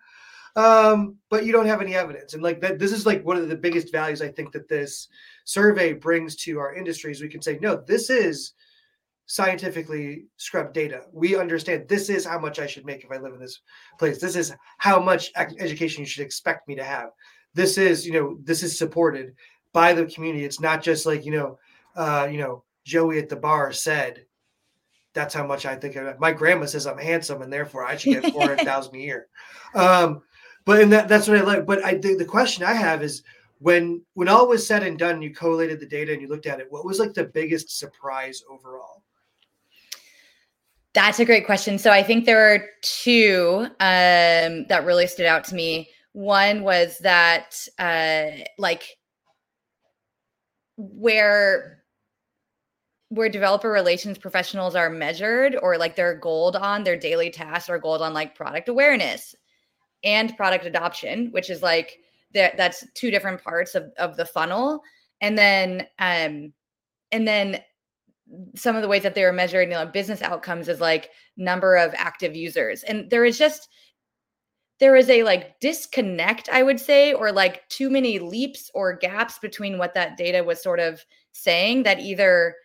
um, 0.56 1.18
but 1.30 1.46
you 1.46 1.52
don't 1.52 1.68
have 1.68 1.82
any 1.82 1.96
evidence, 1.96 2.34
and 2.34 2.44
like 2.44 2.62
that, 2.62 2.80
this 2.80 2.94
is 2.94 3.06
like 3.06 3.26
one 3.26 3.38
of 3.38 3.50
the 3.50 3.56
biggest 3.58 3.92
values 3.92 4.22
I 4.22 4.30
think 4.30 4.54
that 4.54 4.70
this 4.70 5.10
survey 5.44 5.94
brings 5.94 6.38
to 6.38 6.60
our 6.60 6.74
industries. 6.74 7.22
We 7.22 7.30
can 7.30 7.42
say, 7.42 7.60
no, 7.62 7.84
this 7.88 8.10
is 8.10 8.54
scientifically 9.28 10.26
scrubbed 10.38 10.74
data. 10.74 11.04
We 11.12 11.36
understand 11.36 11.88
this 11.88 12.10
is 12.10 12.26
how 12.26 12.40
much 12.40 12.60
I 12.60 12.68
should 12.68 12.86
make 12.86 13.04
if 13.04 13.12
I 13.12 13.18
live 13.18 13.34
in 13.34 13.40
this 13.40 13.62
place. 13.98 14.20
This 14.20 14.36
is 14.36 14.54
how 14.78 15.00
much 15.00 15.32
education 15.36 16.02
you 16.02 16.06
should 16.06 16.26
expect 16.26 16.68
me 16.68 16.76
to 16.76 16.84
have. 16.84 17.10
This 17.54 17.78
is, 17.78 18.06
you 18.06 18.14
know, 18.14 18.38
this 18.44 18.64
is 18.64 18.78
supported 18.78 19.34
by 19.74 19.94
the 19.94 20.06
community. 20.06 20.46
It's 20.46 20.60
not 20.60 20.84
just 20.84 21.06
like, 21.06 21.26
you 21.26 21.32
know, 21.32 21.58
uh, 21.96 22.28
you 22.30 22.38
know, 22.38 22.64
Joey 22.84 23.18
at 23.18 23.30
the 23.30 23.36
bar 23.36 23.72
said, 23.72 24.26
that's 25.14 25.34
how 25.34 25.48
much 25.48 25.66
I 25.66 25.76
think. 25.76 25.98
My 26.20 26.32
grandma 26.32 26.66
says 26.66 26.86
I'm 26.86 26.98
handsome 26.98 27.42
and 27.42 27.52
therefore 27.52 27.86
I 27.86 27.96
should 27.96 28.22
get 28.22 28.32
400,000 28.34 28.96
a 28.96 29.00
year. 29.00 29.28
Um, 29.74 30.22
but 30.66 30.82
and 30.82 30.92
that, 30.92 31.08
that's 31.08 31.28
what 31.28 31.38
I 31.38 31.42
like. 31.42 31.66
But 31.66 31.84
I 31.84 31.96
the, 31.96 32.16
the 32.16 32.26
question 32.26 32.64
I 32.64 32.74
have 32.74 33.02
is 33.02 33.24
when 33.60 34.02
when 34.14 34.28
all 34.28 34.48
was 34.48 34.68
said 34.68 34.84
and 34.84 35.00
done, 35.00 35.22
you 35.22 35.34
collated 35.34 35.80
the 35.80 35.86
data 35.86 36.12
and 36.12 36.22
you 36.22 36.28
looked 36.28 36.48
at 36.48 36.60
it, 36.60 36.68
what 36.70 36.86
was 36.86 37.00
like 37.00 37.14
the 37.14 37.24
biggest 37.24 37.78
surprise 37.78 38.44
overall? 38.50 39.04
That's 40.96 41.20
a 41.20 41.26
great 41.26 41.46
question. 41.46 41.78
So 41.78 41.92
I 41.92 42.02
think 42.02 42.26
there 42.26 42.56
are 42.56 42.66
two 42.82 43.68
um, 43.82 44.66
that 44.70 44.86
really 44.86 45.08
stood 45.08 45.26
out 45.26 45.44
to 45.46 45.56
me. 45.56 45.90
One 46.14 46.64
was 46.64 46.98
that, 47.00 47.68
uh, 47.78 48.44
like, 48.58 48.98
where 50.78 51.84
where 53.10 53.30
developer 53.30 53.70
relations 53.70 54.18
professionals 54.18 54.76
are 54.76 54.90
measured 54.90 55.56
or 55.62 55.78
like 55.78 55.96
their 55.96 56.16
gold 56.16 56.56
on 56.56 56.84
their 56.84 56.98
daily 56.98 57.30
tasks 57.30 57.70
or 57.70 57.78
gold 57.78 58.02
on 58.02 58.14
like 58.14 58.36
product 58.36 58.68
awareness 58.68 59.36
and 60.04 60.36
product 60.36 60.66
adoption 60.66 61.30
which 61.32 61.50
is 61.50 61.62
like 61.62 62.00
that 62.34 62.58
that's 62.58 62.84
two 62.94 63.12
different 63.12 63.42
parts 63.42 63.74
of, 63.76 63.90
of 63.98 64.18
the 64.18 64.26
funnel 64.26 64.82
and 65.22 65.38
then 65.38 65.88
um 66.00 66.52
and 67.14 67.26
then 67.26 67.62
some 68.56 68.76
of 68.76 68.82
the 68.82 68.88
ways 68.88 69.04
that 69.04 69.16
they 69.16 69.24
were 69.24 69.34
measuring 69.34 69.72
you 69.72 69.78
know, 69.78 69.86
business 69.86 70.22
outcomes 70.22 70.68
is 70.68 70.82
like 70.82 71.12
number 71.38 71.76
of 71.76 71.94
active 71.96 72.36
users. 72.36 72.84
And 72.84 73.10
there 73.10 73.26
is 73.26 73.38
just 73.38 73.70
there 74.80 74.96
is 74.96 75.10
a 75.10 75.24
like 75.24 75.60
disconnect 75.60 76.50
i 76.50 76.62
would 76.62 76.80
say 76.80 77.14
or 77.14 77.32
like 77.32 77.68
too 77.70 77.90
many 77.90 78.20
leaps 78.20 78.70
or 78.74 78.94
gaps 78.98 79.40
between 79.40 79.78
what 79.78 79.94
that 79.94 80.18
data 80.18 80.44
was 80.44 80.62
sort 80.62 80.80
of 80.80 81.06
saying 81.32 81.84
that 81.84 82.00
either 82.00 82.56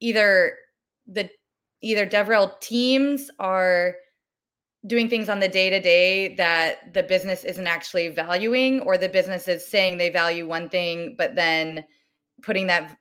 either 0.00 0.54
the 1.06 1.28
either 1.80 2.06
devrel 2.06 2.58
teams 2.60 3.30
are 3.38 3.96
doing 4.86 5.08
things 5.08 5.28
on 5.28 5.40
the 5.40 5.48
day 5.48 5.70
to 5.70 5.80
day 5.80 6.34
that 6.36 6.94
the 6.94 7.02
business 7.02 7.44
isn't 7.44 7.66
actually 7.66 8.08
valuing 8.08 8.80
or 8.80 8.96
the 8.96 9.08
business 9.08 9.48
is 9.48 9.66
saying 9.66 9.98
they 9.98 10.10
value 10.10 10.46
one 10.46 10.68
thing 10.68 11.14
but 11.18 11.34
then 11.34 11.84
putting 12.42 12.68
that 12.68 12.96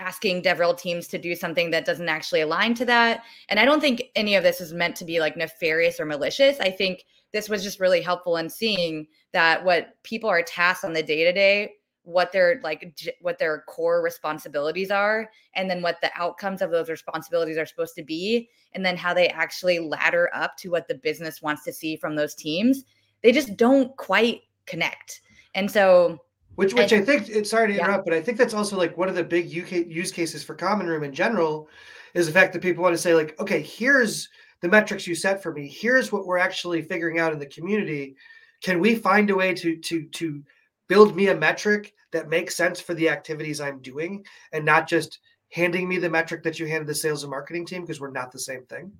asking 0.00 0.42
DevRel 0.42 0.76
teams 0.76 1.06
to 1.08 1.18
do 1.18 1.34
something 1.34 1.70
that 1.70 1.84
doesn't 1.84 2.08
actually 2.08 2.40
align 2.40 2.74
to 2.74 2.84
that. 2.86 3.22
And 3.48 3.60
I 3.60 3.64
don't 3.64 3.80
think 3.80 4.04
any 4.16 4.34
of 4.34 4.42
this 4.42 4.60
is 4.60 4.72
meant 4.72 4.96
to 4.96 5.04
be 5.04 5.20
like 5.20 5.36
nefarious 5.36 6.00
or 6.00 6.06
malicious. 6.06 6.58
I 6.58 6.70
think 6.70 7.04
this 7.32 7.48
was 7.48 7.62
just 7.62 7.80
really 7.80 8.00
helpful 8.00 8.36
in 8.36 8.48
seeing 8.48 9.06
that 9.32 9.64
what 9.64 10.02
people 10.02 10.30
are 10.30 10.42
tasked 10.42 10.84
on 10.84 10.92
the 10.92 11.02
day 11.02 11.24
to 11.24 11.32
day, 11.32 11.74
what 12.02 12.32
their 12.32 12.60
like 12.64 12.94
j- 12.96 13.14
what 13.20 13.38
their 13.38 13.62
core 13.68 14.02
responsibilities 14.02 14.90
are, 14.90 15.30
and 15.54 15.70
then 15.70 15.82
what 15.82 16.00
the 16.00 16.10
outcomes 16.16 16.62
of 16.62 16.70
those 16.70 16.88
responsibilities 16.88 17.58
are 17.58 17.66
supposed 17.66 17.94
to 17.94 18.02
be, 18.02 18.48
and 18.72 18.84
then 18.84 18.96
how 18.96 19.14
they 19.14 19.28
actually 19.28 19.78
ladder 19.78 20.30
up 20.34 20.56
to 20.56 20.70
what 20.70 20.88
the 20.88 20.94
business 20.94 21.42
wants 21.42 21.62
to 21.64 21.72
see 21.72 21.96
from 21.96 22.16
those 22.16 22.34
teams. 22.34 22.84
They 23.22 23.32
just 23.32 23.56
don't 23.56 23.94
quite 23.96 24.40
connect. 24.66 25.20
And 25.54 25.70
so 25.70 26.18
which 26.56 26.74
which 26.74 26.92
I, 26.92 26.96
I 26.96 27.00
think 27.04 27.46
sorry 27.46 27.68
to 27.68 27.78
interrupt, 27.78 28.06
yeah. 28.06 28.12
but 28.12 28.18
I 28.18 28.22
think 28.22 28.38
that's 28.38 28.54
also 28.54 28.76
like 28.76 28.96
one 28.96 29.08
of 29.08 29.14
the 29.14 29.24
big 29.24 29.46
UK 29.46 29.86
use 29.86 30.10
cases 30.10 30.42
for 30.42 30.54
Common 30.54 30.86
Room 30.86 31.04
in 31.04 31.14
general 31.14 31.68
is 32.14 32.26
the 32.26 32.32
fact 32.32 32.52
that 32.52 32.62
people 32.62 32.82
want 32.82 32.94
to 32.94 33.00
say, 33.00 33.14
like, 33.14 33.38
okay, 33.40 33.62
here's 33.62 34.28
the 34.60 34.68
metrics 34.68 35.06
you 35.06 35.14
set 35.14 35.42
for 35.42 35.52
me. 35.52 35.68
Here's 35.68 36.12
what 36.12 36.26
we're 36.26 36.38
actually 36.38 36.82
figuring 36.82 37.18
out 37.18 37.32
in 37.32 37.38
the 37.38 37.46
community. 37.46 38.16
Can 38.62 38.78
we 38.78 38.94
find 38.94 39.30
a 39.30 39.34
way 39.34 39.54
to 39.54 39.76
to 39.76 40.04
to 40.04 40.42
build 40.88 41.14
me 41.16 41.28
a 41.28 41.36
metric 41.36 41.94
that 42.12 42.28
makes 42.28 42.56
sense 42.56 42.80
for 42.80 42.94
the 42.94 43.08
activities 43.08 43.60
I'm 43.60 43.78
doing 43.80 44.24
and 44.52 44.64
not 44.64 44.88
just 44.88 45.20
handing 45.52 45.88
me 45.88 45.98
the 45.98 46.10
metric 46.10 46.42
that 46.42 46.58
you 46.58 46.66
handed 46.66 46.86
the 46.86 46.94
sales 46.94 47.22
and 47.22 47.30
marketing 47.30 47.64
team 47.64 47.82
because 47.82 48.00
we're 48.00 48.10
not 48.10 48.32
the 48.32 48.38
same 48.38 48.64
thing. 48.66 48.92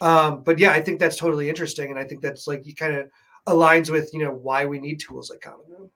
Um, 0.00 0.42
but 0.42 0.58
yeah, 0.58 0.72
I 0.72 0.80
think 0.80 1.00
that's 1.00 1.16
totally 1.16 1.48
interesting, 1.48 1.90
and 1.90 1.98
I 1.98 2.04
think 2.04 2.20
that's 2.20 2.46
like 2.46 2.66
you 2.66 2.74
kind 2.74 2.94
of 2.94 3.10
aligns 3.46 3.90
with 3.90 4.12
you 4.12 4.20
know 4.24 4.32
why 4.32 4.66
we 4.66 4.78
need 4.78 5.00
tools 5.00 5.30
like 5.30 5.40
Common 5.40 5.66
Room. 5.68 5.90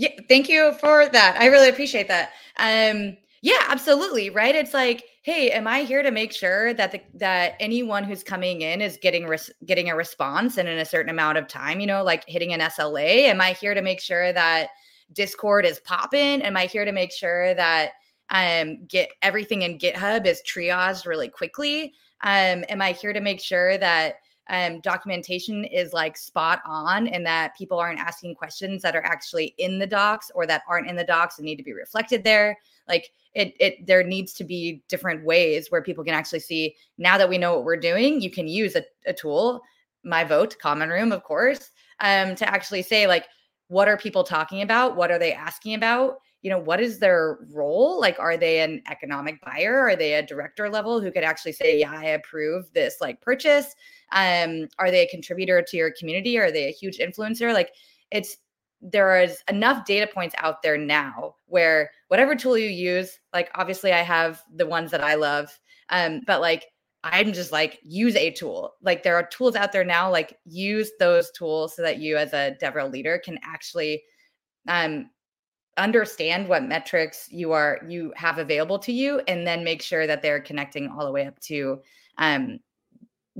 Yeah, 0.00 0.08
thank 0.30 0.48
you 0.48 0.72
for 0.80 1.10
that. 1.10 1.36
I 1.38 1.48
really 1.48 1.68
appreciate 1.68 2.08
that. 2.08 2.30
Um, 2.56 3.18
yeah, 3.42 3.64
absolutely. 3.68 4.30
Right. 4.30 4.54
It's 4.54 4.72
like, 4.72 5.04
hey, 5.20 5.50
am 5.50 5.66
I 5.66 5.82
here 5.82 6.02
to 6.02 6.10
make 6.10 6.32
sure 6.32 6.72
that 6.72 6.92
the, 6.92 7.02
that 7.16 7.52
anyone 7.60 8.04
who's 8.04 8.22
coming 8.22 8.62
in 8.62 8.80
is 8.80 8.98
getting 9.02 9.26
res- 9.26 9.50
getting 9.66 9.90
a 9.90 9.94
response 9.96 10.56
and 10.56 10.66
in 10.70 10.78
a 10.78 10.86
certain 10.86 11.10
amount 11.10 11.36
of 11.36 11.48
time? 11.48 11.80
You 11.80 11.86
know, 11.86 12.02
like 12.02 12.24
hitting 12.26 12.54
an 12.54 12.60
SLA. 12.60 13.24
Am 13.24 13.42
I 13.42 13.52
here 13.52 13.74
to 13.74 13.82
make 13.82 14.00
sure 14.00 14.32
that 14.32 14.68
Discord 15.12 15.66
is 15.66 15.80
popping? 15.80 16.40
Am 16.40 16.56
I 16.56 16.64
here 16.64 16.86
to 16.86 16.92
make 16.92 17.12
sure 17.12 17.52
that 17.52 17.90
um, 18.30 18.86
get 18.86 19.10
everything 19.20 19.60
in 19.60 19.76
GitHub 19.76 20.24
is 20.24 20.40
triaged 20.46 21.04
really 21.04 21.28
quickly? 21.28 21.92
Um, 22.22 22.64
am 22.70 22.80
I 22.80 22.92
here 22.92 23.12
to 23.12 23.20
make 23.20 23.40
sure 23.40 23.76
that 23.76 24.14
um, 24.50 24.80
documentation 24.80 25.64
is 25.64 25.92
like 25.92 26.16
spot 26.16 26.60
on 26.66 27.06
and 27.06 27.24
that 27.24 27.56
people 27.56 27.78
aren't 27.78 28.00
asking 28.00 28.34
questions 28.34 28.82
that 28.82 28.96
are 28.96 29.04
actually 29.04 29.54
in 29.58 29.78
the 29.78 29.86
docs 29.86 30.30
or 30.34 30.44
that 30.46 30.62
aren't 30.68 30.88
in 30.88 30.96
the 30.96 31.04
docs 31.04 31.38
and 31.38 31.46
need 31.46 31.56
to 31.56 31.62
be 31.62 31.72
reflected 31.72 32.24
there? 32.24 32.58
Like 32.88 33.10
it, 33.34 33.54
it 33.60 33.86
there 33.86 34.02
needs 34.02 34.32
to 34.34 34.44
be 34.44 34.82
different 34.88 35.24
ways 35.24 35.70
where 35.70 35.82
people 35.82 36.04
can 36.04 36.14
actually 36.14 36.40
see 36.40 36.74
now 36.98 37.16
that 37.16 37.28
we 37.28 37.38
know 37.38 37.54
what 37.54 37.64
we're 37.64 37.76
doing, 37.76 38.20
you 38.20 38.30
can 38.30 38.48
use 38.48 38.74
a, 38.74 38.82
a 39.06 39.12
tool, 39.12 39.62
my 40.02 40.24
vote, 40.24 40.56
common 40.60 40.88
room, 40.88 41.12
of 41.12 41.22
course, 41.22 41.70
um, 42.00 42.34
to 42.34 42.48
actually 42.48 42.82
say 42.82 43.06
like, 43.06 43.26
what 43.68 43.86
are 43.86 43.96
people 43.96 44.24
talking 44.24 44.62
about? 44.62 44.96
What 44.96 45.12
are 45.12 45.18
they 45.18 45.32
asking 45.32 45.74
about? 45.74 46.18
You 46.42 46.50
know 46.50 46.58
what 46.58 46.80
is 46.80 46.98
their 46.98 47.38
role? 47.52 48.00
Like 48.00 48.18
are 48.18 48.36
they 48.36 48.60
an 48.60 48.82
economic 48.90 49.40
buyer? 49.42 49.78
Are 49.80 49.96
they 49.96 50.14
a 50.14 50.26
director 50.26 50.68
level 50.70 51.00
who 51.00 51.10
could 51.12 51.24
actually 51.24 51.52
say 51.52 51.78
yeah 51.78 51.92
i 51.92 52.04
approve 52.04 52.72
this 52.72 52.96
like 53.00 53.20
purchase? 53.20 53.74
Um 54.12 54.68
are 54.78 54.90
they 54.90 55.04
a 55.06 55.10
contributor 55.10 55.62
to 55.62 55.76
your 55.76 55.92
community? 55.98 56.38
Are 56.38 56.50
they 56.50 56.68
a 56.68 56.72
huge 56.72 56.98
influencer? 56.98 57.52
Like 57.52 57.72
it's 58.10 58.38
there 58.82 59.20
is 59.20 59.42
enough 59.48 59.84
data 59.84 60.06
points 60.06 60.34
out 60.38 60.62
there 60.62 60.78
now 60.78 61.34
where 61.46 61.90
whatever 62.08 62.34
tool 62.34 62.56
you 62.56 62.68
use 62.68 63.18
like 63.34 63.50
obviously 63.54 63.92
i 63.92 64.00
have 64.00 64.42
the 64.54 64.66
ones 64.66 64.90
that 64.90 65.04
i 65.04 65.14
love 65.14 65.50
um 65.90 66.22
but 66.26 66.40
like 66.40 66.64
i'm 67.04 67.32
just 67.32 67.52
like 67.52 67.78
use 67.82 68.16
a 68.16 68.30
tool. 68.30 68.74
Like 68.82 69.02
there 69.02 69.16
are 69.16 69.26
tools 69.26 69.56
out 69.56 69.72
there 69.72 69.84
now 69.84 70.10
like 70.10 70.38
use 70.44 70.90
those 70.98 71.30
tools 71.32 71.76
so 71.76 71.82
that 71.82 71.98
you 71.98 72.16
as 72.16 72.32
a 72.32 72.56
devrel 72.60 72.90
leader 72.90 73.20
can 73.24 73.38
actually 73.42 74.02
um 74.68 75.10
understand 75.76 76.48
what 76.48 76.64
metrics 76.64 77.28
you 77.30 77.52
are 77.52 77.80
you 77.88 78.12
have 78.16 78.38
available 78.38 78.78
to 78.78 78.92
you 78.92 79.20
and 79.28 79.46
then 79.46 79.64
make 79.64 79.80
sure 79.80 80.06
that 80.06 80.20
they're 80.20 80.40
connecting 80.40 80.88
all 80.88 81.06
the 81.06 81.12
way 81.12 81.26
up 81.26 81.38
to 81.40 81.80
um, 82.18 82.58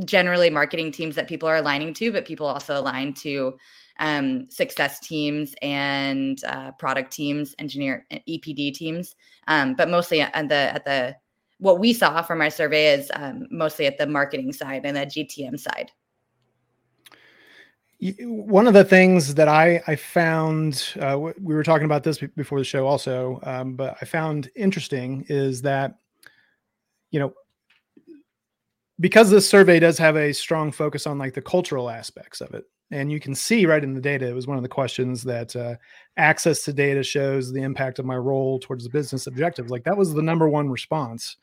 generally 0.05 0.49
marketing 0.49 0.93
teams 0.93 1.16
that 1.16 1.29
people 1.29 1.49
are 1.49 1.57
aligning 1.57 1.93
to 1.93 2.12
but 2.12 2.25
people 2.25 2.47
also 2.47 2.81
align 2.81 3.12
to 3.12 3.55
um, 4.01 4.47
success 4.51 4.99
teams 4.99 5.55
and 5.62 6.43
uh, 6.45 6.73
product 6.73 7.12
teams 7.12 7.55
engineer 7.59 8.07
epd 8.11 8.75
teams. 8.75 9.14
Um, 9.47 9.75
but 9.75 9.88
mostly 9.88 10.23
at 10.23 10.49
the 10.49 10.55
at 10.55 10.85
the 10.85 11.16
what 11.59 11.79
we 11.79 11.93
saw 11.93 12.23
from 12.23 12.40
our 12.40 12.51
survey 12.51 12.95
is 12.95 13.11
um, 13.14 13.47
mostly 13.51 13.87
at 13.87 13.99
the 13.99 14.07
marketing 14.07 14.53
side 14.53 14.83
and 14.85 14.97
the 14.97 15.01
gtm 15.01 15.61
side 15.61 15.93
one 18.00 18.66
of 18.66 18.72
the 18.72 18.84
things 18.84 19.34
that 19.34 19.48
I, 19.48 19.82
I 19.86 19.94
found, 19.94 20.94
uh, 21.00 21.18
we 21.18 21.54
were 21.54 21.62
talking 21.62 21.84
about 21.84 22.02
this 22.02 22.18
before 22.18 22.58
the 22.58 22.64
show 22.64 22.86
also, 22.86 23.40
um, 23.42 23.74
but 23.74 23.96
I 24.00 24.06
found 24.06 24.50
interesting 24.56 25.26
is 25.28 25.60
that, 25.62 25.98
you 27.10 27.20
know, 27.20 27.34
because 29.00 29.30
this 29.30 29.48
survey 29.48 29.78
does 29.80 29.98
have 29.98 30.16
a 30.16 30.32
strong 30.32 30.72
focus 30.72 31.06
on 31.06 31.18
like 31.18 31.34
the 31.34 31.42
cultural 31.42 31.90
aspects 31.90 32.40
of 32.40 32.54
it, 32.54 32.64
and 32.90 33.12
you 33.12 33.20
can 33.20 33.34
see 33.34 33.66
right 33.66 33.84
in 33.84 33.94
the 33.94 34.00
data, 34.00 34.26
it 34.26 34.34
was 34.34 34.46
one 34.46 34.56
of 34.56 34.62
the 34.62 34.68
questions 34.68 35.22
that 35.24 35.54
uh, 35.54 35.74
access 36.16 36.64
to 36.64 36.72
data 36.72 37.02
shows 37.02 37.52
the 37.52 37.62
impact 37.62 37.98
of 37.98 38.06
my 38.06 38.16
role 38.16 38.58
towards 38.58 38.84
the 38.84 38.90
business 38.90 39.26
objectives. 39.26 39.70
Like 39.70 39.84
that 39.84 39.96
was 39.96 40.14
the 40.14 40.22
number 40.22 40.48
one 40.48 40.70
response 40.70 41.36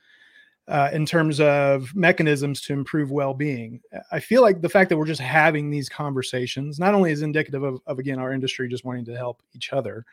uh, 0.67 0.89
in 0.91 1.05
terms 1.05 1.39
of 1.39 1.95
mechanisms 1.95 2.61
to 2.61 2.73
improve 2.73 3.11
well-being. 3.11 3.81
I 4.11 4.19
feel 4.19 4.41
like 4.41 4.61
the 4.61 4.69
fact 4.69 4.89
that 4.89 4.97
we're 4.97 5.05
just 5.05 5.21
having 5.21 5.69
these 5.69 5.87
conversations 5.87 6.79
not 6.79 6.93
only 6.93 7.11
is 7.11 7.21
indicative 7.21 7.63
of, 7.63 7.79
of 7.87 7.99
again 7.99 8.19
our 8.19 8.33
industry 8.33 8.67
just 8.67 8.85
wanting 8.85 9.05
to 9.05 9.15
help 9.15 9.41
each 9.53 9.71
other, 9.71 10.05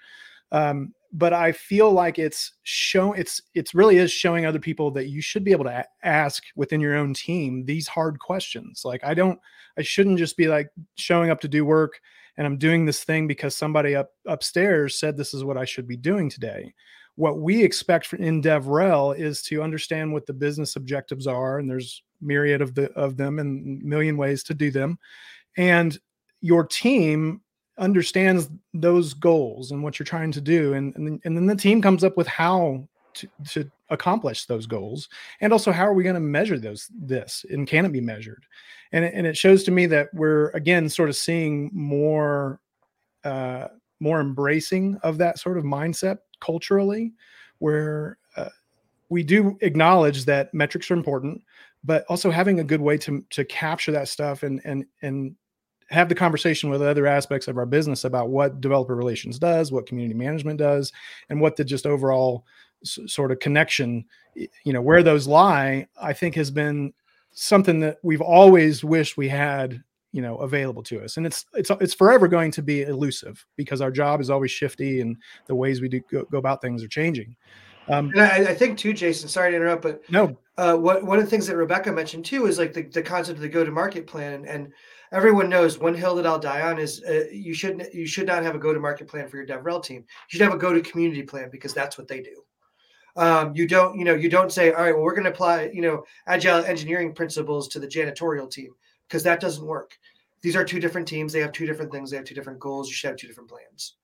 um, 0.53 0.95
but 1.12 1.33
I 1.33 1.53
feel 1.53 1.90
like 1.90 2.19
it's 2.19 2.53
show 2.62 3.12
it's 3.12 3.40
it's 3.55 3.75
really 3.75 3.97
is 3.97 4.12
showing 4.12 4.47
other 4.47 4.59
people 4.59 4.90
that 4.93 5.09
you 5.09 5.21
should 5.21 5.45
be 5.45 5.53
able 5.53 5.64
to 5.64 5.79
a- 5.81 6.07
ask 6.07 6.45
within 6.57 6.81
your 6.81 6.97
own 6.97 7.14
team 7.14 7.64
these 7.64 7.88
hard 7.88 8.19
questions. 8.19 8.83
Like 8.85 9.03
I 9.05 9.14
don't, 9.14 9.38
I 9.79 9.83
shouldn't 9.83 10.19
just 10.19 10.37
be 10.37 10.49
like 10.49 10.71
showing 10.97 11.31
up 11.31 11.40
to 11.40 11.49
do 11.49 11.64
work 11.64 12.01
and 12.37 12.47
I'm 12.47 12.59
doing 12.59 12.85
this 12.85 13.05
thing 13.05 13.27
because 13.27 13.57
somebody 13.57 13.95
up 13.95 14.11
upstairs 14.27 14.99
said 14.99 15.17
this 15.17 15.35
is 15.35 15.45
what 15.45 15.57
I 15.57 15.64
should 15.64 15.87
be 15.87 15.97
doing 15.97 16.29
today 16.29 16.75
what 17.16 17.38
we 17.38 17.62
expect 17.62 18.12
in 18.14 18.42
DevRel 18.42 19.16
is 19.16 19.42
to 19.42 19.62
understand 19.62 20.12
what 20.12 20.27
the 20.27 20.33
business 20.33 20.77
objectives 20.77 21.27
are, 21.27 21.59
and 21.59 21.70
there's 21.70 22.03
myriad 22.20 22.61
of 22.62 22.74
the 22.74 22.90
of 22.92 23.16
them 23.16 23.38
and 23.38 23.83
million 23.83 24.16
ways 24.16 24.42
to 24.44 24.55
do 24.55 24.70
them, 24.70 24.98
and 25.57 25.98
your 26.40 26.66
team 26.66 27.40
understands 27.79 28.48
those 28.72 29.14
goals 29.14 29.72
and 29.72 29.83
what 29.83 29.98
you're 29.98 30.05
trying 30.05 30.33
to 30.33 30.40
do, 30.40 30.74
and 30.74 30.94
and, 30.96 31.20
and 31.24 31.37
then 31.37 31.46
the 31.46 31.57
team 31.57 31.81
comes 31.81 32.03
up 32.03 32.16
with 32.16 32.27
how 32.27 32.87
to, 33.14 33.29
to 33.48 33.70
accomplish 33.90 34.46
those 34.46 34.66
goals, 34.66 35.09
and 35.40 35.53
also 35.53 35.70
how 35.70 35.87
are 35.87 35.94
we 35.94 36.03
going 36.03 36.14
to 36.14 36.20
measure 36.20 36.59
those 36.59 36.90
this, 36.92 37.44
and 37.50 37.68
can 37.68 37.85
it 37.85 37.92
be 37.92 38.00
measured, 38.00 38.44
and 38.90 39.05
and 39.05 39.27
it 39.27 39.37
shows 39.37 39.62
to 39.62 39.70
me 39.70 39.87
that 39.87 40.09
we're 40.12 40.48
again 40.50 40.88
sort 40.88 41.09
of 41.09 41.16
seeing 41.16 41.70
more. 41.72 42.61
Uh, 43.22 43.68
more 44.00 44.20
embracing 44.20 44.98
of 45.03 45.16
that 45.16 45.38
sort 45.38 45.57
of 45.57 45.64
mindset 45.64 46.18
culturally, 46.44 47.12
where 47.59 48.18
uh, 48.37 48.48
we 49.09 49.22
do 49.22 49.57
acknowledge 49.61 50.24
that 50.24 50.52
metrics 50.52 50.90
are 50.90 50.94
important, 50.94 51.42
but 51.85 52.04
also 52.09 52.30
having 52.30 52.61
a 52.61 52.64
good 52.64 52.80
way 52.80 52.98
to 52.98 53.24
to 53.30 53.44
capture 53.44 53.92
that 53.92 54.09
stuff 54.09 54.42
and 54.42 54.61
and 54.64 54.85
and 55.02 55.37
have 55.90 56.09
the 56.09 56.14
conversation 56.14 56.70
with 56.70 56.83
other 56.83 57.07
aspects 57.07 57.46
of 57.46 57.59
our 57.59 57.66
business 57.66 58.04
about 58.04 58.30
what 58.30 58.61
developer 58.61 58.96
relations 58.96 59.38
does, 59.38 59.70
what 59.70 59.87
community 59.87 60.14
management 60.14 60.59
does, 60.59 60.92
and 61.28 61.40
what 61.40 61.57
the 61.57 61.64
just 61.64 61.87
overall 61.87 62.44
s- 62.83 62.98
sort 63.07 63.30
of 63.30 63.38
connection, 63.38 64.04
you 64.35 64.72
know, 64.72 64.80
where 64.80 65.02
those 65.02 65.26
lie, 65.26 65.87
I 66.00 66.12
think 66.12 66.35
has 66.37 66.50
been 66.50 66.92
something 67.33 67.80
that 67.80 67.98
we've 68.02 68.22
always 68.22 68.83
wished 68.83 69.16
we 69.16 69.28
had 69.28 69.83
you 70.14 70.22
know 70.22 70.37
available 70.37 70.83
to 70.85 71.03
us 71.03 71.16
and 71.16 71.27
it's 71.27 71.44
it's 71.55 71.70
it's 71.81 71.92
forever 71.92 72.29
going 72.29 72.53
to 72.53 72.62
be 72.62 72.83
elusive 72.83 73.44
because 73.57 73.81
our 73.81 73.90
job 73.90 74.20
is 74.20 74.31
always 74.31 74.53
shifty 74.53 75.00
and 75.00 75.16
the 75.46 75.55
ways 75.55 75.81
we 75.81 75.88
do 75.88 76.00
go, 76.09 76.22
go 76.31 76.38
about 76.38 76.62
things 76.62 76.85
are 76.85 76.88
changing. 76.88 77.35
Um, 77.88 78.11
and 78.11 78.20
I, 78.22 78.37
I, 78.53 78.55
think 78.55 78.79
too 78.79 78.94
jason 78.94 79.29
sorry 79.29 79.50
to 79.50 79.57
interrupt 79.57 79.83
but 79.83 80.09
no. 80.11 80.38
uh, 80.57 80.74
what, 80.74 81.05
one 81.05 81.18
of 81.18 81.24
the 81.24 81.31
things 81.31 81.46
that 81.48 81.57
rebecca 81.57 81.92
mentioned 81.92 82.24
too 82.24 82.46
is 82.46 82.59
like 82.59 82.72
the, 82.72 82.85
the 82.85 83.03
concept 83.03 83.37
of 83.37 83.42
the 83.42 83.48
go 83.48 83.62
to 83.62 83.70
market 83.70 84.07
plan 84.07 84.46
and 84.46 84.72
everyone 85.12 85.50
knows 85.50 85.79
one 85.79 85.94
hill 85.94 86.14
that 86.14 86.27
i'll 86.27 86.38
die 86.38 86.62
on 86.62 86.79
is 86.79 87.03
uh, 87.05 87.24
you 87.31 87.53
should 87.53 87.87
you 87.92 88.07
should 88.07 88.27
not 88.27 88.42
have 88.42 88.55
a 88.55 88.59
go 88.59 88.72
to 88.72 88.81
market 88.81 89.07
plan 89.07 89.29
for 89.29 89.37
your 89.37 89.46
devrel 89.46 89.83
team. 89.83 89.98
You 89.98 90.29
should 90.29 90.40
have 90.40 90.55
a 90.55 90.59
go 90.59 90.72
to 90.72 90.81
community 90.81 91.24
plan 91.24 91.50
because 91.50 91.74
that's 91.74 91.98
what 91.98 92.09
they 92.09 92.22
do. 92.22 92.42
Um, 93.16 93.53
you 93.55 93.68
don't 93.68 93.98
you 93.98 94.05
know 94.05 94.14
you 94.14 94.31
don't 94.31 94.50
say 94.50 94.72
all 94.72 94.83
right 94.83 94.94
well 94.94 95.05
we're 95.05 95.14
going 95.14 95.24
to 95.24 95.31
apply 95.31 95.70
you 95.74 95.83
know 95.83 96.05
agile 96.27 96.64
engineering 96.64 97.12
principles 97.14 97.68
to 97.68 97.79
the 97.79 97.87
janitorial 97.87 98.50
team 98.50 98.74
because 99.09 99.23
that 99.23 99.40
doesn't 99.40 99.67
work. 99.67 99.99
These 100.40 100.57
are 100.57 100.64
two 100.64 100.81
different 100.81 101.09
teams. 101.09 101.33
They 101.33 101.40
have 101.40 101.53
two 101.53 101.67
different 101.67 101.90
things. 101.90 102.11
They 102.11 102.17
have 102.17 102.27
two 102.27 102.35
different 102.35 102.61
goals. 102.61 102.88
You 102.88 102.95
should 102.95 103.09
have 103.09 103.17
two 103.17 103.27
different 103.27 103.49
plans. 103.49 103.95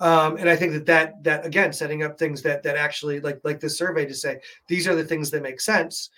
Um, 0.00 0.36
and 0.38 0.48
I 0.48 0.56
think 0.56 0.72
that 0.72 0.86
that 0.86 1.24
that 1.24 1.46
again, 1.46 1.72
setting 1.72 2.02
up 2.02 2.18
things 2.18 2.42
that 2.42 2.62
that 2.62 2.76
actually 2.76 3.20
like 3.20 3.40
like 3.44 3.60
this 3.60 3.76
survey 3.78 4.06
to 4.06 4.14
say 4.14 4.40
these 4.66 4.88
are 4.88 4.94
the 4.94 5.04
things 5.04 5.30
that 5.30 5.42
make 5.42 5.60
sense, 5.60 6.10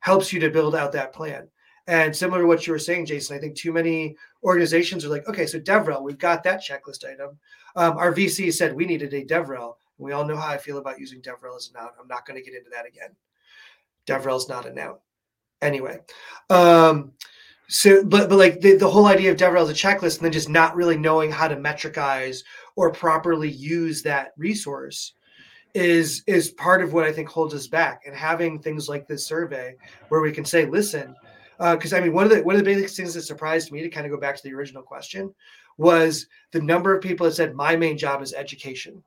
helps 0.00 0.32
you 0.32 0.40
to 0.40 0.50
build 0.50 0.74
out 0.74 0.92
that 0.92 1.12
plan. 1.12 1.48
And 1.86 2.16
similar 2.16 2.42
to 2.42 2.46
what 2.46 2.66
you 2.66 2.72
were 2.72 2.78
saying, 2.78 3.06
Jason, 3.06 3.36
I 3.36 3.40
think 3.40 3.56
too 3.56 3.72
many 3.72 4.16
organizations 4.42 5.04
are 5.04 5.10
like, 5.10 5.28
okay, 5.28 5.46
so 5.46 5.60
DevRel, 5.60 6.02
we've 6.02 6.18
got 6.18 6.42
that 6.44 6.62
checklist 6.62 7.04
item. 7.04 7.38
Um, 7.76 7.98
our 7.98 8.12
VC 8.12 8.52
said 8.52 8.74
we 8.74 8.86
needed 8.86 9.12
a 9.12 9.24
DevRel. 9.24 9.74
We 9.98 10.12
all 10.12 10.24
know 10.24 10.36
how 10.36 10.48
I 10.48 10.56
feel 10.56 10.78
about 10.78 10.98
using 10.98 11.20
DevRel 11.20 11.56
as 11.56 11.70
a 11.70 11.78
noun. 11.78 11.90
I'm 12.00 12.08
not 12.08 12.26
going 12.26 12.42
to 12.42 12.44
get 12.44 12.56
into 12.56 12.70
that 12.70 12.86
again. 12.86 13.10
DevRel 14.06 14.38
is 14.38 14.48
not 14.48 14.66
a 14.66 14.72
noun. 14.72 14.96
Anyway, 15.60 16.00
um, 16.50 17.12
so 17.68 18.04
but 18.04 18.28
but 18.28 18.38
like 18.38 18.60
the, 18.60 18.76
the 18.76 18.90
whole 18.90 19.06
idea 19.06 19.30
of 19.30 19.36
DevRel 19.36 19.62
as 19.62 19.70
a 19.70 19.74
checklist 19.74 20.16
and 20.16 20.24
then 20.24 20.32
just 20.32 20.48
not 20.48 20.76
really 20.76 20.96
knowing 20.96 21.30
how 21.30 21.48
to 21.48 21.56
metricize 21.56 22.42
or 22.76 22.90
properly 22.90 23.50
use 23.50 24.02
that 24.02 24.32
resource 24.36 25.14
is 25.74 26.22
is 26.26 26.50
part 26.52 26.82
of 26.82 26.92
what 26.92 27.04
I 27.04 27.12
think 27.12 27.28
holds 27.28 27.54
us 27.54 27.66
back. 27.66 28.02
And 28.06 28.14
having 28.14 28.58
things 28.58 28.88
like 28.88 29.06
this 29.06 29.26
survey 29.26 29.74
where 30.08 30.20
we 30.20 30.32
can 30.32 30.44
say, 30.44 30.66
listen, 30.66 31.14
because 31.58 31.92
uh, 31.92 31.96
I 31.96 32.00
mean, 32.00 32.12
one 32.12 32.24
of 32.24 32.30
the 32.30 32.42
one 32.42 32.54
of 32.54 32.64
the 32.64 32.74
biggest 32.74 32.96
things 32.96 33.14
that 33.14 33.22
surprised 33.22 33.72
me 33.72 33.82
to 33.82 33.88
kind 33.88 34.06
of 34.06 34.12
go 34.12 34.18
back 34.18 34.36
to 34.36 34.42
the 34.42 34.54
original 34.54 34.82
question 34.82 35.34
was 35.76 36.26
the 36.52 36.60
number 36.60 36.94
of 36.94 37.02
people 37.02 37.26
that 37.26 37.34
said 37.34 37.54
my 37.54 37.74
main 37.74 37.98
job 37.98 38.22
is 38.22 38.32
education. 38.32 39.02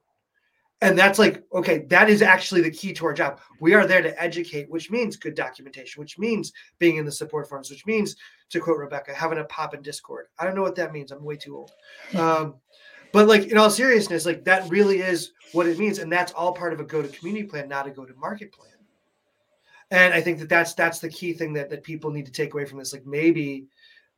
And 0.82 0.98
that's 0.98 1.18
like, 1.18 1.44
okay, 1.54 1.80
that 1.90 2.08
is 2.08 2.22
actually 2.22 2.62
the 2.62 2.70
key 2.70 2.94
to 2.94 3.06
our 3.08 3.14
job. 3.14 3.40
We 3.60 3.74
are 3.74 3.88
there 3.88 4.04
to 4.04 4.22
educate, 4.22 4.70
which 4.70 4.92
means 4.92 5.16
good 5.16 5.34
documentation, 5.34 6.00
which 6.00 6.20
means 6.20 6.54
being 6.78 6.98
in 6.98 7.06
the 7.06 7.12
support 7.12 7.50
forums, 7.50 7.72
which 7.72 7.88
means, 7.88 8.16
to 8.50 8.60
quote 8.60 8.78
Rebecca, 8.78 9.14
having 9.14 9.40
a 9.40 9.44
pop 9.46 9.74
in 9.74 9.82
Discord. 9.82 10.28
I 10.38 10.46
don't 10.46 10.54
know 10.54 10.62
what 10.62 10.76
that 10.76 10.94
means. 10.94 11.12
I'm 11.12 11.24
way 11.24 11.36
too 11.36 11.58
old. 11.58 11.72
Um, 12.16 12.56
but 13.14 13.28
like 13.28 13.48
in 13.48 13.58
all 13.58 13.70
seriousness, 13.70 14.26
like 14.26 14.44
that 14.44 14.70
really 14.70 15.00
is 15.00 15.32
what 15.54 15.66
it 15.66 15.80
means, 15.80 16.00
and 16.00 16.12
that's 16.12 16.34
all 16.34 16.54
part 16.54 16.74
of 16.74 16.80
a 16.80 16.84
go 16.84 17.02
to 17.02 17.08
community 17.08 17.48
plan, 17.48 17.70
not 17.70 17.88
a 17.88 17.92
go 17.92 18.06
to 18.06 18.14
market 18.16 18.52
plan. 18.52 18.74
And 19.92 20.14
I 20.14 20.22
think 20.22 20.40
that 20.40 20.50
that's 20.50 20.74
that's 20.74 21.00
the 21.00 21.10
key 21.10 21.34
thing 21.34 21.54
that 21.54 21.70
that 21.70 21.84
people 21.84 22.12
need 22.12 22.26
to 22.26 22.32
take 22.32 22.54
away 22.54 22.66
from 22.66 22.80
this. 22.80 22.92
Like 22.92 23.06
maybe 23.06 23.68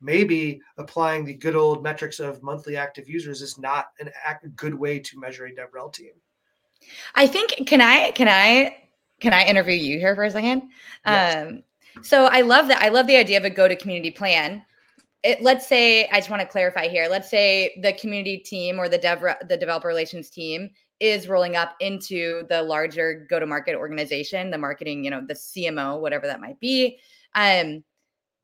maybe 0.00 0.60
applying 0.76 1.24
the 1.24 1.34
good 1.34 1.54
old 1.54 1.82
metrics 1.82 2.18
of 2.18 2.42
monthly 2.42 2.76
active 2.76 3.08
users 3.08 3.42
is 3.42 3.58
not 3.58 3.86
an 4.00 4.10
a 4.26 4.48
good 4.48 4.74
way 4.74 4.98
to 4.98 5.20
measure 5.20 5.46
a 5.46 5.54
DevRel 5.54 5.92
team. 5.92 6.12
I 7.14 7.26
think 7.26 7.66
can 7.66 7.80
I 7.80 8.10
can 8.12 8.28
I 8.28 8.76
can 9.20 9.32
I 9.32 9.44
interview 9.44 9.74
you 9.74 9.98
here 9.98 10.14
for 10.14 10.24
a 10.24 10.30
second? 10.30 10.62
Yes. 11.06 11.46
Um, 11.46 11.62
so 12.02 12.26
I 12.26 12.40
love 12.40 12.68
that. 12.68 12.82
I 12.82 12.88
love 12.88 13.06
the 13.06 13.16
idea 13.16 13.38
of 13.38 13.44
a 13.44 13.50
go 13.50 13.68
to 13.68 13.76
community 13.76 14.10
plan. 14.10 14.64
It, 15.22 15.42
let's 15.42 15.66
say 15.66 16.08
I 16.08 16.16
just 16.16 16.30
want 16.30 16.40
to 16.40 16.48
clarify 16.48 16.88
here. 16.88 17.06
Let's 17.10 17.28
say 17.28 17.78
the 17.82 17.92
community 17.92 18.38
team 18.38 18.78
or 18.78 18.88
the 18.88 18.98
dev 18.98 19.22
the 19.48 19.56
developer 19.56 19.88
relations 19.88 20.30
team 20.30 20.70
is 20.98 21.28
rolling 21.28 21.56
up 21.56 21.76
into 21.80 22.46
the 22.48 22.62
larger 22.62 23.26
go 23.28 23.40
to 23.40 23.46
market 23.46 23.74
organization, 23.74 24.50
the 24.50 24.58
marketing, 24.58 25.04
you 25.04 25.10
know, 25.10 25.22
the 25.26 25.34
CMO, 25.34 26.00
whatever 26.00 26.26
that 26.26 26.40
might 26.40 26.60
be. 26.60 26.98
Um, 27.34 27.84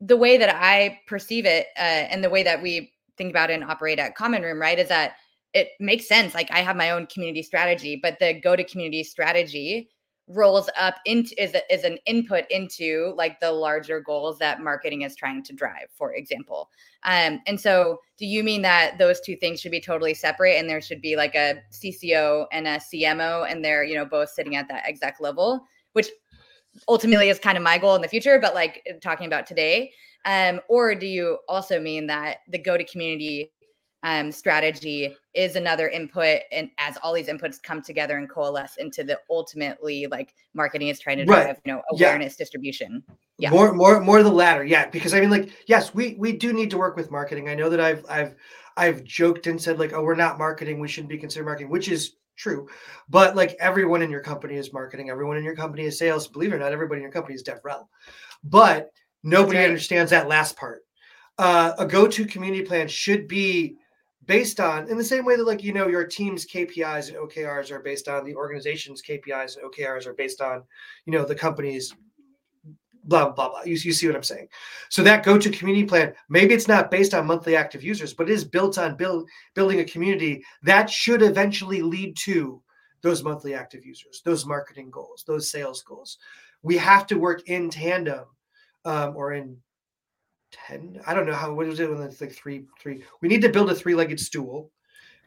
the 0.01 0.17
way 0.17 0.37
that 0.37 0.55
I 0.55 0.99
perceive 1.07 1.45
it 1.45 1.67
uh, 1.77 1.81
and 1.81 2.23
the 2.23 2.29
way 2.29 2.43
that 2.43 2.61
we 2.61 2.93
think 3.17 3.31
about 3.31 3.49
it 3.49 3.53
and 3.55 3.63
operate 3.63 3.99
at 3.99 4.15
Common 4.15 4.43
Room, 4.43 4.59
right, 4.59 4.77
is 4.77 4.89
that 4.89 5.13
it 5.57 5.69
makes 5.79 6.07
sense. 6.07 6.35
Like 6.35 6.51
I 6.51 6.59
have 6.59 6.75
my 6.75 6.91
own 6.91 7.07
community 7.07 7.41
strategy, 7.41 7.99
but 8.01 8.19
the 8.19 8.39
go 8.39 8.55
to 8.55 8.63
community 8.63 9.03
strategy 9.03 9.89
rolls 10.27 10.69
up 10.77 10.95
into 11.05 11.41
is, 11.41 11.53
a, 11.53 11.73
is 11.73 11.83
an 11.83 11.97
input 12.05 12.43
into 12.49 13.13
like 13.15 13.39
the 13.39 13.51
larger 13.51 14.01
goals 14.01 14.37
that 14.39 14.61
marketing 14.61 15.03
is 15.03 15.15
trying 15.15 15.41
to 15.41 15.53
drive 15.53 15.87
for 15.95 16.13
example 16.15 16.69
um, 17.03 17.39
and 17.47 17.59
so 17.59 17.97
do 18.17 18.25
you 18.25 18.43
mean 18.43 18.61
that 18.61 18.97
those 18.97 19.21
two 19.21 19.37
things 19.37 19.61
should 19.61 19.71
be 19.71 19.79
totally 19.79 20.13
separate 20.13 20.57
and 20.57 20.69
there 20.69 20.81
should 20.81 21.01
be 21.01 21.15
like 21.15 21.33
a 21.33 21.55
cco 21.71 22.45
and 22.51 22.67
a 22.67 22.77
cmo 22.93 23.49
and 23.49 23.63
they're 23.63 23.85
you 23.85 23.95
know 23.95 24.03
both 24.03 24.29
sitting 24.29 24.57
at 24.57 24.67
that 24.67 24.85
exec 24.85 25.15
level 25.21 25.65
which 25.93 26.09
ultimately 26.89 27.29
is 27.29 27.39
kind 27.39 27.57
of 27.57 27.63
my 27.63 27.77
goal 27.77 27.95
in 27.95 28.01
the 28.01 28.07
future 28.09 28.37
but 28.37 28.53
like 28.53 28.85
talking 29.01 29.27
about 29.27 29.47
today 29.47 29.89
um, 30.25 30.59
or 30.67 30.93
do 30.93 31.07
you 31.07 31.37
also 31.47 31.79
mean 31.79 32.05
that 32.07 32.39
the 32.49 32.57
go 32.57 32.75
to 32.75 32.83
community 32.83 33.49
um, 34.03 34.31
strategy 34.31 35.15
is 35.33 35.55
another 35.55 35.89
input 35.89 36.41
and 36.51 36.69
as 36.77 36.97
all 37.01 37.13
these 37.13 37.27
inputs 37.27 37.61
come 37.61 37.81
together 37.81 38.17
and 38.17 38.29
coalesce 38.29 38.77
into 38.77 39.03
the 39.03 39.19
ultimately 39.29 40.07
like 40.07 40.33
marketing 40.53 40.89
is 40.89 40.99
trying 40.99 41.17
to 41.17 41.25
drive 41.25 41.47
right. 41.47 41.57
you 41.65 41.73
know 41.73 41.81
awareness 41.91 42.33
yeah. 42.33 42.43
distribution 42.43 43.03
yeah 43.37 43.49
more 43.49 43.73
more 43.73 43.99
more 43.99 44.21
the 44.21 44.31
latter 44.31 44.63
yeah 44.63 44.87
because 44.89 45.13
i 45.13 45.19
mean 45.19 45.31
like 45.31 45.51
yes 45.67 45.93
we 45.93 46.15
we 46.19 46.31
do 46.31 46.53
need 46.53 46.69
to 46.69 46.77
work 46.77 46.95
with 46.95 47.09
marketing 47.11 47.49
i 47.49 47.55
know 47.55 47.69
that 47.69 47.79
i've 47.79 48.05
i've 48.07 48.35
i've 48.77 49.03
joked 49.03 49.47
and 49.47 49.59
said 49.61 49.79
like 49.79 49.93
oh 49.93 50.03
we're 50.03 50.15
not 50.15 50.37
marketing 50.37 50.79
we 50.79 50.87
shouldn't 50.87 51.09
be 51.09 51.17
considered 51.17 51.45
marketing 51.45 51.69
which 51.69 51.87
is 51.87 52.17
true 52.35 52.67
but 53.09 53.35
like 53.35 53.55
everyone 53.59 54.03
in 54.03 54.11
your 54.11 54.21
company 54.21 54.55
is 54.55 54.71
marketing 54.71 55.09
everyone 55.09 55.37
in 55.37 55.43
your 55.43 55.55
company 55.55 55.83
is 55.83 55.97
sales 55.97 56.27
believe 56.27 56.53
it 56.53 56.55
or 56.55 56.59
not 56.59 56.71
everybody 56.71 56.99
in 56.99 57.03
your 57.03 57.11
company 57.11 57.33
is 57.33 57.43
devrel 57.43 57.87
but 58.43 58.91
nobody 59.23 59.57
right. 59.57 59.65
understands 59.65 60.11
that 60.11 60.27
last 60.27 60.55
part 60.55 60.83
uh, 61.39 61.73
a 61.77 61.85
go-to 61.85 62.25
community 62.25 62.63
plan 62.63 62.87
should 62.87 63.27
be 63.27 63.77
based 64.27 64.59
on 64.59 64.89
in 64.89 64.97
the 64.97 65.03
same 65.03 65.25
way 65.25 65.35
that 65.35 65.47
like 65.47 65.63
you 65.63 65.73
know 65.73 65.87
your 65.87 66.05
team's 66.05 66.45
KPIs 66.45 67.07
and 67.07 67.17
OKRs 67.17 67.71
are 67.71 67.79
based 67.79 68.07
on 68.07 68.25
the 68.25 68.35
organization's 68.35 69.01
KPIs 69.01 69.57
and 69.57 69.71
OKRs 69.71 70.05
are 70.05 70.13
based 70.13 70.41
on 70.41 70.63
you 71.05 71.13
know 71.13 71.25
the 71.25 71.35
company's 71.35 71.95
blah 73.05 73.29
blah 73.29 73.49
blah. 73.49 73.61
You, 73.63 73.75
you 73.75 73.93
see 73.93 74.05
what 74.05 74.15
I'm 74.15 74.23
saying? 74.23 74.49
So 74.89 75.01
that 75.03 75.23
go-to 75.23 75.49
community 75.49 75.85
plan, 75.85 76.13
maybe 76.29 76.53
it's 76.53 76.67
not 76.67 76.91
based 76.91 77.13
on 77.13 77.25
monthly 77.25 77.55
active 77.55 77.83
users, 77.83 78.13
but 78.13 78.29
it 78.29 78.33
is 78.33 78.43
built 78.43 78.77
on 78.77 78.95
build, 78.95 79.29
building 79.55 79.79
a 79.79 79.85
community 79.85 80.43
that 80.63 80.89
should 80.89 81.21
eventually 81.21 81.81
lead 81.81 82.15
to 82.17 82.61
those 83.01 83.23
monthly 83.23 83.53
active 83.53 83.85
users, 83.85 84.21
those 84.25 84.45
marketing 84.45 84.89
goals, 84.91 85.23
those 85.25 85.49
sales 85.49 85.81
goals. 85.83 86.17
We 86.63 86.75
have 86.77 87.07
to 87.07 87.19
work 87.19 87.47
in 87.47 87.69
tandem 87.69 88.25
um, 88.83 89.15
or 89.15 89.33
in 89.33 89.57
10 90.51 91.01
i 91.05 91.13
don't 91.13 91.25
know 91.25 91.33
how 91.33 91.53
What 91.53 91.67
was 91.67 91.79
it 91.79 91.89
when 91.89 92.01
it's 92.01 92.21
like 92.21 92.31
three 92.31 92.65
three 92.79 93.03
we 93.21 93.27
need 93.27 93.41
to 93.41 93.49
build 93.49 93.69
a 93.69 93.75
three-legged 93.75 94.19
stool 94.19 94.71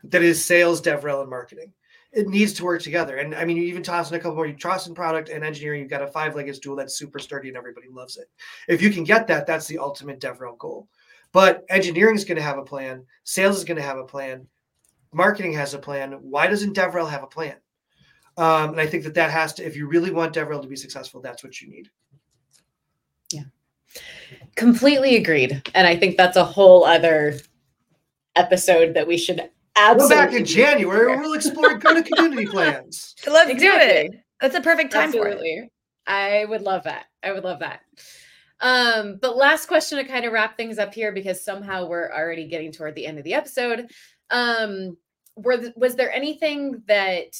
that 0.05 0.23
is 0.23 0.43
sales 0.43 0.81
devrel 0.81 1.21
and 1.21 1.29
marketing. 1.29 1.73
It 2.13 2.27
needs 2.27 2.55
to 2.55 2.65
work 2.65 2.83
together 2.83 3.19
and 3.19 3.35
i 3.35 3.45
mean 3.45 3.57
you 3.57 3.65
even 3.65 3.83
toss 3.83 4.11
in 4.11 4.17
a 4.17 4.19
couple 4.19 4.35
more 4.35 4.47
you 4.47 4.55
toss 4.55 4.87
in 4.87 4.95
product 4.95 5.29
and 5.29 5.45
engineering 5.45 5.81
you've 5.81 5.91
got 5.91 6.03
a 6.03 6.09
five-legged 6.09 6.57
stool 6.57 6.75
that's 6.75 6.97
super 6.99 7.19
sturdy 7.19 7.49
and 7.49 7.57
everybody 7.57 7.87
loves 7.89 8.17
it. 8.17 8.29
If 8.67 8.83
you 8.83 8.91
can 8.91 9.05
get 9.05 9.27
that 9.29 9.47
that's 9.47 9.67
the 9.67 9.79
ultimate 9.79 10.21
devrel 10.21 10.59
goal. 10.59 10.89
But 11.33 11.65
engineering 11.69 12.17
is 12.17 12.25
going 12.25 12.37
to 12.37 12.43
have 12.43 12.59
a 12.59 12.65
plan 12.65 13.05
sales 13.23 13.59
is 13.59 13.65
going 13.65 13.77
to 13.77 13.83
have 13.83 13.99
a 13.99 14.05
plan 14.05 14.47
marketing 15.13 15.53
has 15.53 15.75
a 15.75 15.79
plan. 15.79 16.13
Why 16.21 16.47
doesn't 16.47 16.77
devrel 16.77 17.11
have 17.11 17.23
a 17.23 17.29
plan? 17.29 17.57
Um, 18.37 18.71
and 18.71 18.81
i 18.81 18.87
think 18.87 19.05
that 19.05 19.15
that 19.15 19.31
has 19.31 19.53
to 19.55 19.65
if 19.65 19.77
you 19.77 19.87
really 19.87 20.11
want 20.11 20.35
devrel 20.35 20.63
to 20.63 20.69
be 20.69 20.77
successful 20.77 21.21
that's 21.21 21.45
what 21.45 21.61
you 21.61 21.69
need 21.69 21.91
Completely 24.61 25.17
agreed. 25.17 25.63
And 25.75 25.87
I 25.87 25.97
think 25.97 26.19
that's 26.19 26.37
a 26.37 26.45
whole 26.45 26.85
other 26.85 27.39
episode 28.37 28.93
that 28.93 29.07
we 29.07 29.17
should 29.17 29.49
absolutely. 29.75 30.17
Go 30.17 30.23
back 30.23 30.35
in 30.35 30.45
January. 30.45 31.17
We'll 31.17 31.33
explore 31.33 31.79
go 31.79 31.95
to 31.95 32.03
community 32.03 32.45
plans. 32.45 33.15
Let's 33.27 33.51
exactly. 33.51 34.11
do 34.11 34.15
it. 34.17 34.25
That's 34.39 34.55
a 34.55 34.61
perfect 34.61 34.93
time 34.93 35.09
absolutely. 35.09 35.61
for 35.61 35.65
it. 35.65 35.73
I 36.07 36.45
would 36.45 36.61
love 36.61 36.85
that. 36.85 37.07
I 37.23 37.33
would 37.33 37.43
love 37.43 37.61
that. 37.61 37.81
Um, 38.61 39.19
but 39.23 39.39
last 39.39 39.65
question 39.65 39.97
to 39.97 40.05
kind 40.05 40.27
of 40.27 40.33
wrap 40.33 40.59
things 40.59 40.79
up 40.79 40.93
here 40.93 41.11
because 41.11 41.43
somehow 41.43 41.87
we're 41.87 42.13
already 42.13 42.47
getting 42.47 42.71
toward 42.71 42.95
the 42.97 43.07
end 43.07 43.17
of 43.17 43.25
the 43.25 43.33
episode. 43.33 43.91
Um, 44.29 44.99
were 45.37 45.57
th- 45.57 45.73
was 45.75 45.97
there 45.97 46.13
anything 46.13 46.83
that 46.87 47.35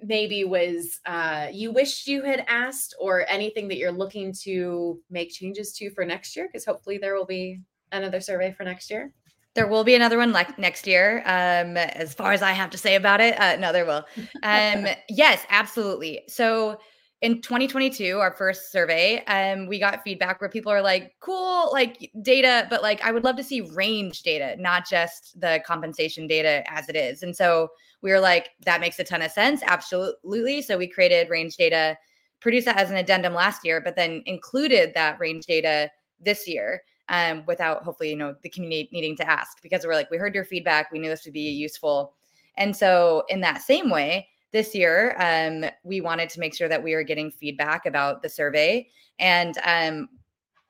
maybe 0.00 0.44
was 0.44 1.00
uh, 1.06 1.48
you 1.52 1.72
wished 1.72 2.06
you 2.06 2.22
had 2.22 2.44
asked 2.46 2.94
or 3.00 3.26
anything 3.28 3.68
that 3.68 3.78
you're 3.78 3.92
looking 3.92 4.32
to 4.44 5.00
make 5.10 5.30
changes 5.30 5.72
to 5.74 5.90
for 5.90 6.04
next 6.04 6.36
year? 6.36 6.46
Because 6.46 6.64
hopefully 6.64 6.98
there 6.98 7.14
will 7.14 7.26
be 7.26 7.60
another 7.92 8.20
survey 8.20 8.52
for 8.52 8.64
next 8.64 8.90
year. 8.90 9.12
There 9.54 9.66
will 9.66 9.84
be 9.84 9.94
another 9.94 10.18
one 10.18 10.32
like 10.32 10.58
next 10.58 10.86
year. 10.86 11.18
Um, 11.24 11.76
as 11.76 12.14
far 12.14 12.32
as 12.32 12.42
I 12.42 12.52
have 12.52 12.70
to 12.70 12.78
say 12.78 12.94
about 12.94 13.20
it, 13.20 13.38
uh, 13.40 13.56
no, 13.56 13.72
there 13.72 13.84
will. 13.84 14.04
Um, 14.42 14.86
yes, 15.08 15.44
absolutely. 15.50 16.22
So 16.28 16.78
in 17.22 17.42
2022, 17.42 18.18
our 18.20 18.30
first 18.30 18.70
survey, 18.70 19.24
um, 19.24 19.66
we 19.66 19.80
got 19.80 20.04
feedback 20.04 20.40
where 20.40 20.48
people 20.48 20.70
are 20.70 20.82
like, 20.82 21.16
cool, 21.18 21.70
like 21.72 22.12
data, 22.22 22.68
but 22.70 22.82
like 22.82 23.02
I 23.02 23.10
would 23.10 23.24
love 23.24 23.34
to 23.36 23.42
see 23.42 23.62
range 23.62 24.22
data, 24.22 24.54
not 24.60 24.88
just 24.88 25.40
the 25.40 25.60
compensation 25.66 26.28
data 26.28 26.62
as 26.70 26.88
it 26.88 26.94
is. 26.94 27.24
And 27.24 27.34
so 27.34 27.70
we 28.02 28.10
were 28.10 28.20
like, 28.20 28.50
that 28.64 28.80
makes 28.80 28.98
a 28.98 29.04
ton 29.04 29.22
of 29.22 29.30
sense. 29.30 29.62
Absolutely. 29.66 30.62
So 30.62 30.78
we 30.78 30.86
created 30.86 31.30
range 31.30 31.56
data, 31.56 31.96
produced 32.40 32.66
that 32.66 32.76
as 32.76 32.90
an 32.90 32.96
addendum 32.96 33.34
last 33.34 33.64
year, 33.64 33.80
but 33.80 33.96
then 33.96 34.22
included 34.26 34.92
that 34.94 35.18
range 35.18 35.46
data 35.46 35.90
this 36.20 36.46
year 36.46 36.82
um, 37.08 37.44
without 37.46 37.82
hopefully, 37.82 38.10
you 38.10 38.16
know, 38.16 38.34
the 38.42 38.50
community 38.50 38.88
needing 38.92 39.16
to 39.16 39.28
ask 39.28 39.62
because 39.62 39.84
we're 39.84 39.94
like, 39.94 40.10
we 40.10 40.16
heard 40.16 40.34
your 40.34 40.44
feedback. 40.44 40.92
We 40.92 40.98
knew 40.98 41.08
this 41.08 41.24
would 41.24 41.34
be 41.34 41.50
useful. 41.50 42.14
And 42.56 42.76
so 42.76 43.24
in 43.28 43.40
that 43.40 43.62
same 43.62 43.90
way, 43.90 44.28
this 44.50 44.74
year, 44.74 45.14
um, 45.18 45.70
we 45.84 46.00
wanted 46.00 46.30
to 46.30 46.40
make 46.40 46.54
sure 46.54 46.68
that 46.68 46.82
we 46.82 46.94
were 46.94 47.02
getting 47.02 47.30
feedback 47.30 47.84
about 47.84 48.22
the 48.22 48.28
survey. 48.28 48.88
And 49.18 49.58
um, 49.64 50.08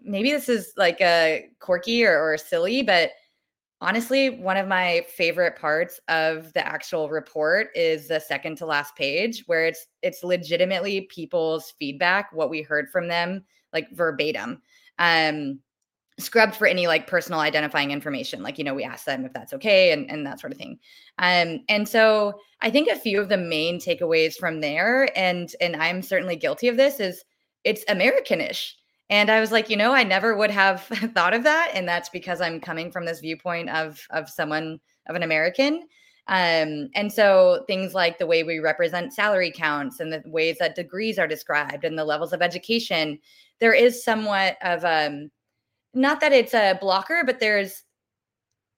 maybe 0.00 0.32
this 0.32 0.48
is 0.48 0.72
like 0.76 1.00
a 1.00 1.48
quirky 1.60 2.04
or, 2.04 2.18
or 2.18 2.36
silly, 2.38 2.82
but 2.82 3.10
honestly 3.80 4.30
one 4.30 4.56
of 4.56 4.66
my 4.66 5.04
favorite 5.08 5.56
parts 5.56 6.00
of 6.08 6.52
the 6.52 6.66
actual 6.66 7.08
report 7.08 7.68
is 7.74 8.08
the 8.08 8.18
second 8.18 8.56
to 8.56 8.66
last 8.66 8.96
page 8.96 9.44
where 9.46 9.66
it's 9.66 9.86
it's 10.02 10.24
legitimately 10.24 11.02
people's 11.02 11.72
feedback 11.78 12.30
what 12.32 12.50
we 12.50 12.62
heard 12.62 12.88
from 12.90 13.08
them 13.08 13.44
like 13.72 13.88
verbatim 13.92 14.60
um 14.98 15.58
scrubbed 16.18 16.56
for 16.56 16.66
any 16.66 16.88
like 16.88 17.06
personal 17.06 17.38
identifying 17.38 17.92
information 17.92 18.42
like 18.42 18.58
you 18.58 18.64
know 18.64 18.74
we 18.74 18.82
asked 18.82 19.06
them 19.06 19.24
if 19.24 19.32
that's 19.32 19.52
okay 19.52 19.92
and, 19.92 20.10
and 20.10 20.26
that 20.26 20.40
sort 20.40 20.52
of 20.52 20.58
thing. 20.58 20.78
Um 21.18 21.60
and 21.68 21.88
so 21.88 22.40
i 22.60 22.70
think 22.70 22.88
a 22.88 22.96
few 22.96 23.20
of 23.20 23.28
the 23.28 23.36
main 23.36 23.78
takeaways 23.78 24.34
from 24.34 24.60
there 24.60 25.08
and 25.16 25.50
and 25.60 25.76
i'm 25.76 26.02
certainly 26.02 26.34
guilty 26.34 26.66
of 26.66 26.76
this 26.76 26.98
is 26.98 27.24
it's 27.62 27.84
americanish 27.88 28.77
and 29.10 29.30
I 29.30 29.40
was 29.40 29.52
like, 29.52 29.70
you 29.70 29.76
know, 29.76 29.92
I 29.92 30.04
never 30.04 30.36
would 30.36 30.50
have 30.50 30.82
thought 31.14 31.34
of 31.34 31.44
that. 31.44 31.70
And 31.74 31.88
that's 31.88 32.08
because 32.08 32.40
I'm 32.40 32.60
coming 32.60 32.90
from 32.90 33.04
this 33.04 33.20
viewpoint 33.20 33.70
of 33.70 34.00
of 34.10 34.28
someone 34.28 34.80
of 35.06 35.16
an 35.16 35.22
American. 35.22 35.86
Um, 36.26 36.90
and 36.94 37.10
so 37.10 37.64
things 37.66 37.94
like 37.94 38.18
the 38.18 38.26
way 38.26 38.42
we 38.42 38.58
represent 38.58 39.14
salary 39.14 39.50
counts 39.50 39.98
and 39.98 40.12
the 40.12 40.22
ways 40.26 40.58
that 40.58 40.74
degrees 40.74 41.18
are 41.18 41.26
described 41.26 41.84
and 41.84 41.98
the 41.98 42.04
levels 42.04 42.34
of 42.34 42.42
education, 42.42 43.18
there 43.60 43.72
is 43.72 44.04
somewhat 44.04 44.58
of 44.62 44.84
um 44.84 45.30
not 45.94 46.20
that 46.20 46.32
it's 46.32 46.54
a 46.54 46.78
blocker, 46.80 47.22
but 47.24 47.40
there's 47.40 47.82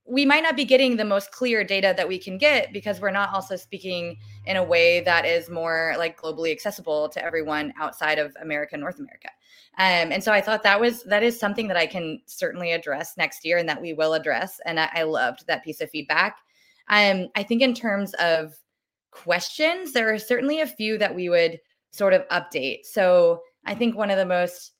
we 0.06 0.24
might 0.24 0.42
not 0.42 0.56
be 0.56 0.64
getting 0.64 0.96
the 0.96 1.04
most 1.04 1.30
clear 1.30 1.62
data 1.62 1.94
that 1.96 2.08
we 2.08 2.18
can 2.18 2.36
get 2.36 2.72
because 2.72 3.00
we're 3.00 3.10
not 3.10 3.32
also 3.32 3.56
speaking 3.56 4.18
in 4.46 4.56
a 4.56 4.62
way 4.62 5.00
that 5.00 5.24
is 5.24 5.48
more 5.48 5.94
like 5.98 6.20
globally 6.20 6.50
accessible 6.50 7.08
to 7.08 7.24
everyone 7.24 7.72
outside 7.78 8.18
of 8.18 8.34
America, 8.42 8.76
North 8.76 8.98
America. 8.98 9.28
Um, 9.78 10.10
and 10.12 10.22
so 10.22 10.32
I 10.32 10.40
thought 10.40 10.62
that 10.64 10.80
was 10.80 11.04
that 11.04 11.22
is 11.22 11.38
something 11.38 11.68
that 11.68 11.76
I 11.76 11.86
can 11.86 12.20
certainly 12.26 12.72
address 12.72 13.16
next 13.16 13.44
year 13.44 13.58
and 13.58 13.68
that 13.68 13.80
we 13.80 13.92
will 13.92 14.14
address. 14.14 14.60
And 14.66 14.80
I, 14.80 14.90
I 14.94 15.02
loved 15.04 15.46
that 15.46 15.64
piece 15.64 15.80
of 15.80 15.90
feedback. 15.90 16.38
Um, 16.88 17.28
I 17.36 17.42
think 17.44 17.62
in 17.62 17.72
terms 17.72 18.14
of 18.14 18.54
questions, 19.12 19.92
there 19.92 20.12
are 20.12 20.18
certainly 20.18 20.60
a 20.60 20.66
few 20.66 20.98
that 20.98 21.14
we 21.14 21.28
would 21.28 21.60
sort 21.92 22.14
of 22.14 22.26
update. 22.28 22.84
So 22.84 23.42
I 23.64 23.74
think 23.74 23.96
one 23.96 24.10
of 24.10 24.16
the 24.16 24.26
most 24.26 24.72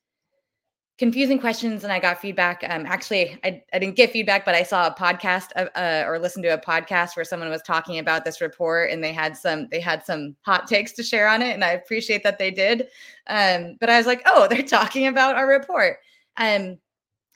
confusing 1.01 1.39
questions 1.39 1.83
and 1.83 1.91
I 1.91 1.99
got 1.99 2.21
feedback. 2.21 2.63
Um, 2.69 2.85
actually, 2.85 3.39
I, 3.43 3.63
I 3.73 3.79
didn't 3.79 3.97
get 3.97 4.13
feedback, 4.13 4.45
but 4.45 4.55
I 4.55 4.63
saw 4.63 4.87
a 4.87 4.95
podcast 4.95 5.47
uh, 5.57 5.65
uh, 5.75 6.05
or 6.07 6.19
listened 6.19 6.43
to 6.43 6.53
a 6.53 6.59
podcast 6.59 7.17
where 7.17 7.25
someone 7.25 7.49
was 7.49 7.63
talking 7.63 7.99
about 7.99 8.23
this 8.23 8.43
report 8.43 8.91
and 8.91 9.03
they 9.03 9.15
had 9.15 9.35
some 9.35 9.67
they 9.71 9.81
had 9.81 10.05
some 10.05 10.37
hot 10.43 10.69
takes 10.69 10.93
to 10.93 11.03
share 11.03 11.27
on 11.27 11.41
it, 11.41 11.55
and 11.55 11.65
I 11.65 11.71
appreciate 11.71 12.23
that 12.25 12.39
they 12.39 12.51
did. 12.51 12.89
Um, 13.29 13.79
but 13.81 13.89
I 13.89 13.97
was 13.97 14.07
like, 14.07 14.21
oh, 14.27 14.47
they're 14.51 14.63
talking 14.63 15.07
about 15.07 15.37
our 15.37 15.49
report. 15.49 15.97
Um, 16.37 16.77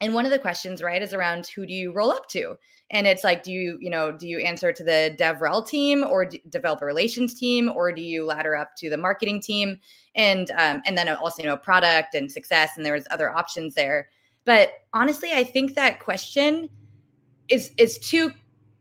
and 0.03 0.12
one 0.12 0.27
of 0.27 0.31
the 0.31 0.38
questions, 0.38 0.83
right, 0.83 1.00
is 1.00 1.14
around 1.14 1.46
who 1.46 1.64
do 1.64 1.72
you 1.72 1.90
roll 1.90 2.12
up 2.12 2.29
to? 2.29 2.59
And 2.90 3.07
it's 3.07 3.25
like, 3.25 3.42
do 3.42 3.51
you, 3.51 3.79
you 3.81 3.90
know, 3.90 4.12
do 4.12 4.29
you 4.29 4.38
answer 4.38 4.73
to 4.73 4.85
the 4.85 5.16
DevRel 5.18 5.66
team 5.66 6.05
or 6.05 6.27
developer 6.51 6.87
relations 6.87 7.35
team, 7.35 7.70
or 7.75 7.92
do 7.92 8.03
you 8.03 8.25
ladder 8.25 8.55
up 8.55 8.77
to 8.77 8.90
the 8.90 8.97
marketing 8.97 9.40
team? 9.40 9.79
And 10.14 10.51
um, 10.53 10.83
and 10.87 10.97
then 10.97 11.09
also, 11.09 11.42
you 11.42 11.49
know, 11.49 11.57
product 11.57 12.14
and 12.14 12.31
success, 12.31 12.73
and 12.77 12.85
there 12.85 12.92
was 12.92 13.07
other 13.11 13.35
options 13.35 13.75
there. 13.75 14.09
But 14.44 14.73
honestly, 14.92 15.33
I 15.33 15.44
think 15.44 15.75
that 15.75 15.99
question 16.01 16.68
is 17.49 17.73
is 17.79 17.99
too 17.99 18.33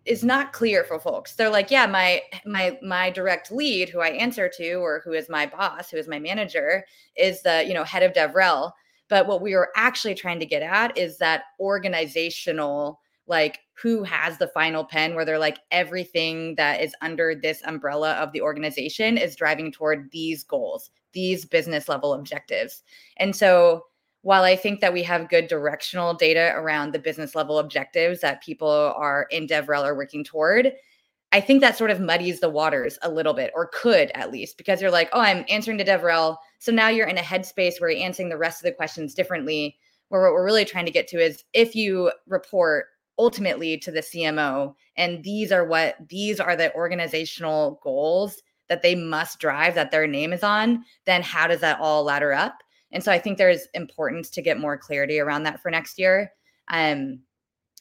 is 0.05 0.23
not 0.23 0.51
clear 0.51 0.83
for 0.83 0.99
folks. 0.99 1.35
They're 1.35 1.49
like, 1.49 1.71
yeah, 1.71 1.87
my 1.87 2.21
my 2.45 2.77
my 2.83 3.09
direct 3.09 3.51
lead, 3.51 3.89
who 3.89 4.01
I 4.01 4.09
answer 4.09 4.51
to, 4.57 4.73
or 4.75 5.01
who 5.05 5.13
is 5.13 5.29
my 5.29 5.45
boss, 5.45 5.89
who 5.89 5.97
is 5.97 6.07
my 6.07 6.19
manager, 6.19 6.85
is 7.15 7.41
the 7.41 7.63
you 7.65 7.73
know 7.73 7.85
head 7.85 8.03
of 8.03 8.11
DevRel 8.11 8.73
but 9.13 9.27
what 9.27 9.41
we 9.41 9.53
were 9.53 9.69
actually 9.75 10.15
trying 10.15 10.39
to 10.39 10.45
get 10.45 10.63
at 10.63 10.97
is 10.97 11.17
that 11.19 11.43
organizational, 11.59 12.99
like 13.27 13.59
who 13.81 14.03
has 14.03 14.37
the 14.37 14.47
final 14.47 14.83
pen, 14.83 15.15
where 15.15 15.25
they're 15.25 15.39
like 15.39 15.59
everything 15.71 16.55
that 16.55 16.81
is 16.81 16.93
under 17.01 17.33
this 17.35 17.61
umbrella 17.65 18.13
of 18.13 18.31
the 18.31 18.41
organization 18.41 19.17
is 19.17 19.35
driving 19.35 19.71
toward 19.71 20.09
these 20.11 20.43
goals, 20.43 20.91
these 21.13 21.45
business 21.45 21.89
level 21.89 22.13
objectives. 22.13 22.83
And 23.17 23.35
so 23.35 23.85
while 24.21 24.43
I 24.43 24.55
think 24.55 24.79
that 24.79 24.93
we 24.93 25.03
have 25.03 25.29
good 25.29 25.47
directional 25.47 26.13
data 26.13 26.53
around 26.55 26.93
the 26.93 26.99
business 26.99 27.35
level 27.35 27.59
objectives 27.59 28.21
that 28.21 28.43
people 28.43 28.69
are 28.69 29.27
in 29.31 29.47
DevRel 29.47 29.83
are 29.83 29.95
working 29.95 30.23
toward, 30.23 30.71
I 31.33 31.41
think 31.41 31.61
that 31.61 31.77
sort 31.77 31.89
of 31.89 31.99
muddies 31.99 32.39
the 32.39 32.49
waters 32.49 32.99
a 33.01 33.09
little 33.09 33.33
bit, 33.33 33.51
or 33.55 33.71
could 33.73 34.11
at 34.13 34.31
least, 34.31 34.55
because 34.55 34.79
you're 34.79 34.91
like, 34.91 35.09
oh, 35.13 35.19
I'm 35.19 35.45
answering 35.49 35.79
to 35.79 35.83
DevRel. 35.83 36.37
So 36.59 36.71
now 36.71 36.89
you're 36.89 37.07
in 37.07 37.17
a 37.17 37.21
headspace 37.21 37.81
where 37.81 37.89
you're 37.89 38.05
answering 38.05 38.29
the 38.29 38.37
rest 38.37 38.61
of 38.61 38.65
the 38.65 38.71
questions 38.71 39.15
differently. 39.15 39.77
Where 40.09 40.21
what 40.21 40.33
we're 40.33 40.45
really 40.45 40.63
trying 40.63 40.85
to 40.85 40.91
get 40.91 41.07
to 41.07 41.17
is 41.17 41.43
if 41.53 41.75
you 41.75 42.11
report 42.27 42.85
ultimately 43.17 43.77
to 43.77 43.91
the 43.91 44.01
CMO, 44.01 44.75
and 44.97 45.23
these 45.23 45.51
are 45.51 45.65
what 45.65 45.95
these 46.07 46.39
are 46.39 46.55
the 46.55 46.73
organizational 46.75 47.79
goals 47.83 48.41
that 48.69 48.81
they 48.81 48.95
must 48.95 49.39
drive 49.39 49.75
that 49.75 49.91
their 49.91 50.07
name 50.07 50.33
is 50.33 50.43
on, 50.43 50.83
then 51.05 51.21
how 51.21 51.47
does 51.47 51.59
that 51.61 51.79
all 51.79 52.03
ladder 52.03 52.33
up? 52.33 52.57
And 52.91 53.03
so 53.03 53.11
I 53.11 53.19
think 53.19 53.37
there's 53.37 53.67
importance 53.73 54.29
to 54.31 54.41
get 54.41 54.59
more 54.59 54.77
clarity 54.77 55.19
around 55.19 55.43
that 55.43 55.61
for 55.61 55.69
next 55.69 55.99
year. 55.99 56.31
Um, 56.69 57.19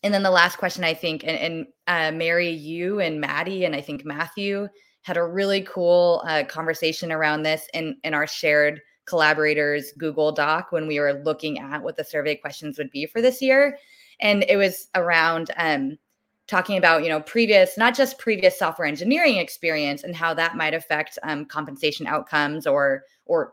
and 0.02 0.12
then 0.12 0.22
the 0.22 0.30
last 0.30 0.56
question, 0.56 0.82
I 0.82 0.94
think, 0.94 1.22
and, 1.24 1.38
and 1.38 1.66
uh, 1.86 2.16
Mary, 2.16 2.50
you 2.50 3.00
and 3.00 3.20
Matty, 3.20 3.64
and 3.64 3.76
I 3.76 3.80
think 3.80 4.04
Matthew 4.04 4.68
had 5.02 5.16
a 5.16 5.24
really 5.24 5.62
cool 5.62 6.22
uh, 6.26 6.44
conversation 6.44 7.12
around 7.12 7.42
this 7.42 7.66
in, 7.74 7.96
in 8.02 8.14
our 8.14 8.26
shared 8.26 8.80
collaborators 9.04 9.92
Google 9.98 10.32
Doc 10.32 10.72
when 10.72 10.86
we 10.86 10.98
were 10.98 11.22
looking 11.24 11.58
at 11.58 11.82
what 11.82 11.96
the 11.96 12.04
survey 12.04 12.36
questions 12.36 12.78
would 12.78 12.90
be 12.90 13.06
for 13.06 13.20
this 13.20 13.42
year. 13.42 13.78
And 14.20 14.44
it 14.48 14.56
was 14.56 14.88
around 14.94 15.50
um, 15.56 15.98
talking 16.46 16.76
about, 16.76 17.02
you 17.02 17.08
know, 17.08 17.20
previous, 17.20 17.78
not 17.78 17.96
just 17.96 18.18
previous 18.18 18.58
software 18.58 18.86
engineering 18.86 19.36
experience 19.36 20.02
and 20.02 20.14
how 20.14 20.34
that 20.34 20.56
might 20.56 20.74
affect 20.74 21.18
um, 21.22 21.44
compensation 21.44 22.06
outcomes 22.06 22.66
or 22.66 23.04
or 23.26 23.52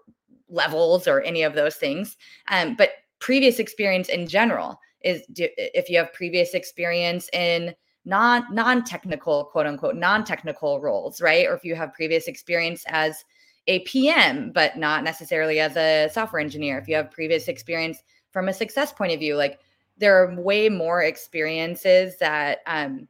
levels 0.49 1.07
or 1.07 1.21
any 1.21 1.43
of 1.43 1.53
those 1.53 1.75
things, 1.75 2.17
um, 2.49 2.75
but 2.75 2.89
previous 3.19 3.59
experience 3.59 4.09
in 4.09 4.27
general 4.27 4.79
is 5.01 5.21
do, 5.31 5.47
if 5.57 5.89
you 5.89 5.97
have 5.97 6.11
previous 6.13 6.53
experience 6.53 7.29
in 7.33 7.73
non 8.05 8.43
non-technical 8.51 9.45
quote 9.45 9.67
unquote 9.67 9.95
non-technical 9.95 10.81
roles 10.81 11.21
right? 11.21 11.45
Or 11.47 11.53
if 11.53 11.63
you 11.63 11.75
have 11.75 11.93
previous 11.93 12.27
experience 12.27 12.83
as 12.87 13.23
a 13.67 13.79
pm 13.79 14.51
but 14.51 14.77
not 14.77 15.03
necessarily 15.03 15.59
as 15.59 15.77
a 15.77 16.09
software 16.11 16.41
engineer. 16.41 16.77
If 16.79 16.87
you 16.87 16.95
have 16.95 17.11
previous 17.11 17.47
experience 17.47 17.99
from 18.31 18.49
a 18.49 18.53
success 18.53 18.91
point 18.91 19.13
of 19.13 19.19
view 19.19 19.35
like 19.35 19.59
there 19.99 20.17
are 20.17 20.41
way 20.41 20.69
more 20.69 21.03
experiences 21.03 22.17
that 22.17 22.59
um, 22.65 23.07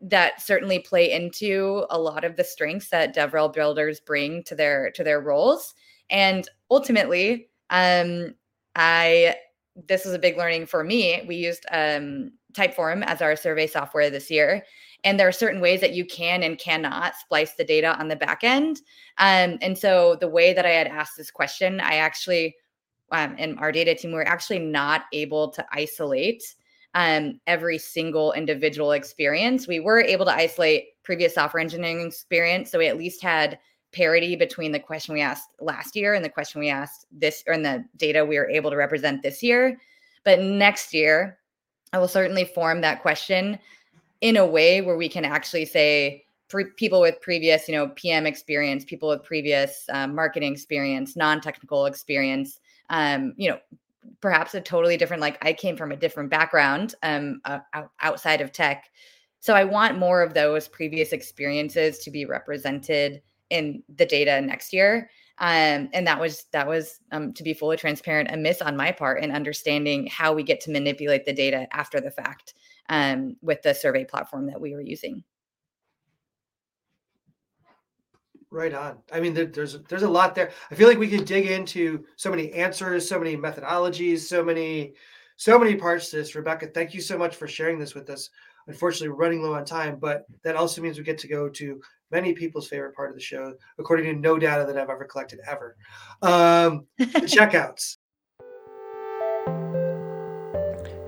that 0.00 0.40
certainly 0.40 0.78
play 0.78 1.10
into 1.10 1.84
a 1.90 1.98
lot 1.98 2.22
of 2.22 2.36
the 2.36 2.44
strengths 2.44 2.90
that 2.90 3.14
devrel 3.14 3.52
builders 3.52 3.98
bring 3.98 4.44
to 4.44 4.54
their 4.54 4.90
to 4.92 5.02
their 5.02 5.20
roles 5.20 5.74
and 6.10 6.48
ultimately 6.70 7.48
um, 7.70 8.34
i 8.76 9.34
this 9.88 10.04
was 10.04 10.14
a 10.14 10.18
big 10.18 10.38
learning 10.38 10.66
for 10.66 10.82
me. 10.82 11.22
We 11.26 11.36
used 11.36 11.66
um, 11.70 12.32
Typeform 12.52 13.04
as 13.04 13.20
our 13.20 13.36
survey 13.36 13.66
software 13.66 14.10
this 14.10 14.30
year. 14.30 14.64
And 15.04 15.20
there 15.20 15.28
are 15.28 15.32
certain 15.32 15.60
ways 15.60 15.80
that 15.82 15.92
you 15.92 16.04
can 16.04 16.42
and 16.42 16.58
cannot 16.58 17.14
splice 17.16 17.52
the 17.52 17.64
data 17.64 17.96
on 17.98 18.08
the 18.08 18.16
back 18.16 18.42
end. 18.42 18.80
Um, 19.18 19.58
and 19.60 19.76
so 19.76 20.16
the 20.20 20.28
way 20.28 20.52
that 20.54 20.64
I 20.64 20.70
had 20.70 20.86
asked 20.86 21.16
this 21.16 21.30
question, 21.30 21.80
I 21.80 21.96
actually, 21.96 22.56
um, 23.12 23.36
and 23.38 23.58
our 23.58 23.72
data 23.72 23.94
team, 23.94 24.10
we 24.10 24.16
were 24.16 24.28
actually 24.28 24.58
not 24.58 25.04
able 25.12 25.50
to 25.50 25.64
isolate 25.72 26.42
um, 26.94 27.40
every 27.46 27.78
single 27.78 28.32
individual 28.32 28.92
experience. 28.92 29.68
We 29.68 29.80
were 29.80 30.00
able 30.00 30.24
to 30.24 30.34
isolate 30.34 31.02
previous 31.02 31.34
software 31.34 31.60
engineering 31.60 32.06
experience. 32.06 32.70
So 32.70 32.78
we 32.78 32.88
at 32.88 32.96
least 32.96 33.22
had 33.22 33.58
parity 33.92 34.34
between 34.36 34.72
the 34.72 34.80
question 34.80 35.14
we 35.14 35.20
asked 35.20 35.50
last 35.60 35.94
year 35.94 36.14
and 36.14 36.24
the 36.24 36.30
question 36.30 36.60
we 36.60 36.68
asked 36.68 37.06
this 37.12 37.44
or 37.46 37.54
in 37.54 37.62
the 37.62 37.84
data 37.96 38.24
we 38.24 38.38
were 38.38 38.48
able 38.48 38.70
to 38.70 38.76
represent 38.76 39.22
this 39.22 39.42
year. 39.42 39.78
But 40.24 40.40
next 40.40 40.92
year, 40.92 41.38
I 41.92 41.98
will 41.98 42.08
certainly 42.08 42.44
form 42.44 42.80
that 42.80 43.02
question 43.02 43.58
in 44.20 44.36
a 44.36 44.46
way 44.46 44.80
where 44.80 44.96
we 44.96 45.08
can 45.08 45.24
actually 45.24 45.66
say 45.66 46.24
pre- 46.48 46.72
people 46.76 47.00
with 47.00 47.20
previous, 47.20 47.68
you 47.68 47.74
know, 47.74 47.88
PM 47.88 48.26
experience, 48.26 48.84
people 48.84 49.08
with 49.08 49.22
previous 49.22 49.84
um, 49.92 50.14
marketing 50.14 50.52
experience, 50.52 51.16
non-technical 51.16 51.86
experience, 51.86 52.60
um, 52.90 53.34
you 53.36 53.50
know, 53.50 53.58
perhaps 54.20 54.54
a 54.54 54.60
totally 54.60 54.96
different. 54.96 55.20
Like 55.20 55.44
I 55.44 55.52
came 55.52 55.76
from 55.76 55.92
a 55.92 55.96
different 55.96 56.30
background 56.30 56.94
um, 57.02 57.40
uh, 57.44 57.60
outside 58.00 58.40
of 58.40 58.52
tech, 58.52 58.90
so 59.40 59.54
I 59.54 59.64
want 59.64 59.98
more 59.98 60.22
of 60.22 60.34
those 60.34 60.66
previous 60.68 61.12
experiences 61.12 61.98
to 62.00 62.10
be 62.10 62.24
represented 62.24 63.22
in 63.50 63.82
the 63.94 64.06
data 64.06 64.40
next 64.40 64.72
year. 64.72 65.10
Um, 65.38 65.90
and 65.92 66.06
that 66.06 66.18
was 66.18 66.46
that 66.52 66.66
was 66.66 67.00
um, 67.12 67.32
to 67.34 67.42
be 67.42 67.52
fully 67.52 67.76
transparent 67.76 68.30
a 68.32 68.36
miss 68.36 68.62
on 68.62 68.76
my 68.76 68.90
part 68.90 69.22
in 69.22 69.30
understanding 69.30 70.06
how 70.06 70.32
we 70.32 70.42
get 70.42 70.60
to 70.62 70.70
manipulate 70.70 71.26
the 71.26 71.32
data 71.32 71.66
after 71.72 72.00
the 72.00 72.10
fact 72.10 72.54
um, 72.88 73.36
with 73.42 73.60
the 73.62 73.74
survey 73.74 74.04
platform 74.04 74.46
that 74.46 74.60
we 74.60 74.74
were 74.74 74.80
using. 74.80 75.22
Right 78.50 78.72
on. 78.72 78.98
I 79.12 79.20
mean, 79.20 79.34
there, 79.34 79.46
there's 79.46 79.82
there's 79.88 80.04
a 80.04 80.08
lot 80.08 80.34
there. 80.34 80.52
I 80.70 80.74
feel 80.76 80.88
like 80.88 80.98
we 80.98 81.08
could 81.08 81.24
dig 81.24 81.46
into 81.46 82.04
so 82.16 82.30
many 82.30 82.52
answers, 82.52 83.08
so 83.08 83.18
many 83.18 83.36
methodologies, 83.36 84.20
so 84.20 84.44
many 84.44 84.94
so 85.36 85.58
many 85.58 85.76
parts 85.76 86.10
to 86.10 86.16
this. 86.16 86.34
Rebecca, 86.34 86.68
thank 86.68 86.94
you 86.94 87.00
so 87.00 87.18
much 87.18 87.36
for 87.36 87.46
sharing 87.46 87.78
this 87.78 87.94
with 87.94 88.08
us. 88.08 88.30
Unfortunately, 88.68 89.10
we're 89.10 89.16
running 89.16 89.42
low 89.42 89.54
on 89.54 89.64
time, 89.64 89.98
but 90.00 90.26
that 90.42 90.56
also 90.56 90.80
means 90.80 90.98
we 90.98 91.04
get 91.04 91.18
to 91.18 91.28
go 91.28 91.48
to 91.48 91.80
many 92.10 92.32
people's 92.32 92.68
favorite 92.68 92.94
part 92.94 93.10
of 93.10 93.16
the 93.16 93.22
show, 93.22 93.54
according 93.78 94.06
to 94.06 94.20
no 94.20 94.38
data 94.38 94.64
that 94.66 94.76
I've 94.76 94.90
ever 94.90 95.04
collected 95.04 95.40
ever. 95.46 95.76
Um, 96.22 96.86
the 96.98 97.04
checkouts. 97.06 97.98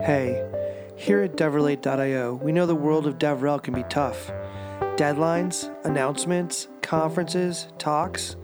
Hey, 0.01 0.49
here 0.97 1.23
at 1.23 1.37
DevRelate.io, 1.37 2.35
we 2.35 2.53
know 2.53 2.67
the 2.67 2.75
world 2.75 3.07
of 3.07 3.19
DevRel 3.19 3.63
can 3.63 3.75
be 3.75 3.85
tough. 3.85 4.31
Deadlines, 4.97 5.75
announcements, 5.85 6.69
conferences, 6.89 7.69
talks. 7.77 8.35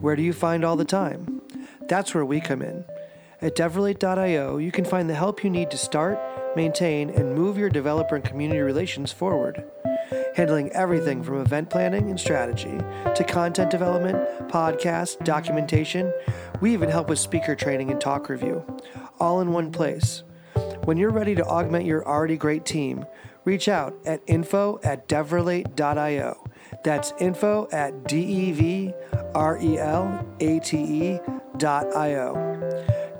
Where 0.00 0.14
do 0.14 0.22
you 0.22 0.32
find 0.32 0.64
all 0.64 0.76
the 0.76 0.84
time? 0.84 1.42
That's 1.88 2.14
where 2.14 2.24
we 2.24 2.40
come 2.40 2.62
in. 2.62 2.84
At 3.42 3.56
DevRelate.io, 3.56 4.58
you 4.58 4.70
can 4.70 4.84
find 4.84 5.10
the 5.10 5.14
help 5.14 5.42
you 5.42 5.50
need 5.50 5.72
to 5.72 5.76
start, 5.76 6.16
maintain, 6.54 7.10
and 7.10 7.34
move 7.34 7.58
your 7.58 7.68
developer 7.68 8.14
and 8.14 8.24
community 8.24 8.60
relations 8.60 9.10
forward. 9.10 9.64
handling 10.36 10.70
everything 10.70 11.22
from 11.22 11.40
event 11.40 11.68
planning 11.68 12.08
and 12.08 12.18
strategy 12.18 12.78
to 13.14 13.24
content 13.26 13.70
development, 13.70 14.16
podcast, 14.48 15.22
documentation. 15.24 16.12
We 16.60 16.72
even 16.72 16.88
help 16.88 17.08
with 17.08 17.18
speaker 17.18 17.54
training 17.54 17.90
and 17.90 18.00
talk 18.00 18.28
review, 18.28 18.64
all 19.18 19.40
in 19.40 19.52
one 19.52 19.72
place. 19.72 20.22
When 20.84 20.96
you're 20.96 21.10
ready 21.10 21.34
to 21.34 21.44
augment 21.44 21.84
your 21.84 22.06
already 22.06 22.36
great 22.36 22.64
team, 22.64 23.04
reach 23.44 23.68
out 23.68 23.94
at 24.06 24.22
info 24.26 24.80
at 24.82 25.08
devrelate.io. 25.08 26.47
That's 26.84 27.12
info 27.18 27.68
at 27.72 28.04
D-E-V-R-E-L-A-T-E 28.04 28.94
dot 31.56 31.96
I-O. 31.96 32.34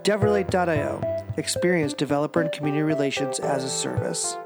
Devrelate.io. 0.02 1.24
Experience 1.36 1.92
developer 1.92 2.40
and 2.40 2.50
community 2.52 2.82
relations 2.82 3.40
as 3.40 3.64
a 3.64 3.68
service. 3.68 4.36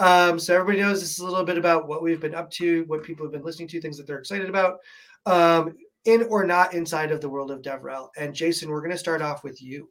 Um, 0.00 0.38
so 0.38 0.54
everybody 0.54 0.80
knows 0.80 1.00
this 1.00 1.10
is 1.10 1.18
a 1.18 1.24
little 1.24 1.44
bit 1.44 1.58
about 1.58 1.88
what 1.88 2.02
we've 2.02 2.20
been 2.20 2.34
up 2.34 2.50
to, 2.52 2.84
what 2.84 3.02
people 3.02 3.26
have 3.26 3.32
been 3.32 3.42
listening 3.42 3.68
to, 3.68 3.80
things 3.80 3.96
that 3.96 4.06
they're 4.06 4.18
excited 4.18 4.48
about, 4.48 4.78
um, 5.26 5.74
in 6.04 6.22
or 6.24 6.44
not 6.44 6.72
inside 6.72 7.10
of 7.10 7.20
the 7.20 7.28
world 7.28 7.50
of 7.50 7.62
DevRel. 7.62 8.08
And 8.16 8.32
Jason, 8.34 8.70
we're 8.70 8.80
going 8.80 8.92
to 8.92 8.98
start 8.98 9.22
off 9.22 9.42
with 9.42 9.60
you. 9.60 9.88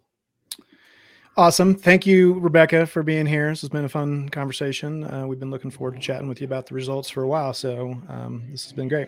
Awesome. 1.37 1.75
Thank 1.75 2.07
you, 2.07 2.33
Rebecca, 2.39 2.87
for 2.87 3.03
being 3.03 3.27
here. 3.27 3.49
This 3.49 3.61
has 3.61 3.69
been 3.69 3.85
a 3.85 3.89
fun 3.89 4.27
conversation. 4.29 5.03
Uh, 5.03 5.27
we've 5.27 5.39
been 5.39 5.51
looking 5.51 5.69
forward 5.69 5.93
to 5.93 6.01
chatting 6.01 6.27
with 6.27 6.41
you 6.41 6.45
about 6.45 6.65
the 6.65 6.73
results 6.73 7.11
for 7.11 7.21
a 7.21 7.27
while. 7.27 7.53
So 7.53 7.91
um, 8.09 8.47
this 8.49 8.63
has 8.63 8.73
been 8.73 8.87
great. 8.87 9.07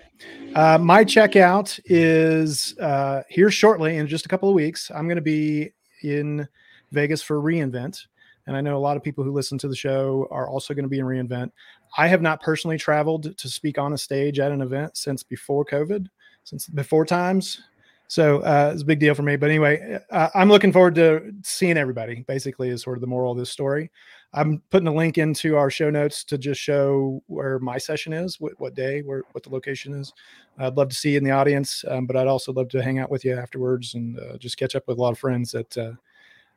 Uh, 0.54 0.78
my 0.78 1.04
checkout 1.04 1.80
is 1.86 2.78
uh, 2.78 3.24
here 3.30 3.50
shortly 3.50 3.98
in 3.98 4.06
just 4.06 4.28
a 4.28 4.30
couple 4.30 4.48
of 4.48 4.54
weeks. 4.54 4.92
I'm 4.94 5.08
going 5.08 5.16
to 5.16 5.24
be 5.24 5.72
in 6.04 6.48
Vegas 6.92 7.24
for 7.24 7.42
reInvent. 7.42 8.06
And 8.46 8.56
I 8.56 8.62
know 8.62 8.78
a 8.78 8.80
lot 8.80 8.96
of 8.96 9.02
people 9.02 9.24
who 9.24 9.32
listen 9.32 9.58
to 9.58 9.68
the 9.68 9.76
show 9.76 10.28
are 10.30 10.48
also 10.48 10.76
going 10.76 10.86
to 10.86 10.90
be 10.90 11.00
in 11.00 11.06
reInvent. 11.06 11.50
I 11.98 12.08
have 12.10 12.22
not 12.22 12.44
personally 12.44 12.78
traveled 12.78 13.36
to 13.36 13.50
speak 13.50 13.80
on 13.80 13.94
a 13.94 13.98
stage 13.98 14.38
at 14.38 14.52
an 14.52 14.62
event 14.62 14.98
since 14.98 15.24
before 15.24 15.66
COVID, 15.66 16.06
since 16.44 16.68
before 16.68 17.08
times. 17.08 17.64
So 18.10 18.40
uh, 18.40 18.72
it's 18.74 18.82
a 18.82 18.86
big 18.86 19.00
deal 19.00 19.14
for 19.14 19.22
me. 19.22 19.36
But 19.36 19.52
anyway, 19.52 20.00
uh, 20.10 20.30
I'm 20.34 20.50
looking 20.50 20.74
forward 20.74 20.96
to 20.96 21.32
seeing 21.44 21.78
everybody. 21.78 22.26
Basically, 22.28 22.70
is 22.70 22.82
sort 22.82 22.98
of 22.98 23.02
the 23.02 23.08
moral 23.08 23.32
of 23.32 23.38
this 23.38 23.52
story. 23.52 23.92
I'm 24.34 24.64
putting 24.72 24.88
a 24.88 24.94
link 24.94 25.20
into 25.20 25.56
our 25.56 25.70
show 25.70 25.92
notes 25.92 26.24
to 26.26 26.38
just 26.40 26.60
show 26.60 27.22
where 27.28 27.60
my 27.60 27.78
session 27.78 28.12
is, 28.12 28.40
what, 28.40 28.60
what 28.60 28.74
day, 28.74 29.04
where 29.04 29.22
what 29.34 29.44
the 29.44 29.52
location 29.52 29.94
is. 29.94 30.12
I'd 30.58 30.76
love 30.76 30.90
to 30.90 30.96
see 30.96 31.12
you 31.12 31.18
in 31.20 31.24
the 31.24 31.30
audience, 31.30 31.86
um, 31.88 32.08
but 32.08 32.16
I'd 32.16 32.28
also 32.28 32.52
love 32.52 32.70
to 32.70 32.82
hang 32.82 32.98
out 32.98 33.12
with 33.12 33.24
you 33.24 33.38
afterwards 33.38 33.94
and 33.94 34.20
uh, 34.20 34.38
just 34.38 34.58
catch 34.58 34.76
up 34.76 34.88
with 34.88 34.98
a 34.98 35.02
lot 35.02 35.12
of 35.12 35.20
friends 35.20 35.52
that 35.52 35.78
uh, 35.78 35.92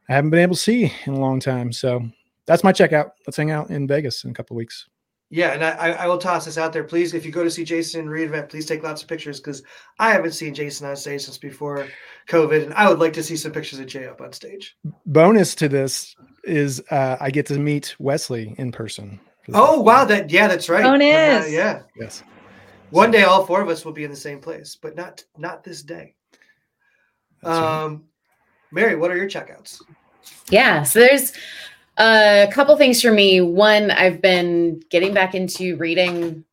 I 0.09 0.15
haven't 0.15 0.31
been 0.31 0.41
able 0.41 0.55
to 0.55 0.61
see 0.61 0.91
in 1.05 1.13
a 1.13 1.21
long 1.21 1.39
time. 1.39 1.71
So 1.71 2.03
that's 2.47 2.65
my 2.65 2.73
checkout. 2.73 3.11
Let's 3.27 3.37
hang 3.37 3.51
out 3.51 3.69
in 3.69 3.87
Vegas 3.87 4.25
in 4.25 4.31
a 4.31 4.35
couple 4.35 4.55
of 4.55 4.59
weeks. 4.59 4.89
Yeah, 5.35 5.53
and 5.53 5.65
I, 5.65 5.93
I 5.93 6.07
will 6.09 6.19
toss 6.19 6.45
this 6.45 6.59
out 6.59 6.75
there. 6.75 6.85
Please, 6.85 7.15
if 7.15 7.25
you 7.25 7.33
go 7.33 7.43
to 7.43 7.51
see 7.51 7.65
Jason 7.65 8.03
in 8.03 8.07
reInvent, 8.07 8.51
please 8.51 8.67
take 8.67 8.83
lots 8.83 9.01
of 9.01 9.09
pictures 9.09 9.41
because 9.41 9.63
I 9.99 10.11
haven't 10.11 10.33
seen 10.33 10.53
Jason 10.53 10.87
on 10.87 10.95
stage 10.95 11.23
since 11.23 11.39
before 11.39 11.89
COVID, 12.29 12.65
and 12.65 12.75
I 12.75 12.87
would 12.87 12.99
like 12.99 13.15
to 13.15 13.23
see 13.23 13.39
some 13.39 13.51
pictures 13.51 13.79
of 13.79 13.87
Jay 13.87 14.07
up 14.07 14.21
on 14.21 14.35
stage. 14.35 14.77
Bonus 15.07 15.55
to 15.55 15.71
this 15.71 16.15
is 16.45 16.83
uh, 16.91 17.17
I 17.19 17.31
get 17.31 17.47
to 17.47 17.59
meet 17.59 17.97
Wesley 17.99 18.55
in 18.59 18.73
person. 18.73 19.19
Oh 19.55 19.81
wow! 19.81 20.05
That 20.05 20.29
yeah, 20.29 20.49
that's 20.49 20.69
right. 20.69 20.83
Bonus. 20.83 21.47
Uh, 21.47 21.49
yeah. 21.49 21.81
Yes. 21.99 22.23
One 22.91 23.11
day, 23.11 23.23
all 23.23 23.47
four 23.47 23.63
of 23.63 23.71
us 23.71 23.87
will 23.87 23.93
be 23.93 24.05
in 24.05 24.11
the 24.11 24.17
same 24.17 24.39
place, 24.39 24.77
but 24.77 24.97
not 24.97 25.25
not 25.39 25.65
this 25.65 25.83
day. 25.83 26.15
That's 27.43 27.59
right. 27.59 27.85
Um, 27.85 28.05
Mary, 28.71 28.97
what 28.97 29.11
are 29.11 29.17
your 29.17 29.31
checkouts? 29.31 29.81
Yeah. 30.51 30.83
So 30.83 30.99
there's 30.99 31.33
a 31.99 32.49
couple 32.53 32.77
things 32.77 33.03
for 33.03 33.13
me. 33.13 33.41
One, 33.41 33.91
I've 33.91 34.21
been 34.21 34.81
getting 34.91 35.13
back 35.15 35.35
into 35.35 35.77
reading 35.77 36.45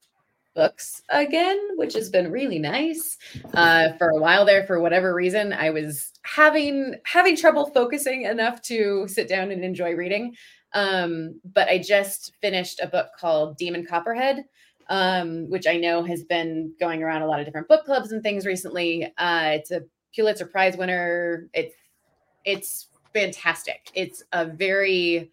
books 0.56 1.02
again, 1.10 1.58
which 1.78 1.94
has 1.94 2.10
been 2.10 2.32
really 2.32 2.60
nice. 2.60 3.18
Uh, 3.54 3.94
for 3.98 4.10
a 4.10 4.20
while 4.20 4.46
there, 4.46 4.66
for 4.66 4.80
whatever 4.80 5.14
reason, 5.14 5.54
I 5.54 5.70
was 5.70 6.12
having 6.24 6.96
having 7.06 7.38
trouble 7.38 7.68
focusing 7.68 8.24
enough 8.24 8.62
to 8.64 9.08
sit 9.08 9.30
down 9.30 9.52
and 9.52 9.64
enjoy 9.64 9.94
reading. 9.94 10.36
Um, 10.74 11.40
but 11.54 11.68
I 11.70 11.80
just 11.80 12.34
finished 12.42 12.80
a 12.82 12.88
book 12.88 13.08
called 13.18 13.58
Demon 13.58 13.86
Copperhead, 13.86 14.46
um, 14.90 15.50
which 15.50 15.66
I 15.66 15.78
know 15.78 16.04
has 16.04 16.24
been 16.24 16.74
going 16.80 17.02
around 17.02 17.22
a 17.22 17.28
lot 17.28 17.40
of 17.40 17.46
different 17.46 17.68
book 17.68 17.86
clubs 17.86 18.12
and 18.12 18.22
things 18.22 18.46
recently. 18.46 19.06
Uh, 19.18 19.52
it's 19.54 19.72
a 19.72 19.84
Pulitzer 20.14 20.46
Prize 20.46 20.76
winner. 20.76 21.48
It's 21.54 21.76
it's 22.46 22.88
fantastic. 23.14 23.92
It's 23.94 24.24
a 24.32 24.46
very 24.46 25.32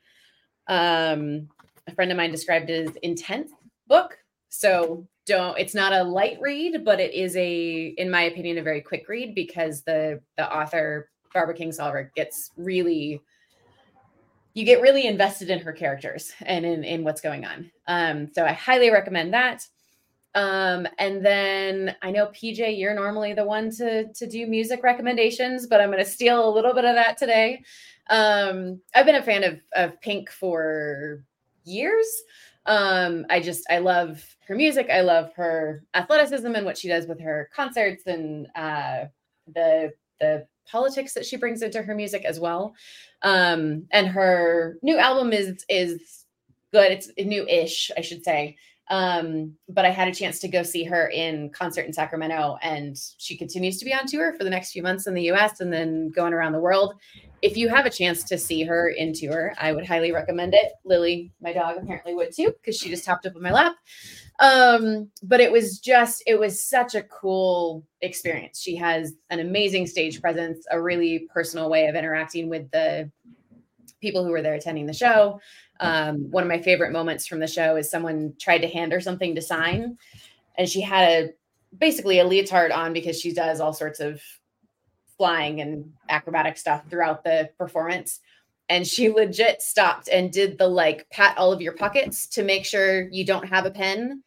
um 0.68 1.48
a 1.86 1.94
friend 1.94 2.10
of 2.10 2.16
mine 2.16 2.30
described 2.30 2.70
it 2.70 2.88
as 2.88 2.96
intense 2.96 3.52
book. 3.86 4.18
So 4.48 5.06
don't 5.26 5.58
it's 5.58 5.74
not 5.74 5.92
a 5.92 6.02
light 6.02 6.38
read, 6.40 6.84
but 6.84 7.00
it 7.00 7.12
is 7.14 7.36
a 7.36 7.94
in 7.98 8.10
my 8.10 8.22
opinion 8.22 8.58
a 8.58 8.62
very 8.62 8.80
quick 8.80 9.08
read 9.08 9.34
because 9.34 9.82
the 9.82 10.20
the 10.36 10.52
author 10.52 11.10
Barbara 11.32 11.56
Kingsolver 11.56 12.12
gets 12.14 12.50
really 12.56 13.20
you 14.54 14.64
get 14.64 14.80
really 14.80 15.06
invested 15.06 15.50
in 15.50 15.58
her 15.58 15.72
characters 15.72 16.32
and 16.42 16.64
in 16.64 16.84
in 16.84 17.04
what's 17.04 17.20
going 17.20 17.44
on. 17.44 17.70
Um 17.86 18.30
so 18.32 18.44
I 18.44 18.52
highly 18.52 18.90
recommend 18.90 19.34
that. 19.34 19.66
Um, 20.37 20.87
and 20.99 21.24
then 21.24 21.97
I 22.03 22.11
know 22.11 22.26
PJ, 22.26 22.78
you're 22.78 22.95
normally 22.95 23.32
the 23.32 23.45
one 23.45 23.70
to 23.76 24.12
to 24.12 24.26
do 24.26 24.47
music 24.47 24.82
recommendations, 24.82 25.66
but 25.66 25.80
I'm 25.80 25.91
going 25.91 26.05
to 26.05 26.09
steal 26.09 26.47
a 26.47 26.55
little 26.55 26.74
bit 26.74 26.84
of 26.84 26.95
that 26.95 27.16
today. 27.16 27.64
Um, 28.11 28.80
I've 28.95 29.07
been 29.07 29.14
a 29.16 29.22
fan 29.22 29.45
of 29.45 29.61
of 29.74 29.99
Pink 30.03 30.30
for 30.30 31.24
years. 31.64 32.07
Um, 32.66 33.24
I 33.30 33.41
just 33.41 33.64
I 33.70 33.78
love 33.78 34.22
her 34.47 34.55
music. 34.55 34.91
I 34.91 35.01
love 35.01 35.32
her 35.37 35.82
athleticism 35.95 36.55
and 36.55 36.66
what 36.66 36.76
she 36.76 36.89
does 36.89 37.07
with 37.07 37.20
her 37.20 37.49
concerts 37.55 38.07
and 38.07 38.47
uh, 38.55 39.07
the 39.55 39.95
the 40.20 40.47
politics 40.66 41.14
that 41.14 41.24
she 41.24 41.39
brings 41.39 41.62
into 41.62 41.80
her 41.80 41.95
music 41.95 42.26
as 42.26 42.39
well. 42.39 42.74
Um, 43.22 43.87
and 43.91 44.07
her 44.09 44.76
new 44.82 44.99
album 44.99 45.32
is 45.32 45.64
is 45.70 46.26
good. 46.72 46.93
It's 46.93 47.11
new-ish, 47.16 47.91
I 47.97 48.03
should 48.03 48.22
say 48.22 48.59
um 48.89 49.53
but 49.68 49.84
i 49.84 49.91
had 49.91 50.07
a 50.07 50.14
chance 50.14 50.39
to 50.39 50.49
go 50.49 50.62
see 50.62 50.84
her 50.84 51.09
in 51.09 51.51
concert 51.51 51.87
in 51.87 51.93
sacramento 51.93 52.57
and 52.62 52.97
she 53.18 53.37
continues 53.37 53.78
to 53.78 53.84
be 53.84 53.93
on 53.93 54.07
tour 54.07 54.34
for 54.37 54.45
the 54.45 54.51
next 54.51 54.72
few 54.72 54.82
months 54.82 55.07
in 55.07 55.14
the 55.14 55.30
us 55.30 55.61
and 55.61 55.72
then 55.72 56.11
going 56.11 56.32
around 56.32 56.53
the 56.53 56.61
world. 56.61 56.95
If 57.43 57.57
you 57.57 57.68
have 57.68 57.84
a 57.84 57.91
chance 57.91 58.24
to 58.24 58.39
see 58.39 58.62
her 58.64 58.89
in 58.91 59.12
tour 59.12 59.53
i 59.59 59.72
would 59.72 59.87
highly 59.87 60.12
recommend 60.12 60.55
it. 60.55 60.72
Lily 60.84 61.32
my 61.41 61.53
dog 61.53 61.76
apparently 61.78 62.14
would 62.14 62.34
too 62.34 62.53
because 62.61 62.76
she 62.76 62.89
just 62.89 63.07
hopped 63.07 63.26
up 63.26 63.37
on 63.37 63.43
my 63.43 63.53
lap. 63.53 63.74
Um 64.41 65.11
but 65.22 65.41
it 65.41 65.51
was 65.51 65.78
just 65.78 66.22
it 66.26 66.39
was 66.39 66.62
such 66.62 66.95
a 66.95 67.03
cool 67.03 67.84
experience. 68.03 68.61
She 68.61 68.76
has 68.76 69.14
an 69.30 69.41
amazing 69.41 69.87
stage 69.87 70.20
presence 70.20 70.64
a 70.70 70.80
really 70.80 71.26
personal 71.32 71.68
way 71.68 71.87
of 71.87 71.95
interacting 71.95 72.49
with 72.49 72.70
the 72.70 73.11
people 74.01 74.24
who 74.24 74.30
were 74.30 74.43
there 74.43 74.55
attending 74.55 74.87
the 74.87 74.93
show 74.93 75.41
um, 75.80 76.30
one 76.30 76.42
of 76.42 76.48
my 76.48 76.60
favorite 76.60 76.92
moments 76.92 77.26
from 77.26 77.40
the 77.40 77.46
show 77.46 77.76
is 77.76 77.90
someone 77.90 78.34
tried 78.38 78.58
to 78.58 78.68
hand 78.68 78.92
her 78.92 79.00
something 79.00 79.34
to 79.34 79.42
sign, 79.42 79.98
and 80.56 80.68
she 80.68 80.80
had 80.80 81.08
a 81.08 81.30
basically 81.76 82.18
a 82.18 82.24
leotard 82.24 82.72
on 82.72 82.92
because 82.92 83.20
she 83.20 83.32
does 83.32 83.60
all 83.60 83.72
sorts 83.72 84.00
of 84.00 84.22
flying 85.16 85.60
and 85.60 85.92
acrobatic 86.08 86.56
stuff 86.56 86.88
throughout 86.88 87.24
the 87.24 87.50
performance. 87.58 88.20
And 88.68 88.86
she 88.86 89.08
legit 89.12 89.62
stopped 89.62 90.08
and 90.08 90.32
did 90.32 90.58
the 90.58 90.68
like 90.68 91.08
pat 91.10 91.36
all 91.38 91.52
of 91.52 91.60
your 91.60 91.72
pockets 91.72 92.26
to 92.28 92.42
make 92.42 92.64
sure 92.64 93.08
you 93.08 93.24
don't 93.24 93.48
have 93.48 93.66
a 93.66 93.70
pen 93.70 94.22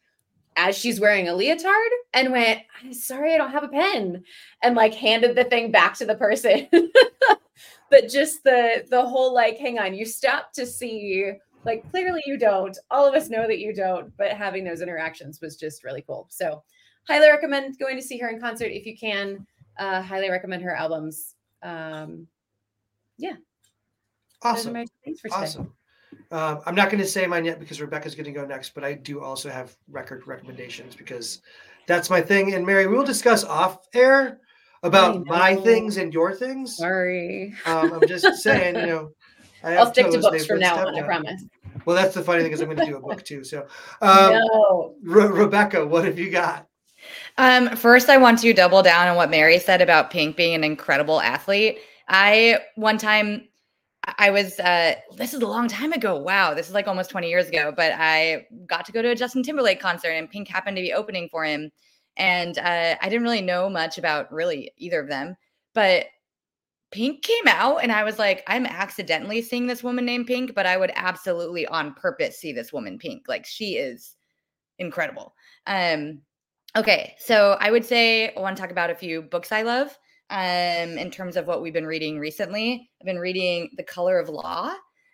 as 0.56 0.76
she's 0.76 1.00
wearing 1.00 1.28
a 1.28 1.34
leotard 1.34 1.90
and 2.12 2.32
went, 2.32 2.60
I'm 2.82 2.92
sorry, 2.92 3.34
I 3.34 3.38
don't 3.38 3.52
have 3.52 3.64
a 3.64 3.68
pen. 3.68 4.24
And 4.62 4.74
like 4.74 4.94
handed 4.94 5.36
the 5.36 5.44
thing 5.44 5.70
back 5.70 5.94
to 5.98 6.06
the 6.06 6.16
person. 6.16 6.68
but 7.90 8.08
just 8.08 8.42
the 8.44 8.84
the 8.90 9.04
whole 9.04 9.34
like 9.34 9.58
hang 9.58 9.78
on 9.78 9.94
you 9.94 10.04
stop 10.04 10.52
to 10.52 10.64
see 10.64 11.32
like 11.64 11.88
clearly 11.90 12.22
you 12.26 12.38
don't 12.38 12.78
all 12.90 13.06
of 13.06 13.14
us 13.14 13.28
know 13.28 13.46
that 13.46 13.58
you 13.58 13.74
don't 13.74 14.16
but 14.16 14.32
having 14.32 14.64
those 14.64 14.80
interactions 14.80 15.40
was 15.40 15.56
just 15.56 15.84
really 15.84 16.02
cool 16.02 16.26
so 16.30 16.62
highly 17.06 17.28
recommend 17.28 17.78
going 17.78 17.96
to 17.96 18.02
see 18.02 18.18
her 18.18 18.28
in 18.28 18.40
concert 18.40 18.66
if 18.66 18.86
you 18.86 18.96
can 18.96 19.46
uh 19.78 20.00
highly 20.00 20.30
recommend 20.30 20.62
her 20.62 20.74
albums 20.74 21.34
um 21.62 22.26
yeah 23.18 23.34
Awesome. 24.42 24.72
my 24.72 24.86
for 25.04 25.28
today. 25.28 25.34
Awesome. 25.36 25.72
Um, 26.30 26.60
I'm 26.66 26.74
not 26.74 26.90
going 26.90 27.02
to 27.02 27.08
say 27.08 27.26
mine 27.26 27.44
yet 27.44 27.60
because 27.60 27.80
Rebecca's 27.80 28.14
going 28.14 28.24
to 28.26 28.32
go 28.32 28.46
next, 28.46 28.74
but 28.74 28.84
I 28.84 28.94
do 28.94 29.22
also 29.22 29.50
have 29.50 29.76
record 29.88 30.26
recommendations 30.26 30.94
because 30.94 31.42
that's 31.86 32.10
my 32.10 32.20
thing. 32.20 32.54
And 32.54 32.64
Mary, 32.64 32.86
we'll 32.86 33.04
discuss 33.04 33.44
off 33.44 33.86
air 33.94 34.40
about 34.82 35.26
my 35.26 35.56
things 35.56 35.96
and 35.96 36.12
your 36.12 36.34
things. 36.34 36.76
sorry 36.76 37.54
Um, 37.66 37.92
I'm 37.92 38.08
just 38.08 38.26
saying, 38.42 38.76
you 38.76 38.86
know, 38.86 39.10
I 39.62 39.76
i'll 39.76 39.92
stick 39.92 40.10
to 40.10 40.18
books 40.18 40.46
from 40.46 40.58
now 40.58 40.86
on 40.86 40.94
i 40.94 41.02
promise 41.02 41.42
Well, 41.84 41.96
that's 41.96 42.14
the 42.14 42.22
funny 42.22 42.42
thing 42.42 42.52
is 42.52 42.60
I'm 42.60 42.66
going 42.68 42.78
to 42.78 42.86
do 42.86 42.96
a 42.96 43.00
book 43.00 43.22
too. 43.24 43.44
So, 43.44 43.66
um, 44.02 44.32
no 44.32 44.94
Re- 45.02 45.26
Rebecca, 45.26 45.86
what 45.86 46.04
have 46.04 46.18
you 46.18 46.30
got? 46.30 46.66
Um, 47.38 47.76
first, 47.76 48.08
I 48.10 48.18
want 48.18 48.38
to 48.40 48.52
double 48.52 48.82
down 48.82 49.08
on 49.08 49.16
what 49.16 49.30
Mary 49.30 49.58
said 49.58 49.80
about 49.80 50.10
Pink 50.10 50.36
being 50.36 50.54
an 50.54 50.64
incredible 50.64 51.20
athlete. 51.20 51.78
I 52.08 52.58
one 52.74 52.98
time 52.98 53.48
I 54.18 54.30
was 54.30 54.58
uh 54.58 54.94
this 55.16 55.34
is 55.34 55.42
a 55.42 55.46
long 55.46 55.68
time 55.68 55.92
ago. 55.92 56.16
Wow, 56.18 56.54
this 56.54 56.68
is 56.68 56.74
like 56.74 56.88
almost 56.88 57.10
20 57.10 57.28
years 57.28 57.48
ago, 57.48 57.72
but 57.74 57.92
I 57.92 58.46
got 58.66 58.84
to 58.86 58.92
go 58.92 59.02
to 59.02 59.10
a 59.10 59.14
Justin 59.14 59.42
Timberlake 59.42 59.80
concert 59.80 60.10
and 60.10 60.28
Pink 60.28 60.48
happened 60.48 60.76
to 60.76 60.82
be 60.82 60.92
opening 60.92 61.28
for 61.30 61.44
him. 61.44 61.70
And 62.16 62.58
uh, 62.58 62.96
I 63.00 63.08
didn't 63.08 63.22
really 63.22 63.42
know 63.42 63.70
much 63.70 63.98
about 63.98 64.32
really 64.32 64.72
either 64.76 65.00
of 65.00 65.08
them, 65.08 65.36
but 65.74 66.06
Pink 66.90 67.22
came 67.22 67.46
out 67.46 67.78
and 67.78 67.92
I 67.92 68.02
was 68.02 68.18
like, 68.18 68.42
I'm 68.46 68.66
accidentally 68.66 69.42
seeing 69.42 69.66
this 69.66 69.84
woman 69.84 70.04
named 70.04 70.26
Pink, 70.26 70.54
but 70.54 70.66
I 70.66 70.76
would 70.76 70.92
absolutely 70.96 71.66
on 71.66 71.94
purpose 71.94 72.38
see 72.38 72.52
this 72.52 72.72
woman 72.72 72.98
Pink. 72.98 73.22
Like 73.28 73.46
she 73.46 73.76
is 73.76 74.16
incredible. 74.78 75.34
Um 75.66 76.22
okay, 76.76 77.14
so 77.18 77.56
I 77.60 77.70
would 77.70 77.84
say 77.84 78.34
I 78.34 78.40
want 78.40 78.56
to 78.56 78.60
talk 78.60 78.70
about 78.70 78.90
a 78.90 78.94
few 78.94 79.22
books 79.22 79.52
I 79.52 79.62
love 79.62 79.96
um, 80.30 80.98
in 80.98 81.10
terms 81.10 81.36
of 81.36 81.46
what 81.46 81.62
we've 81.62 81.72
been 81.72 81.86
reading 81.86 82.18
recently. 82.18 82.90
I've 83.00 83.06
been 83.06 83.18
reading 83.18 83.70
The 83.76 83.82
Color 83.82 84.18
of 84.18 84.28
Law, 84.28 84.72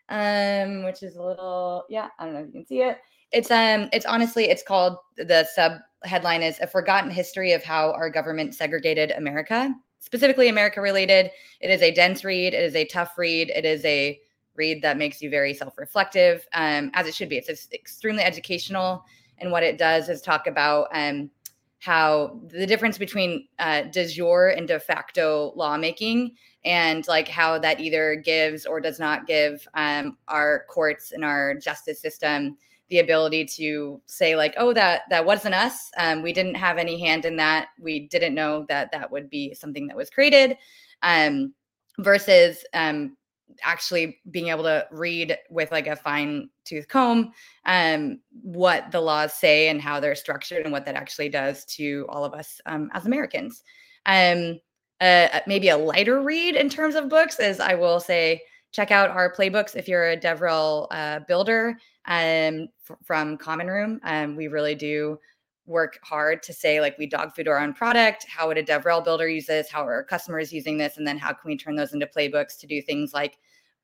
um, 0.09 0.85
which 0.85 1.03
is 1.03 1.17
a 1.17 1.23
little, 1.23 1.85
yeah, 1.89 2.09
I 2.19 2.25
don't 2.25 2.35
know 2.35 2.41
if 2.41 2.47
you 2.47 2.53
can 2.53 2.67
see 2.67 2.83
it. 2.83 2.99
It's 3.33 3.51
um, 3.51 3.89
it's 3.93 4.07
honestly, 4.07 4.45
it's 4.45 4.63
called 4.63 4.99
the 5.17 5.47
sub 5.55 5.73
headline 6.07 6.43
is 6.43 6.59
a 6.61 6.67
forgotten 6.67 7.11
history 7.11 7.53
of 7.53 7.63
how 7.63 7.93
our 7.93 8.11
government 8.11 8.55
segregated 8.55 9.13
America, 9.13 9.75
specifically 9.99 10.49
America 10.49 10.81
related. 10.81 11.31
It 11.61 11.71
is 11.71 11.83
a 11.83 11.93
dense 11.93 12.25
read. 12.25 12.55
It 12.55 12.63
is 12.63 12.75
a 12.75 12.85
tough 12.87 13.19
read. 13.19 13.51
It 13.51 13.65
is 13.65 13.85
a 13.85 14.21
read 14.55 14.83
that 14.83 14.97
makes 14.97 15.21
you 15.21 15.31
very 15.31 15.53
self-reflective, 15.53 16.47
um, 16.55 16.91
as 16.95 17.07
it 17.07 17.15
should 17.15 17.29
be. 17.29 17.37
It's 17.37 17.69
extremely 17.73 18.23
educational, 18.23 19.05
and 19.39 19.51
what 19.51 19.63
it 19.63 19.79
does 19.79 20.09
is 20.09 20.23
talk 20.23 20.47
about 20.47 20.89
um, 20.93 21.31
how 21.79 22.41
the 22.47 22.67
difference 22.67 22.99
between 22.99 23.47
uh, 23.59 23.83
de 23.83 24.07
jure 24.09 24.49
and 24.49 24.67
de 24.67 24.81
facto 24.81 25.53
lawmaking 25.57 26.35
and 26.67 27.07
like 27.07 27.29
how 27.29 27.59
that 27.59 27.81
either 27.81 28.17
gives 28.17 28.67
or 28.67 28.81
does 28.81 28.99
not 28.99 29.27
give 29.27 29.67
um, 29.75 30.19
our 30.29 30.65
courts 30.69 31.13
and 31.13 31.25
our 31.25 31.55
justice 31.55 32.01
system 32.01 32.59
the 32.91 32.99
ability 32.99 33.45
to 33.45 34.01
say 34.07 34.37
like 34.37 34.55
oh 34.59 34.73
that 34.73 35.03
that 35.09 35.25
wasn't 35.25 35.55
us 35.55 35.91
um, 35.97 36.23
we 36.23 36.33
didn't 36.33 36.55
have 36.55 36.77
any 36.77 37.01
hand 37.01 37.25
in 37.25 37.37
that 37.37 37.69
we 37.81 38.07
didn't 38.09 38.35
know 38.35 38.67
that 38.69 38.91
that 38.93 39.11
would 39.11 39.31
be 39.31 39.55
something 39.55 39.87
that 39.87 39.97
was 39.97 40.11
created 40.11 40.59
um, 41.03 41.55
versus 42.01 42.65
um, 42.75 43.17
actually 43.63 44.19
being 44.31 44.49
able 44.49 44.65
to 44.65 44.87
read 44.91 45.37
with 45.51 45.71
like 45.71 45.87
a 45.87 45.97
fine 45.97 46.49
tooth 46.65 46.89
comb 46.89 47.33
um, 47.65 48.21
what 48.43 48.91
the 48.91 49.01
laws 49.01 49.33
say 49.33 49.69
and 49.69 49.81
how 49.81 50.01
they're 50.01 50.15
structured 50.15 50.65
and 50.65 50.73
what 50.73 50.85
that 50.85 50.95
actually 50.97 51.29
does 51.29 51.65
to 51.65 52.07
all 52.09 52.25
of 52.25 52.35
us 52.35 52.61
um, 52.67 52.91
as 52.93 53.07
Americans. 53.07 53.63
Um, 54.07 54.61
uh 55.01 55.41
maybe 55.47 55.69
a 55.69 55.77
lighter 55.77 56.23
read 56.23 56.57
in 56.57 56.69
terms 56.69 56.95
of 56.95 57.09
books 57.09 57.39
is 57.39 57.61
I 57.61 57.75
will 57.75 58.01
say 58.01 58.43
check 58.73 58.91
out 58.91 59.11
our 59.11 59.33
playbooks 59.33 59.75
if 59.75 59.89
you're 59.89 60.11
a 60.11 60.17
DevRel 60.17 60.87
uh, 60.91 61.21
builder 61.27 61.79
um, 62.07 62.69
f- 62.89 62.99
from 63.03 63.39
Common 63.39 63.69
Room. 63.69 64.01
Um, 64.05 64.37
we 64.37 64.49
really 64.49 64.75
do 64.75 65.19
work 65.67 65.99
hard 66.03 66.43
to 66.45 66.53
say 66.53 66.81
like 66.81 66.97
we 66.99 67.07
dog 67.07 67.35
food 67.35 67.49
our 67.49 67.59
own 67.59 67.73
product 67.75 68.25
how 68.29 68.47
would 68.47 68.59
a 68.59 68.63
devrel 68.63 69.03
builder 69.03 69.29
use 69.29 69.47
this? 69.47 69.71
How 69.71 69.85
are 69.85 69.95
our 69.95 70.05
customers 70.05 70.53
using 70.53 70.79
this? 70.79 70.97
And 70.97 71.07
then 71.07 71.19
how 71.19 71.33
can 71.33 71.49
we 71.49 71.57
turn 71.57 71.75
those 71.75 71.93
into 71.93 72.07
playbooks 72.07 72.59
to 72.61 72.67
do 72.67 72.81
things 72.81 73.13
like 73.13 73.39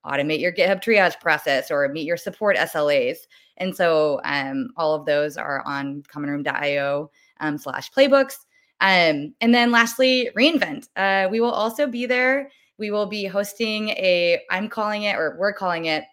automate 0.07 0.41
your 0.41 0.53
github 0.53 0.83
triage 0.83 1.19
process 1.21 1.71
or 1.71 1.89
meet 1.89 2.07
your 2.07 2.17
support 2.17 2.57
slas 2.57 3.19
and 3.59 3.75
so 3.75 4.21
um, 4.25 4.69
all 4.77 4.95
of 4.95 5.07
those 5.07 5.37
are 5.37 5.63
on 5.65 6.03
commonroom.io 6.13 7.11
um, 7.41 7.57
slash 7.57 7.91
playbooks 7.93 8.35
um, 8.83 9.35
and 9.41 9.55
then 9.55 9.71
lastly 9.71 10.29
reinvent 10.37 10.89
uh, 10.97 11.29
we 11.31 11.41
will 11.41 11.51
also 11.51 11.87
be 11.87 12.05
there 12.05 12.51
we 12.79 12.91
will 12.91 13.07
be 13.07 13.25
hosting 13.25 13.89
a 13.91 14.41
i'm 14.51 14.69
calling 14.69 15.05
it 15.05 15.17
or 15.17 15.37
we're 15.39 15.53
calling 15.53 15.87
it 15.87 16.05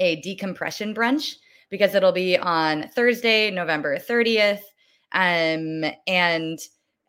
a 0.00 0.16
decompression 0.22 0.92
brunch 0.92 1.34
because 1.70 1.94
it'll 1.94 2.12
be 2.12 2.36
on 2.36 2.88
thursday 2.88 3.50
november 3.50 3.96
30th 3.96 4.62
um, 5.12 5.84
and 6.06 6.58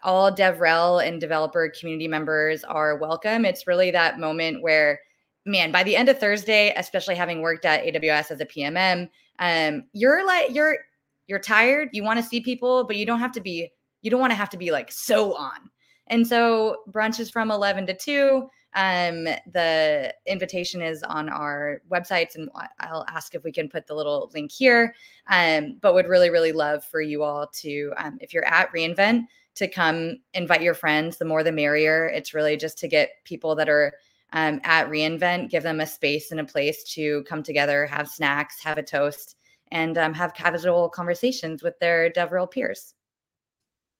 all 0.03 0.31
DevRel 0.31 1.05
and 1.05 1.19
developer 1.19 1.71
community 1.77 2.07
members 2.07 2.63
are 2.63 2.97
welcome. 2.97 3.45
It's 3.45 3.67
really 3.67 3.91
that 3.91 4.19
moment 4.19 4.61
where, 4.61 4.99
man, 5.45 5.71
by 5.71 5.83
the 5.83 5.95
end 5.95 6.09
of 6.09 6.19
Thursday, 6.19 6.73
especially 6.77 7.15
having 7.15 7.41
worked 7.41 7.65
at 7.65 7.83
AWS 7.83 8.31
as 8.31 8.39
a 8.39 8.45
PMM, 8.45 9.09
um, 9.39 9.83
you're 9.93 10.25
like 10.25 10.53
you're 10.53 10.77
you're 11.27 11.39
tired. 11.39 11.89
You 11.91 12.03
want 12.03 12.19
to 12.19 12.25
see 12.25 12.41
people, 12.41 12.85
but 12.85 12.95
you 12.95 13.05
don't 13.05 13.19
have 13.19 13.33
to 13.33 13.41
be. 13.41 13.69
You 14.01 14.11
don't 14.11 14.19
want 14.19 14.31
to 14.31 14.37
have 14.37 14.49
to 14.51 14.57
be 14.57 14.71
like 14.71 14.91
so 14.91 15.35
on. 15.35 15.69
And 16.07 16.25
so 16.25 16.77
brunch 16.91 17.19
is 17.19 17.29
from 17.29 17.51
11 17.51 17.87
to 17.87 17.93
2. 17.93 18.49
Um, 18.75 19.23
the 19.51 20.13
invitation 20.27 20.81
is 20.81 21.01
on 21.03 21.29
our 21.29 21.81
websites, 21.89 22.35
and 22.35 22.49
I'll 22.79 23.05
ask 23.07 23.33
if 23.33 23.43
we 23.43 23.51
can 23.51 23.67
put 23.67 23.87
the 23.87 23.95
little 23.95 24.29
link 24.33 24.51
here. 24.51 24.93
Um, 25.27 25.77
but 25.81 25.93
would 25.93 26.07
really, 26.07 26.29
really 26.29 26.51
love 26.51 26.83
for 26.83 27.01
you 27.01 27.23
all 27.23 27.47
to, 27.47 27.93
um, 27.97 28.17
if 28.21 28.33
you're 28.33 28.45
at 28.45 28.71
reInvent, 28.71 29.25
to 29.55 29.67
come 29.67 30.17
invite 30.33 30.61
your 30.61 30.75
friends. 30.75 31.17
The 31.17 31.25
more 31.25 31.43
the 31.43 31.51
merrier. 31.51 32.07
It's 32.07 32.33
really 32.33 32.57
just 32.57 32.77
to 32.79 32.87
get 32.87 33.11
people 33.23 33.55
that 33.55 33.69
are 33.69 33.93
um, 34.33 34.61
at 34.63 34.87
reInvent, 34.87 35.49
give 35.49 35.63
them 35.63 35.79
a 35.79 35.87
space 35.87 36.31
and 36.31 36.39
a 36.39 36.45
place 36.45 36.83
to 36.93 37.23
come 37.23 37.41
together, 37.41 37.87
have 37.87 38.07
snacks, 38.07 38.61
have 38.63 38.77
a 38.77 38.83
toast, 38.83 39.35
and 39.71 39.97
um, 39.97 40.13
have 40.13 40.33
casual 40.33 40.89
conversations 40.89 41.63
with 41.63 41.77
their 41.79 42.09
DevRel 42.11 42.49
peers. 42.49 42.93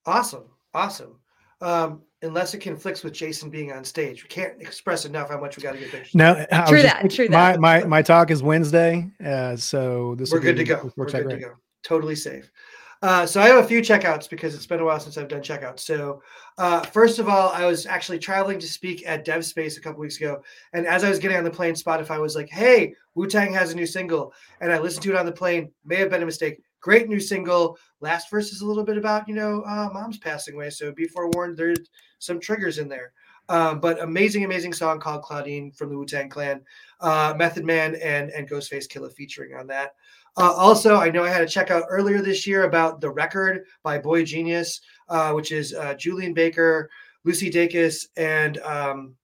Awesome. 0.06 0.44
Awesome. 0.74 1.16
Um, 1.60 2.02
unless 2.22 2.54
it 2.54 2.58
conflicts 2.58 3.02
with 3.02 3.12
Jason 3.12 3.50
being 3.50 3.72
on 3.72 3.84
stage. 3.84 4.22
We 4.22 4.28
can't 4.28 4.60
express 4.60 5.04
enough 5.04 5.30
how 5.30 5.40
much 5.40 5.56
we 5.56 5.62
got 5.62 5.72
to 5.72 5.78
get 5.78 5.90
pictures. 5.90 6.14
No, 6.14 6.34
true 6.68 6.82
that. 6.82 7.02
Just, 7.04 7.16
true 7.16 7.28
my, 7.28 7.52
that. 7.52 7.60
My 7.60 7.84
my 7.84 8.02
talk 8.02 8.30
is 8.30 8.42
Wednesday, 8.42 9.10
uh, 9.24 9.56
so 9.56 10.14
this 10.16 10.32
we're 10.32 10.40
good 10.40 10.56
be, 10.56 10.64
to 10.64 10.68
go. 10.68 10.92
We're 10.96 11.06
good 11.06 11.24
great. 11.24 11.34
to 11.36 11.40
go. 11.40 11.52
Totally 11.82 12.16
safe. 12.16 12.50
Uh, 13.02 13.24
so 13.24 13.40
I 13.40 13.46
have 13.46 13.64
a 13.64 13.66
few 13.66 13.80
checkouts 13.80 14.28
because 14.28 14.54
it's 14.54 14.66
been 14.66 14.80
a 14.80 14.84
while 14.84 15.00
since 15.00 15.16
I've 15.16 15.28
done 15.28 15.40
checkouts. 15.40 15.80
So 15.80 16.22
uh, 16.58 16.82
first 16.82 17.18
of 17.18 17.30
all, 17.30 17.48
I 17.48 17.64
was 17.64 17.86
actually 17.86 18.18
traveling 18.18 18.58
to 18.58 18.68
speak 18.68 19.06
at 19.06 19.24
DevSpace 19.24 19.78
a 19.78 19.80
couple 19.80 20.00
weeks 20.00 20.18
ago, 20.18 20.42
and 20.74 20.86
as 20.86 21.02
I 21.02 21.08
was 21.08 21.18
getting 21.18 21.38
on 21.38 21.44
the 21.44 21.50
plane, 21.50 21.74
Spotify 21.74 22.20
was 22.20 22.36
like, 22.36 22.50
"Hey, 22.50 22.94
Wu 23.14 23.26
Tang 23.26 23.52
has 23.54 23.72
a 23.72 23.76
new 23.76 23.86
single," 23.86 24.34
and 24.60 24.70
I 24.70 24.78
listened 24.78 25.02
to 25.04 25.10
it 25.10 25.16
on 25.16 25.26
the 25.26 25.32
plane. 25.32 25.72
May 25.84 25.96
have 25.96 26.10
been 26.10 26.22
a 26.22 26.26
mistake. 26.26 26.62
Great 26.80 27.08
new 27.08 27.20
single. 27.20 27.78
Last 28.00 28.30
verse 28.30 28.52
is 28.52 28.62
a 28.62 28.66
little 28.66 28.84
bit 28.84 28.96
about 28.96 29.28
you 29.28 29.34
know 29.34 29.62
uh, 29.62 29.90
mom's 29.92 30.18
passing 30.18 30.54
away, 30.54 30.70
so 30.70 30.92
be 30.92 31.06
forewarned. 31.06 31.56
There's 31.56 31.90
some 32.18 32.40
triggers 32.40 32.78
in 32.78 32.88
there. 32.88 33.12
Um, 33.48 33.80
but 33.80 34.00
amazing, 34.00 34.44
amazing 34.44 34.72
song 34.72 35.00
called 35.00 35.22
Claudine 35.22 35.72
from 35.72 35.90
the 35.90 35.98
Wu 35.98 36.06
Tang 36.06 36.28
Clan. 36.28 36.62
Uh, 37.00 37.34
Method 37.36 37.64
Man 37.64 37.96
and 37.96 38.30
and 38.30 38.48
Ghostface 38.48 38.88
Killah 38.88 39.12
featuring 39.12 39.54
on 39.54 39.66
that. 39.66 39.94
Uh, 40.36 40.52
also, 40.52 40.96
I 40.96 41.10
know 41.10 41.24
I 41.24 41.30
had 41.30 41.42
a 41.42 41.46
checkout 41.46 41.84
earlier 41.88 42.22
this 42.22 42.46
year 42.46 42.64
about 42.64 43.00
the 43.00 43.10
record 43.10 43.64
by 43.82 43.98
boygenius, 43.98 44.80
uh, 45.08 45.32
which 45.32 45.50
is 45.50 45.74
uh, 45.74 45.94
Julien 45.94 46.32
Baker, 46.32 46.88
Lucy 47.24 47.50
Dacus, 47.50 48.06
and 48.16 48.58
um, 48.58 49.16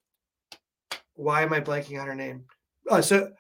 why 1.15 1.43
am 1.43 1.53
I 1.53 1.61
blanking 1.61 2.01
on 2.01 2.09
her 2.09 2.15
name? 2.15 2.45
Oh, 2.89 3.01
so 3.01 3.31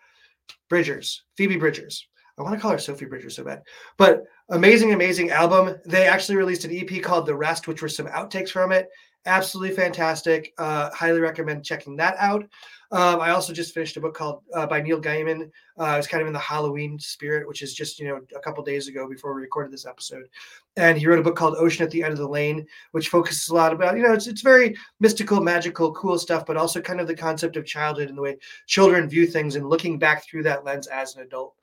Bridgers, 0.68 1.24
Phoebe 1.36 1.56
Bridgers. 1.56 2.06
I 2.38 2.42
want 2.42 2.54
to 2.54 2.60
call 2.60 2.72
her 2.72 2.78
Sophie 2.78 3.06
Bridgers 3.06 3.36
so 3.36 3.44
bad. 3.44 3.62
But 3.96 4.24
amazing, 4.50 4.92
amazing 4.92 5.30
album. 5.30 5.76
They 5.86 6.06
actually 6.06 6.36
released 6.36 6.64
an 6.64 6.76
EP 6.76 7.02
called 7.02 7.26
The 7.26 7.34
Rest, 7.34 7.66
which 7.66 7.80
were 7.80 7.88
some 7.88 8.06
outtakes 8.08 8.50
from 8.50 8.72
it. 8.72 8.88
Absolutely 9.24 9.74
fantastic. 9.74 10.52
Uh, 10.56 10.90
highly 10.90 11.20
recommend 11.20 11.64
checking 11.64 11.96
that 11.96 12.14
out. 12.18 12.46
Um, 12.92 13.20
I 13.20 13.30
also 13.30 13.52
just 13.52 13.74
finished 13.74 13.96
a 13.96 14.00
book 14.00 14.14
called 14.14 14.42
uh, 14.54 14.66
by 14.66 14.80
Neil 14.80 15.00
Gaiman. 15.00 15.50
Uh, 15.76 15.96
it's 15.98 16.06
kind 16.06 16.20
of 16.20 16.28
in 16.28 16.32
the 16.32 16.38
Halloween 16.38 16.98
spirit, 17.00 17.48
which 17.48 17.60
is 17.60 17.74
just 17.74 17.98
you 17.98 18.06
know 18.06 18.20
a 18.36 18.38
couple 18.38 18.62
days 18.62 18.86
ago 18.86 19.08
before 19.08 19.34
we 19.34 19.42
recorded 19.42 19.72
this 19.72 19.86
episode. 19.86 20.28
And 20.76 20.96
he 20.96 21.06
wrote 21.08 21.18
a 21.18 21.22
book 21.22 21.34
called 21.34 21.56
Ocean 21.56 21.84
at 21.84 21.90
the 21.90 22.04
End 22.04 22.12
of 22.12 22.18
the 22.18 22.28
Lane, 22.28 22.64
which 22.92 23.08
focuses 23.08 23.48
a 23.48 23.54
lot 23.54 23.72
about 23.72 23.96
you 23.96 24.04
know 24.04 24.12
it's 24.12 24.28
it's 24.28 24.42
very 24.42 24.76
mystical, 25.00 25.40
magical, 25.40 25.92
cool 25.94 26.18
stuff, 26.18 26.46
but 26.46 26.56
also 26.56 26.80
kind 26.80 27.00
of 27.00 27.08
the 27.08 27.16
concept 27.16 27.56
of 27.56 27.66
childhood 27.66 28.08
and 28.08 28.16
the 28.16 28.22
way 28.22 28.36
children 28.66 29.08
view 29.08 29.26
things 29.26 29.56
and 29.56 29.68
looking 29.68 29.98
back 29.98 30.24
through 30.24 30.44
that 30.44 30.64
lens 30.64 30.86
as 30.86 31.16
an 31.16 31.22
adult 31.22 31.54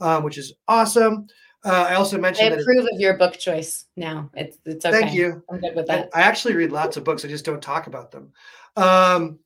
um, 0.00 0.22
which 0.24 0.38
is 0.38 0.52
awesome. 0.68 1.26
Uh, 1.64 1.86
I 1.88 1.94
also 1.94 2.18
mentioned. 2.18 2.54
I 2.54 2.56
approve 2.56 2.84
of 2.84 2.98
your 2.98 3.18
book 3.18 3.38
choice 3.38 3.84
now. 3.96 4.30
It's 4.34 4.58
it's 4.64 4.84
okay. 4.84 5.00
Thank 5.00 5.14
you. 5.14 5.42
I'm 5.50 5.60
good 5.60 5.76
with 5.76 5.86
that. 5.88 6.08
I, 6.14 6.20
I 6.20 6.22
actually 6.22 6.54
read 6.54 6.72
lots 6.72 6.96
of 6.96 7.04
books. 7.04 7.24
I 7.24 7.28
just 7.28 7.44
don't 7.44 7.62
talk 7.62 7.86
about 7.86 8.10
them. 8.10 8.32
Um, 8.76 9.38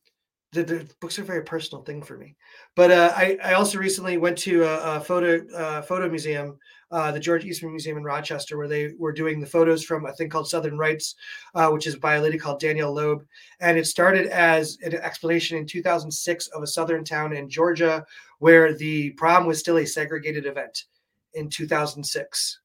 the, 0.53 0.63
the, 0.63 0.89
books 1.01 1.19
are 1.19 1.23
a 1.23 1.25
very 1.25 1.43
personal 1.43 1.83
thing 1.83 2.01
for 2.01 2.17
me. 2.17 2.35
But 2.75 2.91
uh, 2.91 3.11
I, 3.15 3.37
I 3.43 3.53
also 3.53 3.77
recently 3.77 4.17
went 4.17 4.37
to 4.39 4.63
a, 4.63 4.97
a 4.97 4.99
photo 5.01 5.45
uh, 5.53 5.81
photo 5.81 6.09
museum, 6.09 6.57
uh, 6.91 7.11
the 7.11 7.19
George 7.19 7.45
Eastman 7.45 7.71
Museum 7.71 7.97
in 7.97 8.03
Rochester, 8.03 8.57
where 8.57 8.67
they 8.67 8.93
were 8.97 9.11
doing 9.11 9.39
the 9.39 9.47
photos 9.47 9.83
from 9.83 10.05
a 10.05 10.13
thing 10.13 10.29
called 10.29 10.47
Southern 10.47 10.77
Rites, 10.77 11.15
uh, 11.55 11.69
which 11.69 11.87
is 11.87 11.95
by 11.95 12.15
a 12.15 12.21
lady 12.21 12.37
called 12.37 12.59
Danielle 12.59 12.93
Loeb. 12.93 13.25
And 13.59 13.77
it 13.77 13.85
started 13.85 14.27
as 14.27 14.77
an 14.83 14.93
explanation 14.95 15.57
in 15.57 15.65
2006 15.65 16.47
of 16.49 16.63
a 16.63 16.67
southern 16.67 17.03
town 17.03 17.33
in 17.33 17.49
Georgia 17.49 18.05
where 18.39 18.73
the 18.73 19.11
prom 19.11 19.45
was 19.45 19.59
still 19.59 19.77
a 19.77 19.85
segregated 19.85 20.45
event 20.45 20.85
in 21.33 21.49
2006. 21.49 22.59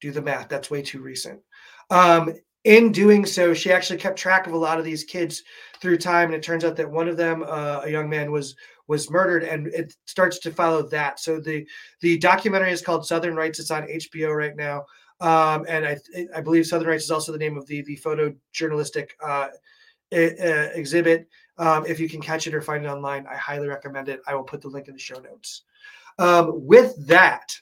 Do 0.00 0.12
the 0.12 0.22
math; 0.22 0.48
that's 0.48 0.70
way 0.70 0.82
too 0.82 1.00
recent. 1.00 1.40
Um, 1.90 2.34
in 2.64 2.92
doing 2.92 3.24
so, 3.24 3.54
she 3.54 3.72
actually 3.72 3.98
kept 3.98 4.18
track 4.18 4.46
of 4.46 4.52
a 4.52 4.58
lot 4.58 4.78
of 4.78 4.84
these 4.84 5.04
kids 5.04 5.42
through 5.80 5.98
time, 5.98 6.26
and 6.26 6.34
it 6.34 6.42
turns 6.42 6.64
out 6.64 6.76
that 6.76 6.90
one 6.90 7.08
of 7.08 7.16
them, 7.16 7.42
uh, 7.42 7.80
a 7.84 7.90
young 7.90 8.08
man, 8.08 8.30
was 8.30 8.54
was 8.88 9.10
murdered, 9.10 9.44
and 9.44 9.68
it 9.68 9.94
starts 10.06 10.38
to 10.40 10.50
follow 10.50 10.82
that. 10.88 11.20
So 11.20 11.38
the 11.40 11.66
the 12.00 12.18
documentary 12.18 12.72
is 12.72 12.82
called 12.82 13.06
Southern 13.06 13.36
Rites. 13.36 13.60
It's 13.60 13.70
on 13.70 13.86
HBO 13.86 14.34
right 14.34 14.56
now, 14.56 14.84
um, 15.20 15.64
and 15.68 15.86
I 15.86 15.98
I 16.34 16.40
believe 16.40 16.66
Southern 16.66 16.88
Rites 16.88 17.04
is 17.04 17.10
also 17.10 17.30
the 17.30 17.38
name 17.38 17.56
of 17.56 17.66
the 17.66 17.82
the 17.82 17.96
photojournalistic 17.96 19.10
uh, 19.24 19.48
exhibit. 20.10 21.28
Um, 21.58 21.84
if 21.86 22.00
you 22.00 22.08
can 22.08 22.20
catch 22.20 22.46
it 22.46 22.54
or 22.54 22.62
find 22.62 22.84
it 22.84 22.88
online, 22.88 23.26
I 23.26 23.36
highly 23.36 23.68
recommend 23.68 24.08
it. 24.08 24.20
I 24.26 24.34
will 24.34 24.44
put 24.44 24.60
the 24.60 24.68
link 24.68 24.88
in 24.88 24.94
the 24.94 25.00
show 25.00 25.18
notes. 25.20 25.64
Um, 26.18 26.66
with 26.66 26.94
that, 27.06 27.56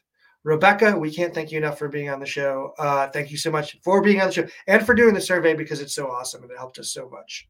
Rebecca, 0.44 0.96
we 0.96 1.12
can't 1.12 1.34
thank 1.34 1.50
you 1.50 1.58
enough 1.58 1.78
for 1.78 1.88
being 1.88 2.08
on 2.08 2.20
the 2.20 2.26
show. 2.26 2.72
Uh, 2.78 3.08
thank 3.08 3.30
you 3.30 3.36
so 3.36 3.50
much 3.50 3.76
for 3.82 4.00
being 4.00 4.20
on 4.20 4.28
the 4.28 4.32
show 4.32 4.46
and 4.66 4.84
for 4.84 4.94
doing 4.94 5.12
the 5.12 5.20
survey 5.20 5.54
because 5.54 5.80
it's 5.80 5.94
so 5.94 6.08
awesome 6.08 6.42
and 6.42 6.52
it 6.52 6.58
helped 6.58 6.78
us 6.78 6.92
so 6.92 7.08
much. 7.10 7.48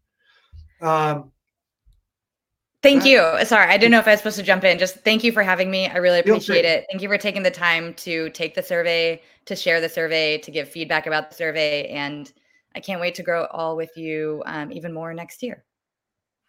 Um, 0.80 1.30
Thank 2.86 3.04
you. 3.04 3.44
Sorry, 3.44 3.66
I 3.66 3.76
didn't 3.76 3.90
know 3.90 3.98
if 3.98 4.06
I 4.06 4.12
was 4.12 4.20
supposed 4.20 4.36
to 4.36 4.44
jump 4.44 4.62
in. 4.62 4.78
Just 4.78 5.00
thank 5.00 5.24
you 5.24 5.32
for 5.32 5.42
having 5.42 5.72
me. 5.72 5.88
I 5.88 5.96
really 5.96 6.20
appreciate 6.20 6.64
it. 6.64 6.86
Thank 6.88 7.02
you 7.02 7.08
for 7.08 7.18
taking 7.18 7.42
the 7.42 7.50
time 7.50 7.94
to 7.94 8.30
take 8.30 8.54
the 8.54 8.62
survey, 8.62 9.22
to 9.46 9.56
share 9.56 9.80
the 9.80 9.88
survey, 9.88 10.38
to 10.38 10.52
give 10.52 10.68
feedback 10.68 11.08
about 11.08 11.28
the 11.28 11.34
survey. 11.34 11.88
And 11.88 12.32
I 12.76 12.80
can't 12.80 13.00
wait 13.00 13.16
to 13.16 13.24
grow 13.24 13.46
all 13.46 13.76
with 13.76 13.90
you 13.96 14.40
um, 14.46 14.70
even 14.70 14.92
more 14.92 15.12
next 15.12 15.42
year. 15.42 15.64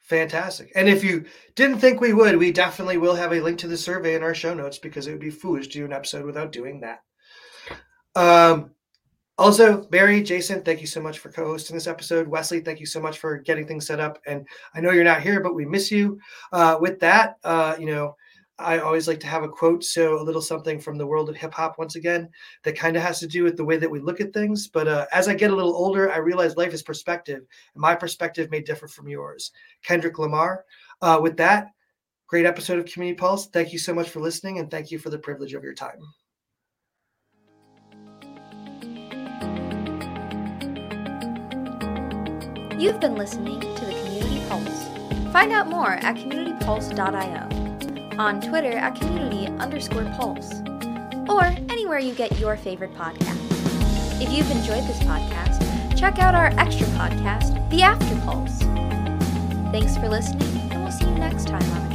Fantastic. 0.01 0.71
And 0.75 0.87
if 0.87 1.03
you 1.03 1.25
didn't 1.55 1.79
think 1.79 2.01
we 2.01 2.13
would, 2.13 2.37
we 2.37 2.51
definitely 2.51 2.97
will 2.97 3.15
have 3.15 3.33
a 3.33 3.41
link 3.41 3.57
to 3.59 3.67
the 3.67 3.75
survey 3.75 4.13
in 4.13 4.21
our 4.21 4.35
show 4.35 4.53
notes 4.53 4.77
because 4.77 5.07
it 5.07 5.11
would 5.11 5.19
be 5.19 5.31
foolish 5.31 5.67
to 5.69 5.79
do 5.79 5.85
an 5.85 5.91
episode 5.91 6.23
without 6.23 6.51
doing 6.51 6.81
that. 6.81 7.01
Um, 8.15 8.71
also, 9.37 9.87
Mary, 9.91 10.21
Jason, 10.23 10.63
thank 10.63 10.81
you 10.81 10.87
so 10.87 11.01
much 11.01 11.19
for 11.19 11.29
co-hosting 11.29 11.75
this 11.75 11.87
episode. 11.87 12.27
Wesley, 12.27 12.59
thank 12.59 12.79
you 12.79 12.85
so 12.85 12.99
much 12.99 13.19
for 13.19 13.37
getting 13.37 13.67
things 13.67 13.85
set 13.85 13.99
up. 13.99 14.19
And 14.25 14.47
I 14.73 14.81
know 14.81 14.91
you're 14.91 15.03
not 15.03 15.21
here, 15.21 15.41
but 15.41 15.55
we 15.55 15.65
miss 15.65 15.91
you. 15.91 16.19
Uh, 16.51 16.77
with 16.79 16.99
that, 17.01 17.37
uh, 17.43 17.75
you 17.79 17.85
know, 17.85 18.15
I 18.59 18.79
always 18.79 19.07
like 19.07 19.19
to 19.19 19.27
have 19.27 19.43
a 19.43 19.49
quote, 19.49 19.83
so 19.83 20.19
a 20.19 20.23
little 20.23 20.41
something 20.41 20.79
from 20.79 20.97
the 20.97 21.05
world 21.05 21.29
of 21.29 21.35
hip 21.35 21.53
hop 21.53 21.77
once 21.77 21.95
again 21.95 22.27
that 22.63 22.75
kind 22.75 22.97
of 22.97 23.03
has 23.03 23.19
to 23.19 23.27
do 23.27 23.43
with 23.43 23.55
the 23.55 23.65
way 23.65 23.77
that 23.77 23.89
we 23.89 23.99
look 23.99 24.19
at 24.19 24.33
things. 24.33 24.67
But 24.67 24.87
uh, 24.87 25.05
as 25.13 25.27
I 25.27 25.35
get 25.35 25.51
a 25.51 25.55
little 25.55 25.75
older, 25.75 26.11
I 26.11 26.17
realize 26.17 26.57
life 26.57 26.73
is 26.73 26.81
perspective, 26.81 27.43
and 27.75 27.81
my 27.81 27.93
perspective 27.93 28.49
may 28.49 28.61
differ 28.61 28.87
from 28.87 29.07
yours. 29.07 29.51
Kendrick 29.83 30.17
Lamar. 30.17 30.65
Uh, 31.03 31.19
with 31.21 31.37
that, 31.37 31.67
great 32.25 32.47
episode 32.47 32.79
of 32.79 32.85
Community 32.85 33.15
Pulse. 33.15 33.47
Thank 33.49 33.71
you 33.71 33.77
so 33.77 33.93
much 33.93 34.09
for 34.09 34.21
listening, 34.21 34.57
and 34.57 34.71
thank 34.71 34.89
you 34.89 34.97
for 34.97 35.11
the 35.11 35.19
privilege 35.19 35.53
of 35.53 35.63
your 35.63 35.75
time. 35.75 35.99
You've 42.77 42.99
been 42.99 43.15
listening 43.15 43.59
to 43.59 43.85
the 43.85 43.91
Community 43.91 44.43
Pulse. 44.47 44.87
Find 45.33 45.51
out 45.51 45.67
more 45.67 45.93
at 45.93 46.15
communitypulse.io, 46.15 48.19
on 48.19 48.39
Twitter 48.39 48.77
at 48.77 48.99
community 48.99 49.47
underscore 49.57 50.05
pulse, 50.15 50.61
or 51.27 51.41
anywhere 51.71 51.97
you 51.97 52.13
get 52.13 52.39
your 52.39 52.55
favorite 52.55 52.93
podcast. 52.93 54.21
If 54.21 54.31
you've 54.31 54.51
enjoyed 54.51 54.83
this 54.83 54.99
podcast, 54.99 55.97
check 55.97 56.19
out 56.19 56.35
our 56.35 56.53
extra 56.59 56.85
podcast, 56.87 57.67
The 57.71 57.81
After 57.81 58.15
Pulse. 58.21 58.59
Thanks 59.71 59.97
for 59.97 60.07
listening, 60.07 60.71
and 60.71 60.83
we'll 60.83 60.91
see 60.91 61.05
you 61.05 61.15
next 61.15 61.47
time 61.47 61.86